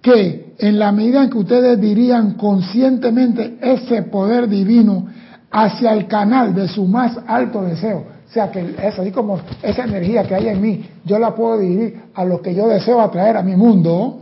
que 0.00 0.54
en 0.58 0.78
la 0.78 0.92
medida 0.92 1.22
en 1.22 1.30
que 1.30 1.38
ustedes 1.38 1.80
dirían 1.80 2.34
conscientemente 2.34 3.58
ese 3.60 4.02
poder 4.02 4.48
divino 4.48 5.06
hacia 5.50 5.92
el 5.92 6.06
canal 6.06 6.54
de 6.54 6.68
su 6.68 6.86
más 6.86 7.18
alto 7.26 7.62
deseo, 7.62 8.04
o 8.28 8.32
sea 8.32 8.50
que 8.50 8.74
es 8.82 8.98
así 8.98 9.10
como 9.10 9.40
esa 9.62 9.84
energía 9.84 10.24
que 10.24 10.34
hay 10.34 10.48
en 10.48 10.60
mí, 10.60 10.88
yo 11.04 11.18
la 11.18 11.34
puedo 11.34 11.58
dirigir 11.58 12.02
a 12.14 12.24
lo 12.24 12.40
que 12.40 12.54
yo 12.54 12.68
deseo 12.68 13.00
atraer 13.00 13.36
a 13.36 13.42
mi 13.42 13.56
mundo, 13.56 14.20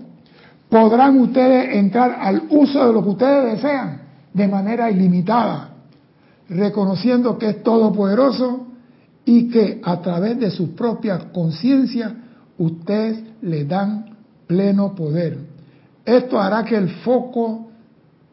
podrán 0.68 1.18
ustedes 1.20 1.76
entrar 1.76 2.18
al 2.20 2.42
uso 2.50 2.86
de 2.86 2.92
lo 2.92 3.02
que 3.02 3.10
ustedes 3.10 3.52
desean 3.54 4.00
de 4.32 4.48
manera 4.48 4.90
ilimitada 4.90 5.73
reconociendo 6.48 7.38
que 7.38 7.50
es 7.50 7.62
todopoderoso 7.62 8.66
y 9.24 9.48
que 9.48 9.80
a 9.82 10.00
través 10.00 10.38
de 10.38 10.50
su 10.50 10.74
propia 10.74 11.32
conciencia 11.32 12.14
ustedes 12.58 13.22
le 13.42 13.64
dan 13.64 14.16
pleno 14.46 14.94
poder. 14.94 15.38
Esto 16.04 16.38
hará 16.38 16.64
que 16.64 16.76
el 16.76 16.88
foco 16.88 17.68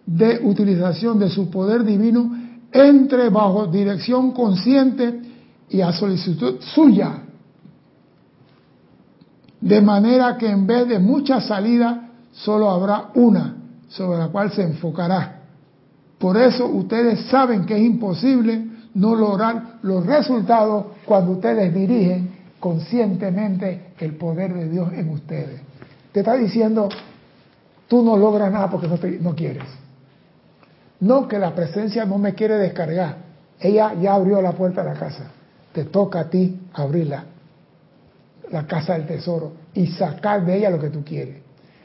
de 0.06 0.42
utilización 0.44 1.20
de 1.20 1.30
su 1.30 1.50
poder 1.50 1.84
divino 1.84 2.38
entre 2.72 3.30
bajo 3.30 3.68
dirección 3.68 4.32
consciente 4.32 5.22
y 5.70 5.82
a 5.82 5.94
solicitud 5.94 6.60
suya, 6.60 7.24
de 9.62 9.82
manera 9.82 10.38
que 10.38 10.50
en 10.50 10.66
vez 10.68 10.88
de 10.88 11.00
muchas 11.00 11.46
salidas 11.46 11.98
solo 12.32 12.70
habrá 12.70 13.12
una 13.16 13.56
sobre 13.88 14.18
la 14.18 14.30
cual 14.30 14.52
se 14.52 14.64
enfocará. 14.64 15.41
Por 16.22 16.38
eso 16.38 16.68
ustedes 16.68 17.26
saben 17.32 17.66
que 17.66 17.76
es 17.76 17.82
imposible 17.82 18.64
no 18.94 19.16
lograr 19.16 19.80
los 19.82 20.06
resultados 20.06 20.86
cuando 21.04 21.32
ustedes 21.32 21.74
dirigen 21.74 22.30
conscientemente 22.60 23.94
el 23.98 24.16
poder 24.18 24.54
de 24.54 24.70
Dios 24.70 24.94
en 24.94 25.10
ustedes. 25.10 25.62
Te 26.12 26.20
está 26.20 26.36
diciendo, 26.36 26.90
tú 27.88 28.04
no 28.04 28.16
logras 28.18 28.52
nada 28.52 28.70
porque 28.70 28.88
no, 29.20 29.34
quieres. 29.36 29.64
No 31.00 31.28
que 31.28 31.40
la 31.40 31.56
presencia 31.56 32.06
no 32.06 32.20
me 32.20 32.36
quiere 32.36 32.60
descargar. 32.60 33.18
Ella 33.60 33.96
ya 34.00 34.14
abrió 34.14 34.44
la 34.44 34.52
puerta 34.52 34.84
de 34.84 34.94
la 34.94 35.00
casa. 35.00 35.32
Te 35.74 35.86
toca 35.86 36.20
a 36.20 36.30
ti 36.30 36.60
abrirla, 36.74 37.24
la 38.52 38.68
casa 38.68 38.94
del 38.94 39.08
tesoro, 39.08 39.54
y 39.74 39.88
sacar 39.88 40.46
de 40.46 40.58
ella 40.58 40.70
lo 40.70 40.80
que 40.80 40.90
tú 40.92 41.04
quieres. 41.04 41.38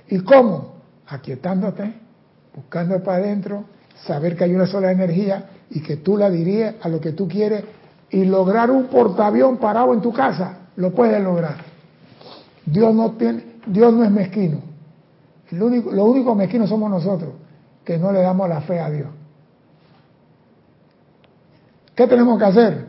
¿Y 0.09 0.19
cómo? 0.19 0.75
Aquietándote, 1.07 1.95
buscando 2.55 3.03
para 3.03 3.19
adentro, 3.19 3.65
saber 4.05 4.37
que 4.37 4.45
hay 4.45 4.55
una 4.55 4.67
sola 4.67 4.91
energía 4.91 5.47
y 5.71 5.83
que 5.83 5.97
tú 5.97 6.17
la 6.17 6.31
diriges 6.31 6.75
a 6.81 6.89
lo 6.89 7.01
que 7.01 7.13
tú 7.13 7.29
quieres 7.29 7.65
y 8.11 8.25
lograr 8.25 8.71
un 8.71 8.87
portaavión 8.87 9.57
parado 9.57 9.93
en 9.95 10.01
tu 10.01 10.13
casa. 10.13 10.59
Lo 10.77 10.93
puedes 10.93 11.23
lograr. 11.23 11.57
Dios 12.65 12.95
no, 12.95 13.13
tiene, 13.13 13.45
Dios 13.67 13.93
no 13.93 14.05
es 14.05 14.11
mezquino. 14.11 14.61
El 15.51 15.63
único, 15.63 15.93
lo 15.93 16.05
único 16.05 16.35
mezquino 16.35 16.67
somos 16.67 16.91
nosotros, 16.91 17.31
que 17.85 17.99
no 17.99 18.13
le 18.13 18.21
damos 18.21 18.49
la 18.49 18.61
fe 18.61 18.81
a 18.81 18.91
Dios. 18.91 19.09
¿Qué 21.95 22.07
tenemos 22.07 22.39
que 22.39 22.45
hacer? 22.45 22.87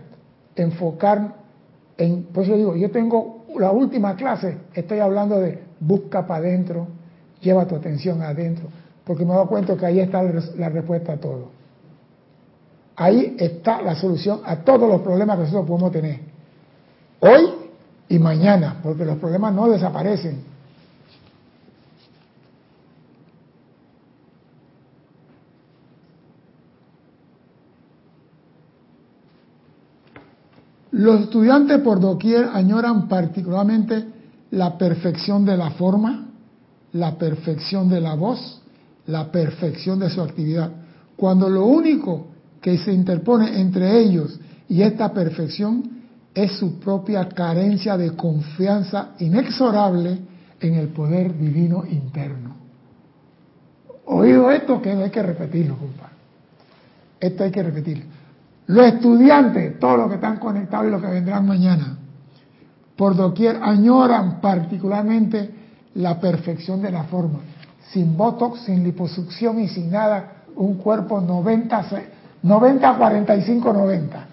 Enfocar 0.56 1.36
en, 1.98 2.24
por 2.26 2.44
eso 2.44 2.56
digo, 2.56 2.76
yo 2.76 2.92
tengo 2.92 3.46
la 3.58 3.72
última 3.72 4.16
clase 4.16 4.58
estoy 4.74 5.00
hablando 5.00 5.40
de 5.40 5.64
busca 5.80 6.26
para 6.28 6.40
adentro, 6.40 6.88
lleva 7.42 7.68
tu 7.68 7.76
atención 7.76 8.22
adentro, 8.22 8.68
porque 9.08 9.26
me 9.26 9.34
doy 9.34 9.48
cuenta 9.48 9.78
que 9.78 9.86
ahí 9.86 10.02
está 10.02 10.22
la 10.22 10.68
respuesta 10.68 11.14
a 11.14 11.18
todo. 11.18 11.50
Ahí 12.98 13.38
está 13.40 13.82
la 13.82 13.96
solución 13.96 14.42
a 14.44 14.58
todos 14.58 14.90
los 14.90 15.02
problemas 15.02 15.38
que 15.38 15.44
nosotros 15.44 15.66
podemos 15.66 15.92
tener. 15.94 16.20
Hoy 17.22 17.50
y 18.10 18.20
mañana, 18.20 18.82
porque 18.84 19.06
los 19.06 19.18
problemas 19.18 19.54
no 19.54 19.70
desaparecen. 19.70 20.44
Los 30.92 31.22
estudiantes 31.22 31.80
por 31.80 32.02
doquier 32.02 32.50
añoran 32.52 33.08
particularmente 33.08 34.06
la 34.52 34.78
perfección 34.78 35.46
de 35.46 35.56
la 35.56 35.72
forma, 35.72 36.28
la 36.94 37.18
perfección 37.18 37.88
de 37.88 38.02
la 38.02 38.16
voz, 38.16 38.62
la 39.08 39.32
perfección 39.32 40.00
de 40.00 40.10
su 40.10 40.22
actividad, 40.22 40.72
cuando 41.16 41.50
lo 41.50 41.66
único 41.66 42.28
que 42.62 42.78
se 42.78 42.92
interpone 42.92 43.60
entre 43.60 44.00
ellos 44.00 44.40
y 44.70 44.82
esta 44.82 45.12
perfección 45.14 45.98
es 46.34 46.52
su 46.54 46.80
propia 46.80 47.28
carencia 47.30 47.98
de 47.98 48.16
confianza 48.16 49.12
inexorable 49.20 50.20
en 50.60 50.76
el 50.76 50.90
poder 50.90 51.38
divino 51.38 51.84
interno. 51.90 52.56
Oído 54.06 54.52
esto 54.52 54.82
que 54.82 54.92
hay 54.92 55.10
que 55.10 55.24
repetirlo, 55.24 55.78
compadre. 55.78 56.14
Esto 57.20 57.44
hay 57.44 57.52
que 57.52 57.64
repetirlo. 57.64 58.06
Los 58.68 58.86
estudiantes, 58.86 59.80
todos 59.80 59.98
los 59.98 60.10
que 60.10 60.16
están 60.16 60.38
conectados 60.38 60.88
y 60.88 60.92
los 60.92 61.02
que 61.02 61.08
vendrán 61.08 61.46
mañana, 61.46 61.98
por 62.96 63.16
doquier 63.16 63.60
añoran 63.62 64.42
particularmente 64.42 65.50
la 65.96 66.20
perfección 66.20 66.82
de 66.82 66.92
la 66.92 67.04
forma. 67.06 67.40
Sin 67.92 68.18
botox, 68.18 68.62
sin 68.62 68.84
liposucción 68.84 69.60
y 69.60 69.68
sin 69.68 69.92
nada, 69.92 70.44
un 70.56 70.76
cuerpo 70.76 71.22
90, 71.22 71.86
90 72.44 72.98
45, 72.98 73.74
90 73.74 74.28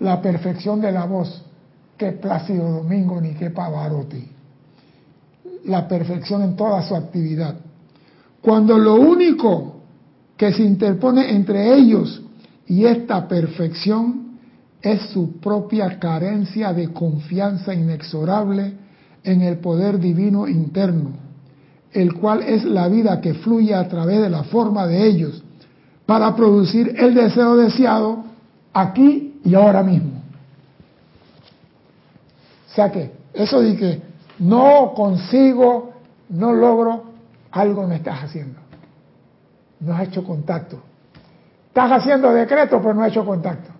la 0.00 0.20
perfección 0.20 0.80
de 0.80 0.92
la 0.92 1.04
voz, 1.04 1.42
que 1.96 2.12
Plácido 2.12 2.70
Domingo 2.70 3.20
ni 3.20 3.34
que 3.34 3.50
Pavarotti. 3.50 4.28
La 5.64 5.88
perfección 5.88 6.42
en 6.42 6.56
toda 6.56 6.86
su 6.86 6.94
actividad. 6.94 7.56
Cuando 8.42 8.78
lo 8.78 8.94
único 8.94 9.76
que 10.36 10.52
se 10.52 10.62
interpone 10.62 11.30
entre 11.30 11.74
ellos 11.74 12.22
y 12.66 12.84
esta 12.84 13.26
perfección 13.26 14.38
es 14.82 15.00
su 15.10 15.40
propia 15.40 15.98
carencia 15.98 16.72
de 16.72 16.92
confianza 16.92 17.74
inexorable 17.74 18.74
en 19.26 19.42
el 19.42 19.58
poder 19.58 19.98
divino 19.98 20.46
interno, 20.46 21.10
el 21.92 22.14
cual 22.14 22.42
es 22.42 22.64
la 22.64 22.86
vida 22.86 23.20
que 23.20 23.34
fluye 23.34 23.74
a 23.74 23.88
través 23.88 24.20
de 24.22 24.30
la 24.30 24.44
forma 24.44 24.86
de 24.86 25.04
ellos 25.04 25.42
para 26.06 26.34
producir 26.36 26.94
el 26.96 27.12
deseo 27.12 27.56
deseado 27.56 28.24
aquí 28.72 29.40
y 29.44 29.54
ahora 29.54 29.82
mismo. 29.82 30.22
O 32.70 32.74
sea 32.74 32.92
que 32.92 33.10
eso 33.34 33.60
de 33.60 33.76
que 33.76 34.02
no 34.38 34.92
consigo, 34.94 35.92
no 36.28 36.52
logro, 36.52 37.04
algo 37.50 37.84
me 37.88 37.96
estás 37.96 38.22
haciendo. 38.22 38.60
No 39.80 39.92
has 39.92 40.06
hecho 40.08 40.22
contacto. 40.22 40.80
Estás 41.68 41.90
haciendo 41.90 42.32
decreto, 42.32 42.80
pero 42.80 42.94
no 42.94 43.02
has 43.02 43.10
hecho 43.10 43.24
contacto. 43.24 43.70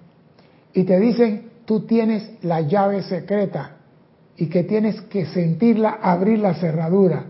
Y 0.75 0.83
te 0.83 0.99
dicen, 0.99 1.51
tú 1.65 1.81
tienes 1.87 2.43
la 2.43 2.63
llave 2.63 3.03
secreta 3.03 3.76
y 4.37 4.47
que 4.47 4.65
tienes 4.65 5.01
que 5.03 5.27
sentirla 5.27 5.99
abrir 6.03 6.39
la 6.39 6.55
cerradura. 6.55 7.25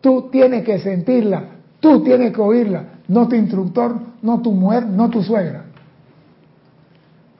Tú 0.00 0.28
tienes 0.30 0.64
que 0.64 0.78
sentirla, 0.78 1.44
tú 1.80 2.02
tienes 2.02 2.32
que 2.32 2.40
oírla, 2.40 2.84
no 3.08 3.28
tu 3.28 3.36
instructor, 3.36 3.98
no 4.22 4.40
tu 4.40 4.52
mujer, 4.52 4.86
no 4.86 5.10
tu 5.10 5.22
suegra. 5.22 5.64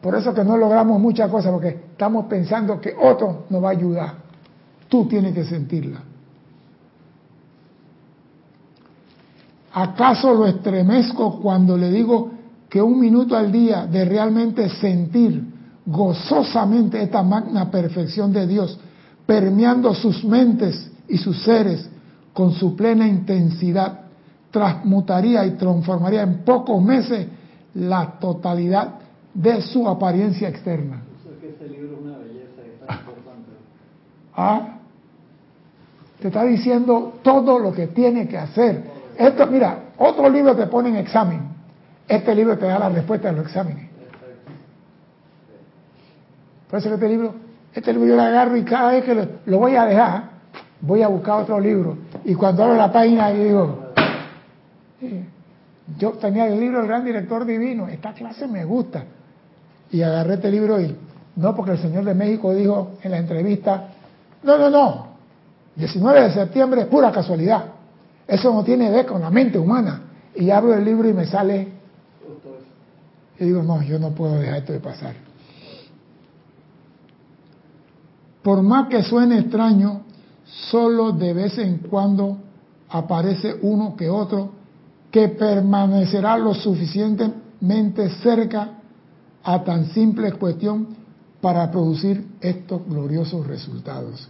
Por 0.00 0.14
eso 0.14 0.34
que 0.34 0.44
no 0.44 0.56
logramos 0.56 1.00
muchas 1.00 1.30
cosas, 1.30 1.50
porque 1.52 1.68
estamos 1.68 2.26
pensando 2.26 2.80
que 2.80 2.94
otro 3.00 3.44
nos 3.50 3.62
va 3.62 3.68
a 3.68 3.72
ayudar. 3.72 4.14
Tú 4.88 5.06
tienes 5.06 5.34
que 5.34 5.44
sentirla. 5.44 6.00
¿Acaso 9.72 10.32
lo 10.32 10.46
estremezco 10.46 11.40
cuando 11.40 11.76
le 11.76 11.90
digo 11.90 12.30
que 12.68 12.80
un 12.80 12.98
minuto 12.98 13.36
al 13.36 13.52
día 13.52 13.86
de 13.86 14.04
realmente 14.04 14.68
sentir 14.68 15.44
gozosamente 15.84 17.02
esta 17.02 17.22
magna 17.22 17.70
perfección 17.70 18.32
de 18.32 18.46
Dios, 18.46 18.78
permeando 19.26 19.92
sus 19.94 20.24
mentes 20.24 20.90
y 21.08 21.18
sus 21.18 21.42
seres 21.42 21.88
con 22.32 22.52
su 22.52 22.76
plena 22.76 23.06
intensidad, 23.06 24.00
transmutaría 24.50 25.44
y 25.46 25.52
transformaría 25.52 26.22
en 26.22 26.44
pocos 26.44 26.82
meses 26.82 27.26
la 27.74 28.18
totalidad 28.18 28.94
de 29.34 29.60
su 29.60 29.86
apariencia 29.88 30.48
externa. 30.48 31.02
este 31.42 31.68
libro 31.68 31.94
es 31.94 32.00
una 32.02 32.18
belleza, 32.18 32.62
importante. 33.00 33.50
Ah, 34.34 34.78
te 36.20 36.28
está 36.28 36.44
diciendo 36.44 37.18
todo 37.22 37.58
lo 37.58 37.72
que 37.72 37.88
tiene 37.88 38.28
que 38.28 38.38
hacer. 38.38 38.84
Esto, 39.18 39.46
mira, 39.46 39.90
otro 39.98 40.28
libro 40.28 40.54
te 40.56 40.66
pone 40.66 40.90
en 40.90 40.96
examen. 40.96 41.40
Este 42.08 42.34
libro 42.34 42.56
te 42.56 42.66
da 42.66 42.78
la 42.78 42.88
respuesta 42.88 43.28
a 43.28 43.32
los 43.32 43.46
exámenes. 43.46 43.88
Por 46.70 46.78
eso 46.78 46.94
este 46.94 47.08
libro, 47.08 47.34
este 47.76 47.92
libro 47.92 48.08
yo 48.08 48.16
lo 48.16 48.22
agarro 48.22 48.56
y 48.56 48.64
cada 48.64 48.92
vez 48.92 49.04
que 49.04 49.14
lo, 49.14 49.58
voy 49.58 49.76
a 49.76 49.84
dejar, 49.84 50.30
voy 50.80 51.02
a 51.02 51.08
buscar 51.08 51.42
otro 51.42 51.60
libro. 51.60 51.98
Y 52.24 52.34
cuando 52.34 52.64
abro 52.64 52.74
la 52.74 52.90
página, 52.90 53.30
yo 53.32 53.44
digo, 53.44 53.78
yo 55.98 56.12
tenía 56.12 56.46
el 56.46 56.58
libro 56.58 56.78
del 56.78 56.86
gran 56.86 57.04
director 57.04 57.44
divino, 57.44 57.86
esta 57.88 58.14
clase 58.14 58.48
me 58.48 58.64
gusta 58.64 59.04
y 59.90 60.00
agarré 60.00 60.34
este 60.34 60.50
libro 60.50 60.80
y 60.80 60.96
no 61.36 61.54
porque 61.54 61.72
el 61.72 61.78
señor 61.78 62.04
de 62.04 62.14
México 62.14 62.54
dijo 62.54 62.92
en 63.02 63.10
la 63.10 63.18
entrevista, 63.18 63.88
no, 64.42 64.56
no, 64.56 64.70
no, 64.70 65.06
19 65.76 66.22
de 66.22 66.30
septiembre 66.32 66.80
es 66.80 66.86
pura 66.86 67.12
casualidad, 67.12 67.66
eso 68.26 68.54
no 68.54 68.64
tiene 68.64 68.86
que 68.86 68.92
ver 68.92 69.06
con 69.06 69.20
la 69.20 69.30
mente 69.30 69.58
humana. 69.58 70.00
Y 70.34 70.50
abro 70.50 70.74
el 70.74 70.84
libro 70.84 71.08
y 71.08 71.12
me 71.12 71.26
sale, 71.26 71.68
y 73.38 73.44
digo, 73.44 73.62
no, 73.62 73.82
yo 73.82 73.98
no 73.98 74.10
puedo 74.10 74.38
dejar 74.38 74.58
esto 74.58 74.72
de 74.72 74.80
pasar. 74.80 75.25
Por 78.46 78.62
más 78.62 78.86
que 78.86 79.02
suene 79.02 79.40
extraño, 79.40 80.02
solo 80.70 81.10
de 81.10 81.32
vez 81.32 81.58
en 81.58 81.78
cuando 81.78 82.38
aparece 82.88 83.56
uno 83.62 83.96
que 83.96 84.08
otro 84.08 84.52
que 85.10 85.30
permanecerá 85.30 86.38
lo 86.38 86.54
suficientemente 86.54 88.08
cerca 88.22 88.68
a 89.42 89.64
tan 89.64 89.86
simple 89.86 90.30
cuestión 90.34 90.86
para 91.40 91.68
producir 91.72 92.24
estos 92.40 92.86
gloriosos 92.86 93.44
resultados. 93.48 94.28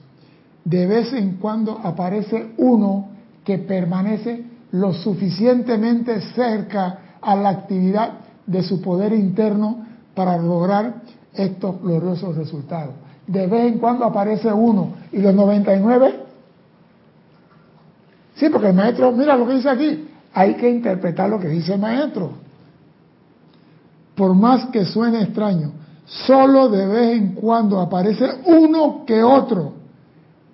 De 0.65 0.87
vez 0.87 1.13
en 1.13 1.37
cuando 1.37 1.79
aparece 1.85 2.55
uno 2.57 3.09
que 3.45 3.59
permanece 3.59 4.47
lo 4.73 4.95
suficientemente 4.95 6.23
cerca 6.35 7.19
a 7.21 7.37
la 7.37 7.51
actividad 7.51 8.13
de 8.47 8.63
su 8.63 8.81
poder 8.81 9.13
interno 9.13 9.85
para 10.15 10.39
lograr 10.39 11.03
estos 11.35 11.83
gloriosos 11.83 12.35
resultados. 12.35 12.95
De 13.27 13.47
vez 13.47 13.73
en 13.73 13.79
cuando 13.79 14.05
aparece 14.05 14.53
uno 14.53 14.95
y 15.13 15.19
los 15.19 15.35
99 15.35 16.27
Sí, 18.37 18.51
porque 18.51 18.69
el 18.69 18.75
maestro, 18.75 19.13
mira 19.13 19.35
lo 19.35 19.47
que 19.47 19.55
dice 19.55 19.71
aquí, 19.71 20.09
hay 20.35 20.55
que 20.55 20.69
interpretar 20.69 21.31
lo 21.31 21.41
que 21.41 21.49
dice 21.49 21.73
el 21.73 21.81
maestro 21.81 22.47
por 24.17 24.35
más 24.35 24.67
que 24.71 24.85
suene 24.85 25.23
extraño, 25.23 25.73
solo 26.07 26.69
de 26.69 26.87
vez 26.87 27.19
en 27.19 27.35
cuando 27.35 27.79
aparece 27.79 28.27
uno 28.47 29.05
que 29.07 29.23
otro 29.23 29.75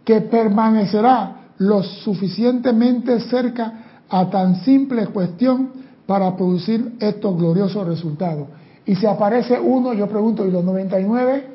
que 0.05 0.20
permanecerá 0.20 1.36
lo 1.59 1.82
suficientemente 1.82 3.20
cerca 3.20 3.73
a 4.11 4.28
tan 4.28 4.57
simple 4.65 5.07
cuestión 5.07 5.70
para 6.07 6.36
producir 6.36 6.97
estos 6.99 7.36
gloriosos 7.36 7.86
resultados. 7.86 8.49
Y 8.85 8.97
si 8.97 9.07
aparece 9.07 9.59
uno, 9.61 9.93
yo 9.94 10.09
pregunto, 10.09 10.44
¿y 10.44 10.51
los 10.51 10.65
99? 10.65 11.52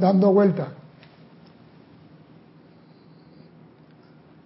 Dando 0.00 0.32
vuelta. 0.32 0.68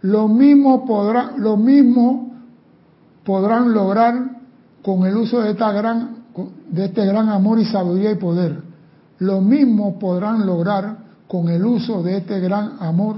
Lo 0.02 0.28
mismo 0.28 0.85
podrá, 0.85 1.32
lo 1.36 1.56
mismo 1.56 2.35
podrán 3.24 3.72
lograr 3.72 4.14
con 4.82 5.06
el 5.06 5.16
uso 5.16 5.40
de, 5.40 5.52
esta 5.52 5.72
gran, 5.72 6.24
de 6.68 6.85
este 6.86 7.06
gran 7.06 7.28
amor 7.31 7.59
y 7.59 7.64
sabiduría 7.64 8.10
y 8.10 8.16
poder. 8.16 8.62
Lo 9.20 9.40
mismo 9.40 9.98
podrán 9.98 10.44
lograr 10.44 10.98
con 11.26 11.48
el 11.48 11.64
uso 11.64 12.02
de 12.02 12.18
este 12.18 12.40
gran 12.40 12.76
amor, 12.81 13.16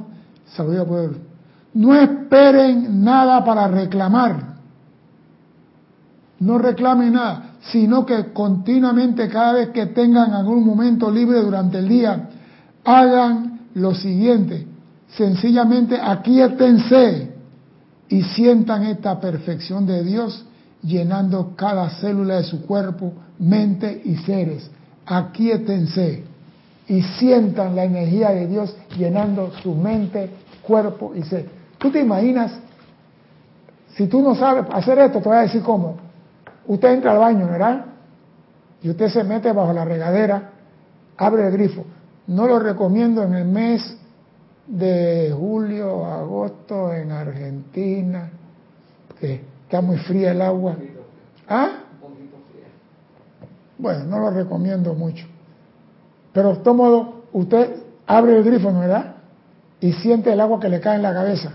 sabiduría 0.54 0.82
y 0.84 0.86
poder. 0.86 1.10
No 1.74 1.94
esperen 1.94 3.02
nada 3.02 3.44
para 3.44 3.66
reclamar. 3.66 4.56
No 6.38 6.58
reclamen 6.58 7.14
nada. 7.14 7.45
Sino 7.60 8.06
que 8.06 8.32
continuamente 8.32 9.28
cada 9.28 9.54
vez 9.54 9.68
que 9.70 9.86
tengan 9.86 10.32
algún 10.32 10.64
momento 10.64 11.10
libre 11.10 11.40
durante 11.40 11.78
el 11.78 11.88
día, 11.88 12.28
hagan 12.84 13.60
lo 13.74 13.94
siguiente, 13.94 14.66
sencillamente 15.08 15.98
aquíétense 16.00 17.34
y 18.08 18.22
sientan 18.22 18.84
esta 18.84 19.20
perfección 19.20 19.86
de 19.86 20.04
Dios 20.04 20.44
llenando 20.82 21.54
cada 21.56 21.90
célula 21.90 22.36
de 22.36 22.44
su 22.44 22.64
cuerpo, 22.64 23.12
mente 23.38 24.00
y 24.04 24.16
seres. 24.16 24.70
Aquíétense 25.04 26.24
y 26.88 27.02
sientan 27.02 27.74
la 27.74 27.84
energía 27.84 28.30
de 28.30 28.46
Dios 28.46 28.76
llenando 28.96 29.52
su 29.62 29.74
mente, 29.74 30.30
cuerpo 30.62 31.12
y 31.14 31.22
ser. 31.22 31.48
¿Tú 31.78 31.90
te 31.90 32.00
imaginas? 32.00 32.52
Si 33.96 34.06
tú 34.06 34.22
no 34.22 34.34
sabes 34.34 34.66
hacer 34.72 34.98
esto, 34.98 35.20
te 35.20 35.28
voy 35.28 35.38
a 35.38 35.42
decir 35.42 35.62
cómo. 35.62 36.05
Usted 36.66 36.88
entra 36.88 37.12
al 37.12 37.18
baño, 37.18 37.46
¿verdad? 37.46 37.86
Y 38.82 38.90
usted 38.90 39.08
se 39.08 39.24
mete 39.24 39.52
bajo 39.52 39.72
la 39.72 39.84
regadera, 39.84 40.50
abre 41.16 41.46
el 41.46 41.52
grifo. 41.52 41.84
No 42.26 42.46
lo 42.46 42.58
recomiendo 42.58 43.22
en 43.22 43.34
el 43.34 43.44
mes 43.44 43.96
de 44.66 45.32
julio, 45.36 46.04
agosto 46.04 46.92
en 46.92 47.12
Argentina, 47.12 48.30
que 49.20 49.42
está 49.62 49.80
muy 49.80 49.98
fría 49.98 50.32
el 50.32 50.42
agua. 50.42 50.76
¿Ah? 51.48 51.70
Bueno, 53.78 54.04
no 54.04 54.18
lo 54.18 54.30
recomiendo 54.30 54.94
mucho. 54.94 55.26
Pero 56.32 56.54
de 56.54 56.56
todo 56.56 56.74
modo, 56.74 57.22
usted 57.32 57.76
abre 58.06 58.36
el 58.36 58.44
grifo, 58.44 58.72
¿verdad? 58.72 59.16
Y 59.80 59.92
siente 59.92 60.32
el 60.32 60.40
agua 60.40 60.58
que 60.58 60.68
le 60.68 60.80
cae 60.80 60.96
en 60.96 61.02
la 61.02 61.12
cabeza. 61.12 61.52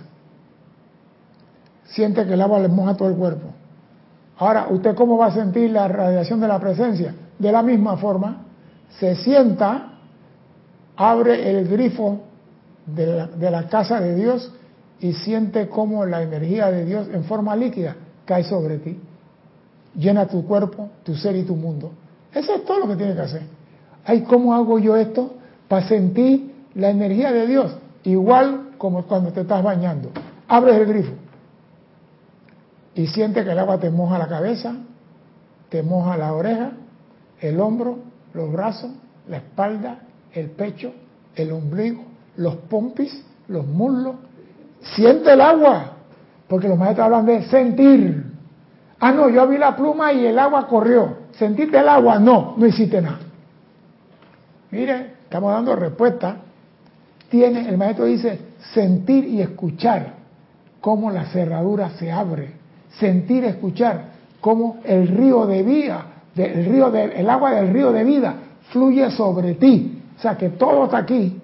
Siente 1.86 2.26
que 2.26 2.34
el 2.34 2.42
agua 2.42 2.60
le 2.60 2.68
moja 2.68 2.96
todo 2.96 3.10
el 3.10 3.16
cuerpo. 3.16 3.48
Ahora, 4.42 4.66
¿usted 4.72 4.96
cómo 4.96 5.20
va 5.20 5.28
a 5.28 5.32
sentir 5.32 5.70
la 5.70 5.88
radiación 5.88 6.40
de 6.40 6.48
la 6.48 6.60
presencia? 6.60 7.14
De 7.38 7.52
la 7.52 7.62
misma 7.62 7.98
forma, 7.98 8.38
se 8.98 9.16
sienta, 9.18 10.00
abre 10.96 11.48
el 11.52 11.68
grifo 11.68 12.22
de 12.88 13.52
la, 13.52 13.68
casa 13.70 14.02
de 14.02 14.16
Dios 14.16 14.52
y 15.00 15.14
siente 15.14 15.70
cómo 15.70 16.08
la 16.08 16.24
energía 16.24 16.72
de 16.72 16.86
Dios 16.86 17.08
en 17.14 17.24
forma 17.26 17.56
líquida 17.56 17.96
cae 18.26 18.44
sobre 18.44 18.80
ti. 18.80 19.00
Llena 19.94 20.26
tu 20.26 20.44
cuerpo, 20.44 20.90
tu 21.04 21.14
ser 21.14 21.36
y 21.36 21.44
tu 21.44 21.56
mundo. 21.56 21.92
Eso 22.34 22.56
es 22.56 22.66
todo 22.66 22.80
lo 22.80 22.88
que 22.88 22.96
tiene 22.96 23.14
que 23.14 23.22
hacer. 23.22 23.44
Ay, 24.04 24.22
¿cómo 24.22 24.56
hago 24.56 24.80
yo 24.80 24.96
esto? 24.96 25.36
Para 25.68 25.88
sentir 25.88 26.52
la 26.74 26.90
energía 26.90 27.32
de 27.32 27.46
Dios, 27.46 27.78
igual 28.06 28.72
como 28.80 29.04
cuando 29.04 29.32
te 29.32 29.42
estás 29.42 29.62
bañando. 29.62 30.10
Abres 30.48 30.78
el 30.78 30.88
grifo 30.88 31.12
y 32.96 33.08
siente 33.08 33.44
que 33.44 33.52
el 33.52 33.60
agua 33.60 33.80
te 33.80 33.90
moja 33.90 34.18
la 34.18 34.28
cabeza, 34.28 34.76
te 35.70 35.84
moja 35.84 36.18
la 36.18 36.34
oreja, 36.34 36.72
el 37.40 37.60
hombro, 37.60 38.00
los 38.34 38.52
brazos, 38.52 38.92
la 39.28 39.38
espalda, 39.38 40.00
el 40.34 40.50
pecho, 40.52 40.94
el 41.36 41.52
ombligo, 41.52 42.04
los 42.38 42.56
pompis, 42.56 43.26
los 43.48 43.66
muslos. 43.66 44.16
Siente 44.96 45.34
el 45.34 45.42
agua, 45.42 45.94
porque 46.48 46.68
los 46.68 46.78
maestros 46.78 47.06
hablan 47.06 47.26
de 47.26 47.44
sentir. 47.44 48.32
Ah, 49.00 49.12
no, 49.12 49.30
yo 49.30 49.48
vi 49.48 49.58
la 49.58 49.76
pluma 49.76 50.12
y 50.14 50.26
el 50.26 50.38
agua 50.38 50.68
corrió. 50.68 51.18
¿Sentiste 51.32 51.80
el 51.80 51.88
agua? 51.88 52.20
No, 52.20 52.56
no 52.58 52.66
hiciste 52.66 53.02
nada. 53.02 53.20
Mire, 54.70 55.14
estamos 55.24 55.52
dando 55.54 55.76
respuesta. 55.76 56.38
Tiene, 57.30 57.68
el 57.70 57.78
maestro 57.78 58.06
dice, 58.06 58.40
sentir 58.74 59.26
y 59.26 59.42
escuchar 59.42 60.16
cómo 60.82 61.10
la 61.12 61.26
cerradura 61.26 61.92
se 61.92 62.12
abre. 62.12 62.61
Sentir, 63.00 63.46
escuchar 63.46 64.12
cómo 64.40 64.78
el 64.84 65.08
río 65.08 65.46
de 65.46 65.64
vida, 65.64 66.06
el, 66.36 66.66
río 66.66 66.92
de, 66.92 67.06
el 67.20 67.30
agua 67.30 67.52
del 67.52 67.72
río 67.72 67.92
de 67.92 68.04
vida 68.04 68.36
fluye 68.72 69.10
sobre 69.12 69.56
ti. 69.56 70.02
O 70.18 70.22
sea 70.22 70.38
que 70.38 70.50
todo 70.50 70.86
está 70.86 70.98
aquí. 70.98 71.40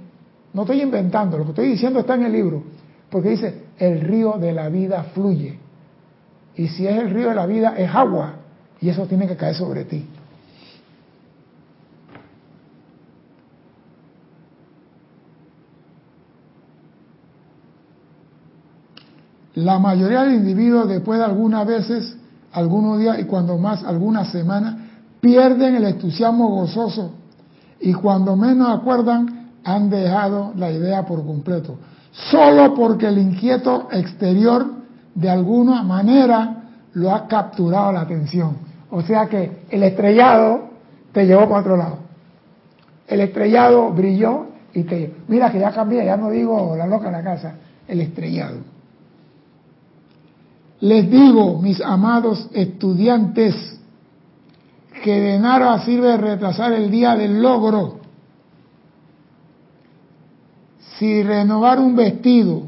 No 0.54 0.64
estoy 0.64 0.82
inventando, 0.82 1.38
lo 1.38 1.44
que 1.44 1.50
estoy 1.52 1.68
diciendo 1.70 2.00
está 2.00 2.16
en 2.16 2.24
el 2.24 2.32
libro. 2.32 2.64
Porque 3.10 3.30
dice, 3.30 3.64
el 3.78 4.02
río 4.02 4.34
de 4.34 4.52
la 4.52 4.70
vida 4.70 5.04
fluye. 5.14 5.58
Y 6.56 6.68
si 6.68 6.88
es 6.88 6.98
el 6.98 7.12
río 7.12 7.30
de 7.30 7.36
la 7.36 7.46
vida, 7.46 7.76
es 7.78 7.94
agua. 7.94 8.34
Y 8.82 8.90
eso 8.90 9.06
tiene 9.06 9.28
que 9.28 9.36
caer 9.36 9.56
sobre 9.56 9.86
ti. 9.86 10.06
La 19.58 19.80
mayoría 19.80 20.22
de 20.22 20.36
individuos 20.36 20.88
después 20.88 21.18
de 21.18 21.26
algunas 21.26 21.66
veces, 21.66 22.16
algunos 22.52 23.00
días 23.00 23.18
y 23.20 23.24
cuando 23.24 23.58
más 23.58 23.84
algunas 23.84 24.30
semanas, 24.30 24.76
pierden 25.20 25.74
el 25.74 25.84
entusiasmo 25.86 26.50
gozoso 26.50 27.14
y 27.80 27.92
cuando 27.94 28.36
menos 28.36 28.70
acuerdan 28.70 29.50
han 29.64 29.90
dejado 29.90 30.52
la 30.56 30.70
idea 30.70 31.08
por 31.08 31.26
completo. 31.26 31.80
Solo 32.12 32.76
porque 32.76 33.08
el 33.08 33.18
inquieto 33.18 33.88
exterior 33.92 34.74
de 35.16 35.28
alguna 35.28 35.82
manera 35.82 36.66
lo 36.94 37.12
ha 37.12 37.28
capturado 37.28 37.92
la 37.92 38.02
atención. 38.02 38.58
O 38.92 39.02
sea 39.02 39.26
que 39.26 39.64
el 39.72 39.82
estrellado 39.82 40.70
te 41.12 41.26
llevó 41.26 41.50
para 41.50 41.62
otro 41.62 41.78
lado. 41.78 41.98
El 43.08 43.22
estrellado 43.22 43.90
brilló 43.90 44.50
y 44.76 44.84
te... 44.84 45.16
Mira 45.28 45.52
que 45.52 45.60
ya 45.60 45.72
cambié, 45.72 46.06
ya 46.06 46.16
no 46.16 46.30
digo 46.30 46.76
la 46.78 46.86
loca 46.86 47.08
en 47.08 47.14
la 47.14 47.24
casa, 47.24 47.56
el 47.88 48.02
estrellado. 48.02 48.77
Les 50.80 51.10
digo, 51.10 51.60
mis 51.60 51.82
amados 51.82 52.50
estudiantes, 52.54 53.56
que 55.04 55.20
de 55.20 55.40
nada 55.40 55.80
sirve 55.86 56.18
retrasar 56.18 56.74
el 56.74 56.92
día 56.92 57.16
del 57.16 57.42
logro. 57.42 58.00
Si 60.98 61.24
renovar 61.24 61.80
un 61.80 61.96
vestido 61.96 62.64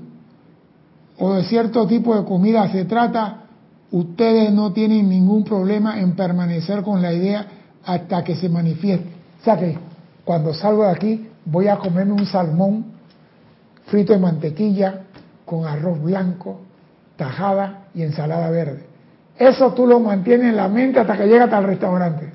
o 1.17 1.33
de 1.33 1.43
cierto 1.43 1.85
tipo 1.87 2.15
de 2.15 2.25
comida 2.25 2.71
se 2.71 2.85
trata, 2.85 3.43
ustedes 3.91 4.51
no 4.51 4.71
tienen 4.71 5.09
ningún 5.09 5.43
problema 5.43 5.99
en 5.99 6.15
permanecer 6.15 6.83
con 6.83 7.01
la 7.01 7.13
idea 7.13 7.47
hasta 7.85 8.23
que 8.23 8.35
se 8.35 8.49
manifieste. 8.49 9.09
O 9.41 9.43
sea 9.43 9.57
que 9.57 9.77
cuando 10.23 10.53
salgo 10.53 10.83
de 10.83 10.91
aquí 10.91 11.27
voy 11.45 11.67
a 11.67 11.77
comerme 11.77 12.13
un 12.13 12.25
salmón 12.25 12.85
frito 13.85 14.13
de 14.13 14.19
mantequilla 14.19 15.01
con 15.45 15.65
arroz 15.65 16.01
blanco, 16.01 16.61
tajada 17.19 17.89
y 17.93 18.01
ensalada 18.03 18.49
verde. 18.49 18.85
Eso 19.37 19.73
tú 19.73 19.85
lo 19.85 19.99
mantienes 19.99 20.47
en 20.47 20.55
la 20.55 20.69
mente 20.69 21.01
hasta 21.01 21.17
que 21.17 21.27
llegas 21.27 21.51
al 21.51 21.65
restaurante. 21.65 22.31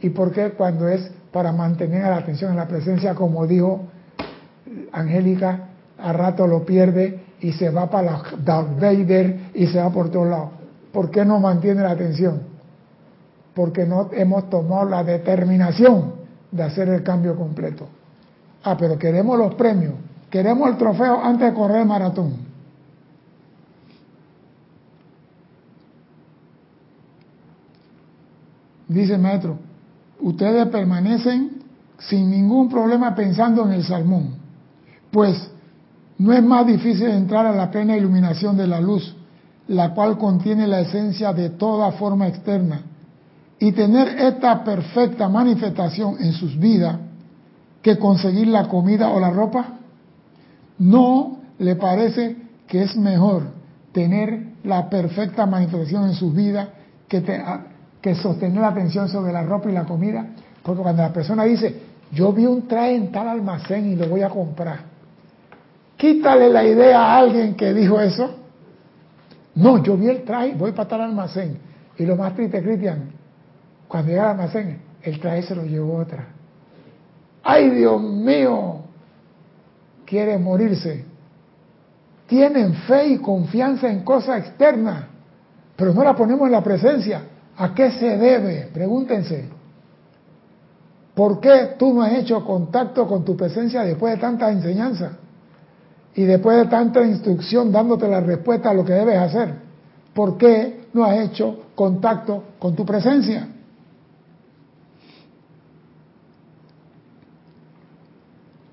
¿Y 0.00 0.10
por 0.10 0.30
qué? 0.30 0.50
Cuando 0.50 0.88
es 0.88 1.10
para 1.32 1.52
mantener 1.52 2.04
la 2.04 2.18
atención 2.18 2.52
en 2.52 2.56
la 2.56 2.68
presencia, 2.68 3.14
como 3.14 3.46
dijo 3.48 3.88
Angélica, 4.92 5.66
a 5.98 6.12
rato 6.12 6.46
lo 6.46 6.64
pierde 6.64 7.20
y 7.40 7.52
se 7.52 7.70
va 7.70 7.90
para 7.90 8.12
la 8.12 8.22
Darth 8.42 8.80
Vader 8.80 9.50
y 9.54 9.66
se 9.66 9.80
va 9.80 9.90
por 9.90 10.08
todos 10.10 10.28
lados. 10.28 10.50
¿Por 10.92 11.10
qué 11.10 11.24
no 11.24 11.40
mantiene 11.40 11.82
la 11.82 11.90
atención? 11.90 12.42
Porque 13.54 13.86
no 13.86 14.08
hemos 14.12 14.48
tomado 14.48 14.88
la 14.88 15.02
determinación 15.02 16.14
de 16.52 16.62
hacer 16.62 16.88
el 16.88 17.02
cambio 17.02 17.34
completo. 17.34 17.88
Ah, 18.62 18.76
pero 18.78 18.96
queremos 18.98 19.36
los 19.36 19.54
premios, 19.54 19.94
queremos 20.30 20.68
el 20.68 20.76
trofeo 20.76 21.20
antes 21.22 21.48
de 21.48 21.54
correr 21.54 21.80
el 21.80 21.86
maratón. 21.86 22.49
Dice 28.94 29.14
el 29.14 29.20
maestro, 29.20 29.58
ustedes 30.20 30.66
permanecen 30.68 31.62
sin 31.98 32.30
ningún 32.30 32.68
problema 32.68 33.14
pensando 33.14 33.64
en 33.64 33.72
el 33.72 33.84
salmón, 33.84 34.34
pues 35.10 35.50
no 36.18 36.32
es 36.32 36.42
más 36.42 36.66
difícil 36.66 37.08
entrar 37.08 37.46
a 37.46 37.52
la 37.52 37.70
plena 37.70 37.96
iluminación 37.96 38.56
de 38.56 38.66
la 38.66 38.80
luz, 38.80 39.14
la 39.68 39.94
cual 39.94 40.18
contiene 40.18 40.66
la 40.66 40.80
esencia 40.80 41.32
de 41.32 41.50
toda 41.50 41.92
forma 41.92 42.26
externa, 42.28 42.82
y 43.58 43.72
tener 43.72 44.08
esta 44.08 44.64
perfecta 44.64 45.28
manifestación 45.28 46.16
en 46.18 46.32
sus 46.32 46.58
vidas 46.58 46.96
que 47.82 47.98
conseguir 47.98 48.48
la 48.48 48.68
comida 48.68 49.10
o 49.10 49.20
la 49.20 49.30
ropa? 49.30 49.74
¿No 50.78 51.38
le 51.58 51.76
parece 51.76 52.36
que 52.66 52.82
es 52.82 52.96
mejor 52.96 53.44
tener 53.92 54.54
la 54.64 54.88
perfecta 54.88 55.46
manifestación 55.46 56.08
en 56.08 56.14
sus 56.14 56.34
vidas 56.34 56.68
que, 57.08 57.20
te, 57.20 57.42
que 58.00 58.14
sostener 58.14 58.60
la 58.60 58.68
atención 58.68 59.08
sobre 59.08 59.32
la 59.32 59.42
ropa 59.42 59.68
y 59.70 59.72
la 59.72 59.84
comida, 59.84 60.26
porque 60.62 60.82
cuando 60.82 61.02
la 61.02 61.12
persona 61.12 61.44
dice, 61.44 61.80
yo 62.12 62.32
vi 62.32 62.46
un 62.46 62.66
traje 62.66 62.94
en 62.96 63.12
tal 63.12 63.28
almacén 63.28 63.86
y 63.92 63.96
lo 63.96 64.08
voy 64.08 64.22
a 64.22 64.30
comprar, 64.30 64.80
quítale 65.96 66.48
la 66.48 66.64
idea 66.64 67.00
a 67.00 67.18
alguien 67.18 67.54
que 67.54 67.72
dijo 67.74 68.00
eso. 68.00 68.36
No, 69.54 69.82
yo 69.82 69.96
vi 69.96 70.08
el 70.08 70.22
traje, 70.22 70.54
voy 70.54 70.72
para 70.72 70.88
tal 70.88 71.02
almacén. 71.02 71.58
Y 71.98 72.06
lo 72.06 72.16
más 72.16 72.34
triste, 72.34 72.62
Cristian, 72.62 73.10
cuando 73.86 74.10
llega 74.10 74.24
al 74.24 74.30
almacén, 74.30 74.80
el 75.02 75.20
traje 75.20 75.42
se 75.42 75.54
lo 75.54 75.64
llevó 75.64 75.98
otra. 75.98 76.28
¡Ay, 77.42 77.70
Dios 77.70 78.00
mío! 78.00 78.80
Quiere 80.06 80.38
morirse. 80.38 81.04
Tienen 82.26 82.74
fe 82.74 83.08
y 83.08 83.18
confianza 83.18 83.90
en 83.90 84.02
cosas 84.02 84.38
externas, 84.38 85.04
pero 85.76 85.92
no 85.92 86.04
la 86.04 86.14
ponemos 86.14 86.46
en 86.46 86.52
la 86.52 86.62
presencia 86.62 87.22
¿A 87.60 87.74
qué 87.74 87.90
se 87.90 88.16
debe? 88.16 88.70
Pregúntense. 88.72 89.44
¿Por 91.14 91.40
qué 91.40 91.74
tú 91.78 91.92
no 91.92 92.00
has 92.00 92.14
hecho 92.14 92.42
contacto 92.42 93.06
con 93.06 93.22
tu 93.22 93.36
presencia 93.36 93.82
después 93.82 94.14
de 94.14 94.18
tanta 94.18 94.50
enseñanza? 94.50 95.18
Y 96.14 96.22
después 96.22 96.56
de 96.56 96.66
tanta 96.68 97.04
instrucción 97.04 97.70
dándote 97.70 98.08
la 98.08 98.20
respuesta 98.20 98.70
a 98.70 98.74
lo 98.74 98.82
que 98.82 98.94
debes 98.94 99.18
hacer. 99.18 99.56
¿Por 100.14 100.38
qué 100.38 100.86
no 100.94 101.04
has 101.04 101.18
hecho 101.18 101.64
contacto 101.74 102.44
con 102.58 102.74
tu 102.74 102.86
presencia? 102.86 103.46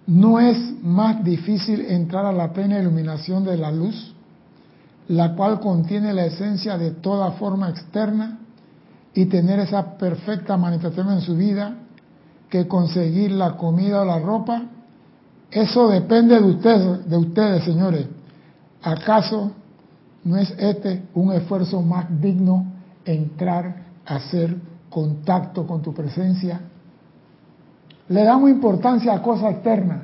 ¿No 0.06 0.40
es 0.40 0.82
más 0.82 1.26
difícil 1.26 1.82
entrar 1.88 2.26
a 2.26 2.32
la 2.32 2.54
plena 2.54 2.80
iluminación 2.80 3.44
de 3.44 3.58
la 3.58 3.70
luz, 3.70 4.16
la 5.10 5.36
cual 5.36 5.60
contiene 5.60 6.14
la 6.14 6.26
esencia 6.26 6.78
de 6.78 6.92
toda 6.92 7.32
forma 7.32 7.70
externa, 7.70 8.40
y 9.18 9.26
tener 9.26 9.60
esa 9.60 9.98
perfecta 9.98 10.58
manifestación 10.58 11.12
en 11.14 11.22
su 11.22 11.36
vida 11.36 11.76
que 12.50 12.68
conseguir 12.68 13.32
la 13.32 13.58
comida 13.58 14.02
o 14.02 14.06
la 14.06 14.20
ropa? 14.20 14.64
Eso 15.52 15.90
depende 15.90 16.40
de 16.40 16.46
ustedes, 16.46 17.10
de 17.10 17.18
ustedes, 17.18 17.64
señores. 17.64 18.06
¿Acaso 18.82 19.52
no 20.24 20.38
es 20.38 20.54
este 20.58 21.04
un 21.14 21.34
esfuerzo 21.34 21.82
más 21.82 22.06
digno 22.22 22.66
entrar 23.06 23.84
a 24.06 24.16
hacer 24.16 24.56
contacto 24.90 25.66
con 25.66 25.82
tu 25.82 25.94
presencia 25.94 26.62
le 28.10 28.24
damos 28.24 28.50
importancia 28.50 29.14
a 29.14 29.22
cosas 29.22 29.54
externas 29.54 30.00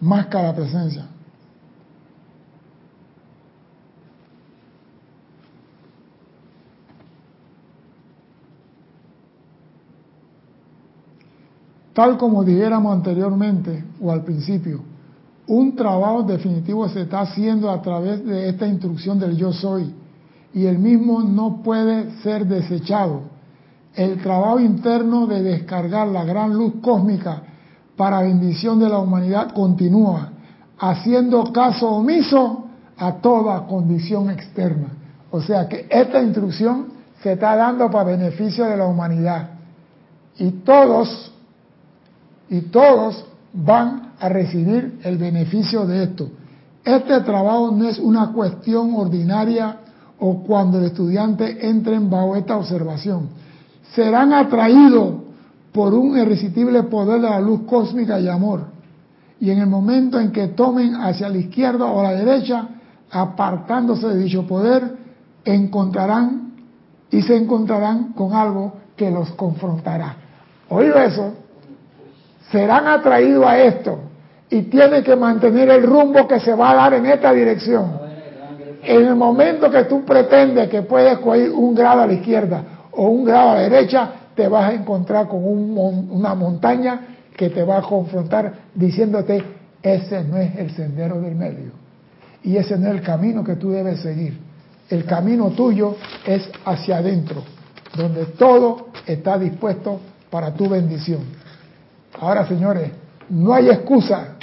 más 0.00 0.26
que 0.26 0.38
a 0.38 0.42
la 0.42 0.54
presencia. 0.54 1.06
Tal 11.98 12.16
como 12.16 12.44
dijéramos 12.44 12.94
anteriormente 12.94 13.82
o 14.00 14.12
al 14.12 14.22
principio, 14.22 14.82
un 15.48 15.74
trabajo 15.74 16.22
definitivo 16.22 16.88
se 16.88 17.00
está 17.02 17.22
haciendo 17.22 17.68
a 17.68 17.82
través 17.82 18.24
de 18.24 18.48
esta 18.50 18.68
instrucción 18.68 19.18
del 19.18 19.36
yo 19.36 19.52
soy 19.52 19.92
y 20.54 20.66
el 20.66 20.78
mismo 20.78 21.22
no 21.22 21.60
puede 21.60 22.12
ser 22.22 22.46
desechado 22.46 23.22
el 23.96 24.22
trabajo 24.22 24.60
interno 24.60 25.26
de 25.26 25.42
descargar 25.42 26.06
la 26.06 26.22
gran 26.22 26.54
luz 26.54 26.74
cósmica 26.80 27.42
para 27.96 28.20
bendición 28.20 28.78
de 28.78 28.88
la 28.88 29.00
humanidad 29.00 29.50
continúa, 29.52 30.30
haciendo 30.78 31.52
caso 31.52 31.90
omiso 31.90 32.66
a 32.96 33.14
toda 33.14 33.66
condición 33.66 34.30
externa. 34.30 34.90
O 35.32 35.40
sea 35.40 35.68
que 35.68 35.88
esta 35.90 36.22
instrucción 36.22 36.90
se 37.24 37.32
está 37.32 37.56
dando 37.56 37.90
para 37.90 38.10
beneficio 38.10 38.66
de 38.66 38.76
la 38.76 38.86
humanidad. 38.86 39.48
Y 40.38 40.48
todos, 40.62 41.34
y 42.50 42.62
todos 42.62 43.24
van 43.52 44.12
a 44.18 44.28
recibir 44.28 44.98
el 45.04 45.18
beneficio 45.18 45.86
de 45.86 46.04
esto. 46.04 46.28
Este 46.84 47.20
trabajo 47.20 47.70
no 47.70 47.88
es 47.88 47.98
una 47.98 48.32
cuestión 48.32 48.94
ordinaria 48.94 49.78
o 50.18 50.42
cuando 50.42 50.78
el 50.78 50.86
estudiante 50.86 51.68
entre 51.68 51.96
en 51.96 52.10
bajo 52.10 52.36
esta 52.36 52.56
observación 52.56 53.28
serán 53.94 54.32
atraídos 54.32 55.14
por 55.72 55.94
un 55.94 56.16
irresistible 56.18 56.84
poder 56.84 57.20
de 57.20 57.30
la 57.30 57.40
luz 57.40 57.60
cósmica 57.66 58.18
y 58.18 58.28
amor. 58.28 58.62
Y 59.40 59.50
en 59.50 59.58
el 59.58 59.66
momento 59.66 60.18
en 60.18 60.32
que 60.32 60.48
tomen 60.48 60.96
hacia 60.96 61.28
la 61.28 61.38
izquierda 61.38 61.84
o 61.86 62.02
la 62.02 62.12
derecha, 62.12 62.68
apartándose 63.10 64.08
de 64.08 64.18
dicho 64.18 64.46
poder, 64.46 64.96
encontrarán 65.44 66.52
y 67.10 67.22
se 67.22 67.36
encontrarán 67.36 68.12
con 68.12 68.32
algo 68.32 68.74
que 68.96 69.10
los 69.10 69.30
confrontará. 69.30 70.16
Oído 70.68 70.98
eso, 70.98 71.32
serán 72.50 72.86
atraídos 72.86 73.46
a 73.46 73.58
esto 73.58 73.98
y 74.50 74.62
tienen 74.62 75.04
que 75.04 75.14
mantener 75.14 75.68
el 75.70 75.82
rumbo 75.82 76.26
que 76.26 76.40
se 76.40 76.54
va 76.54 76.70
a 76.70 76.74
dar 76.74 76.94
en 76.94 77.06
esta 77.06 77.32
dirección. 77.32 77.98
En 78.82 79.06
el 79.06 79.16
momento 79.16 79.70
que 79.70 79.84
tú 79.84 80.04
pretendes 80.04 80.68
que 80.68 80.82
puedes 80.82 81.18
coger 81.18 81.50
un 81.50 81.74
grado 81.74 82.02
a 82.02 82.06
la 82.06 82.12
izquierda 82.14 82.62
o 82.92 83.08
un 83.08 83.24
grado 83.24 83.50
a 83.50 83.54
la 83.56 83.60
derecha, 83.60 84.10
te 84.34 84.48
vas 84.48 84.70
a 84.70 84.72
encontrar 84.72 85.28
con 85.28 85.42
una 85.44 86.34
montaña 86.34 87.00
que 87.36 87.50
te 87.50 87.62
va 87.62 87.78
a 87.78 87.82
confrontar 87.82 88.52
diciéndote, 88.74 89.42
ese 89.82 90.24
no 90.24 90.36
es 90.38 90.56
el 90.56 90.70
sendero 90.70 91.20
del 91.20 91.34
medio. 91.34 91.72
Y 92.42 92.56
ese 92.56 92.78
no 92.78 92.88
es 92.88 92.94
el 92.94 93.02
camino 93.02 93.44
que 93.44 93.56
tú 93.56 93.70
debes 93.70 94.00
seguir. 94.00 94.38
El 94.88 95.04
camino 95.04 95.50
tuyo 95.50 95.96
es 96.24 96.48
hacia 96.64 96.98
adentro, 96.98 97.42
donde 97.96 98.24
todo 98.26 98.88
está 99.06 99.38
dispuesto 99.38 100.00
para 100.30 100.54
tu 100.54 100.68
bendición. 100.68 101.20
Ahora, 102.20 102.46
señores, 102.46 102.90
no 103.28 103.54
hay 103.54 103.68
excusa. 103.68 104.36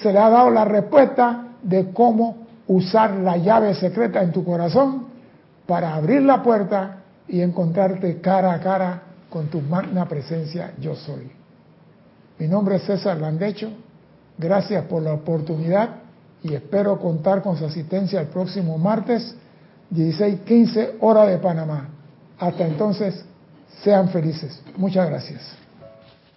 Se 0.00 0.12
le 0.12 0.18
ha 0.18 0.28
dado 0.28 0.50
la 0.50 0.64
respuesta 0.64 1.48
de 1.62 1.92
cómo 1.92 2.46
usar 2.66 3.12
la 3.16 3.36
llave 3.36 3.74
secreta 3.74 4.22
en 4.22 4.32
tu 4.32 4.44
corazón 4.44 5.06
para 5.66 5.94
abrir 5.94 6.22
la 6.22 6.42
puerta 6.42 6.98
y 7.28 7.40
encontrarte 7.40 8.20
cara 8.20 8.52
a 8.52 8.60
cara 8.60 9.02
con 9.30 9.48
tu 9.48 9.60
magna 9.60 10.06
presencia 10.06 10.72
yo 10.78 10.94
soy. 10.94 11.30
Mi 12.38 12.48
nombre 12.48 12.76
es 12.76 12.82
César 12.84 13.18
Landecho, 13.18 13.70
gracias 14.38 14.84
por 14.84 15.02
la 15.02 15.12
oportunidad 15.12 15.90
y 16.42 16.54
espero 16.54 16.98
contar 16.98 17.42
con 17.42 17.56
su 17.56 17.64
asistencia 17.64 18.20
el 18.20 18.26
próximo 18.26 18.76
martes 18.76 19.34
16:15 19.90 20.96
hora 21.00 21.26
de 21.26 21.38
Panamá. 21.38 21.88
Hasta 22.38 22.66
entonces, 22.66 23.24
sean 23.82 24.08
felices. 24.08 24.60
Muchas 24.76 25.08
gracias. 25.08 25.63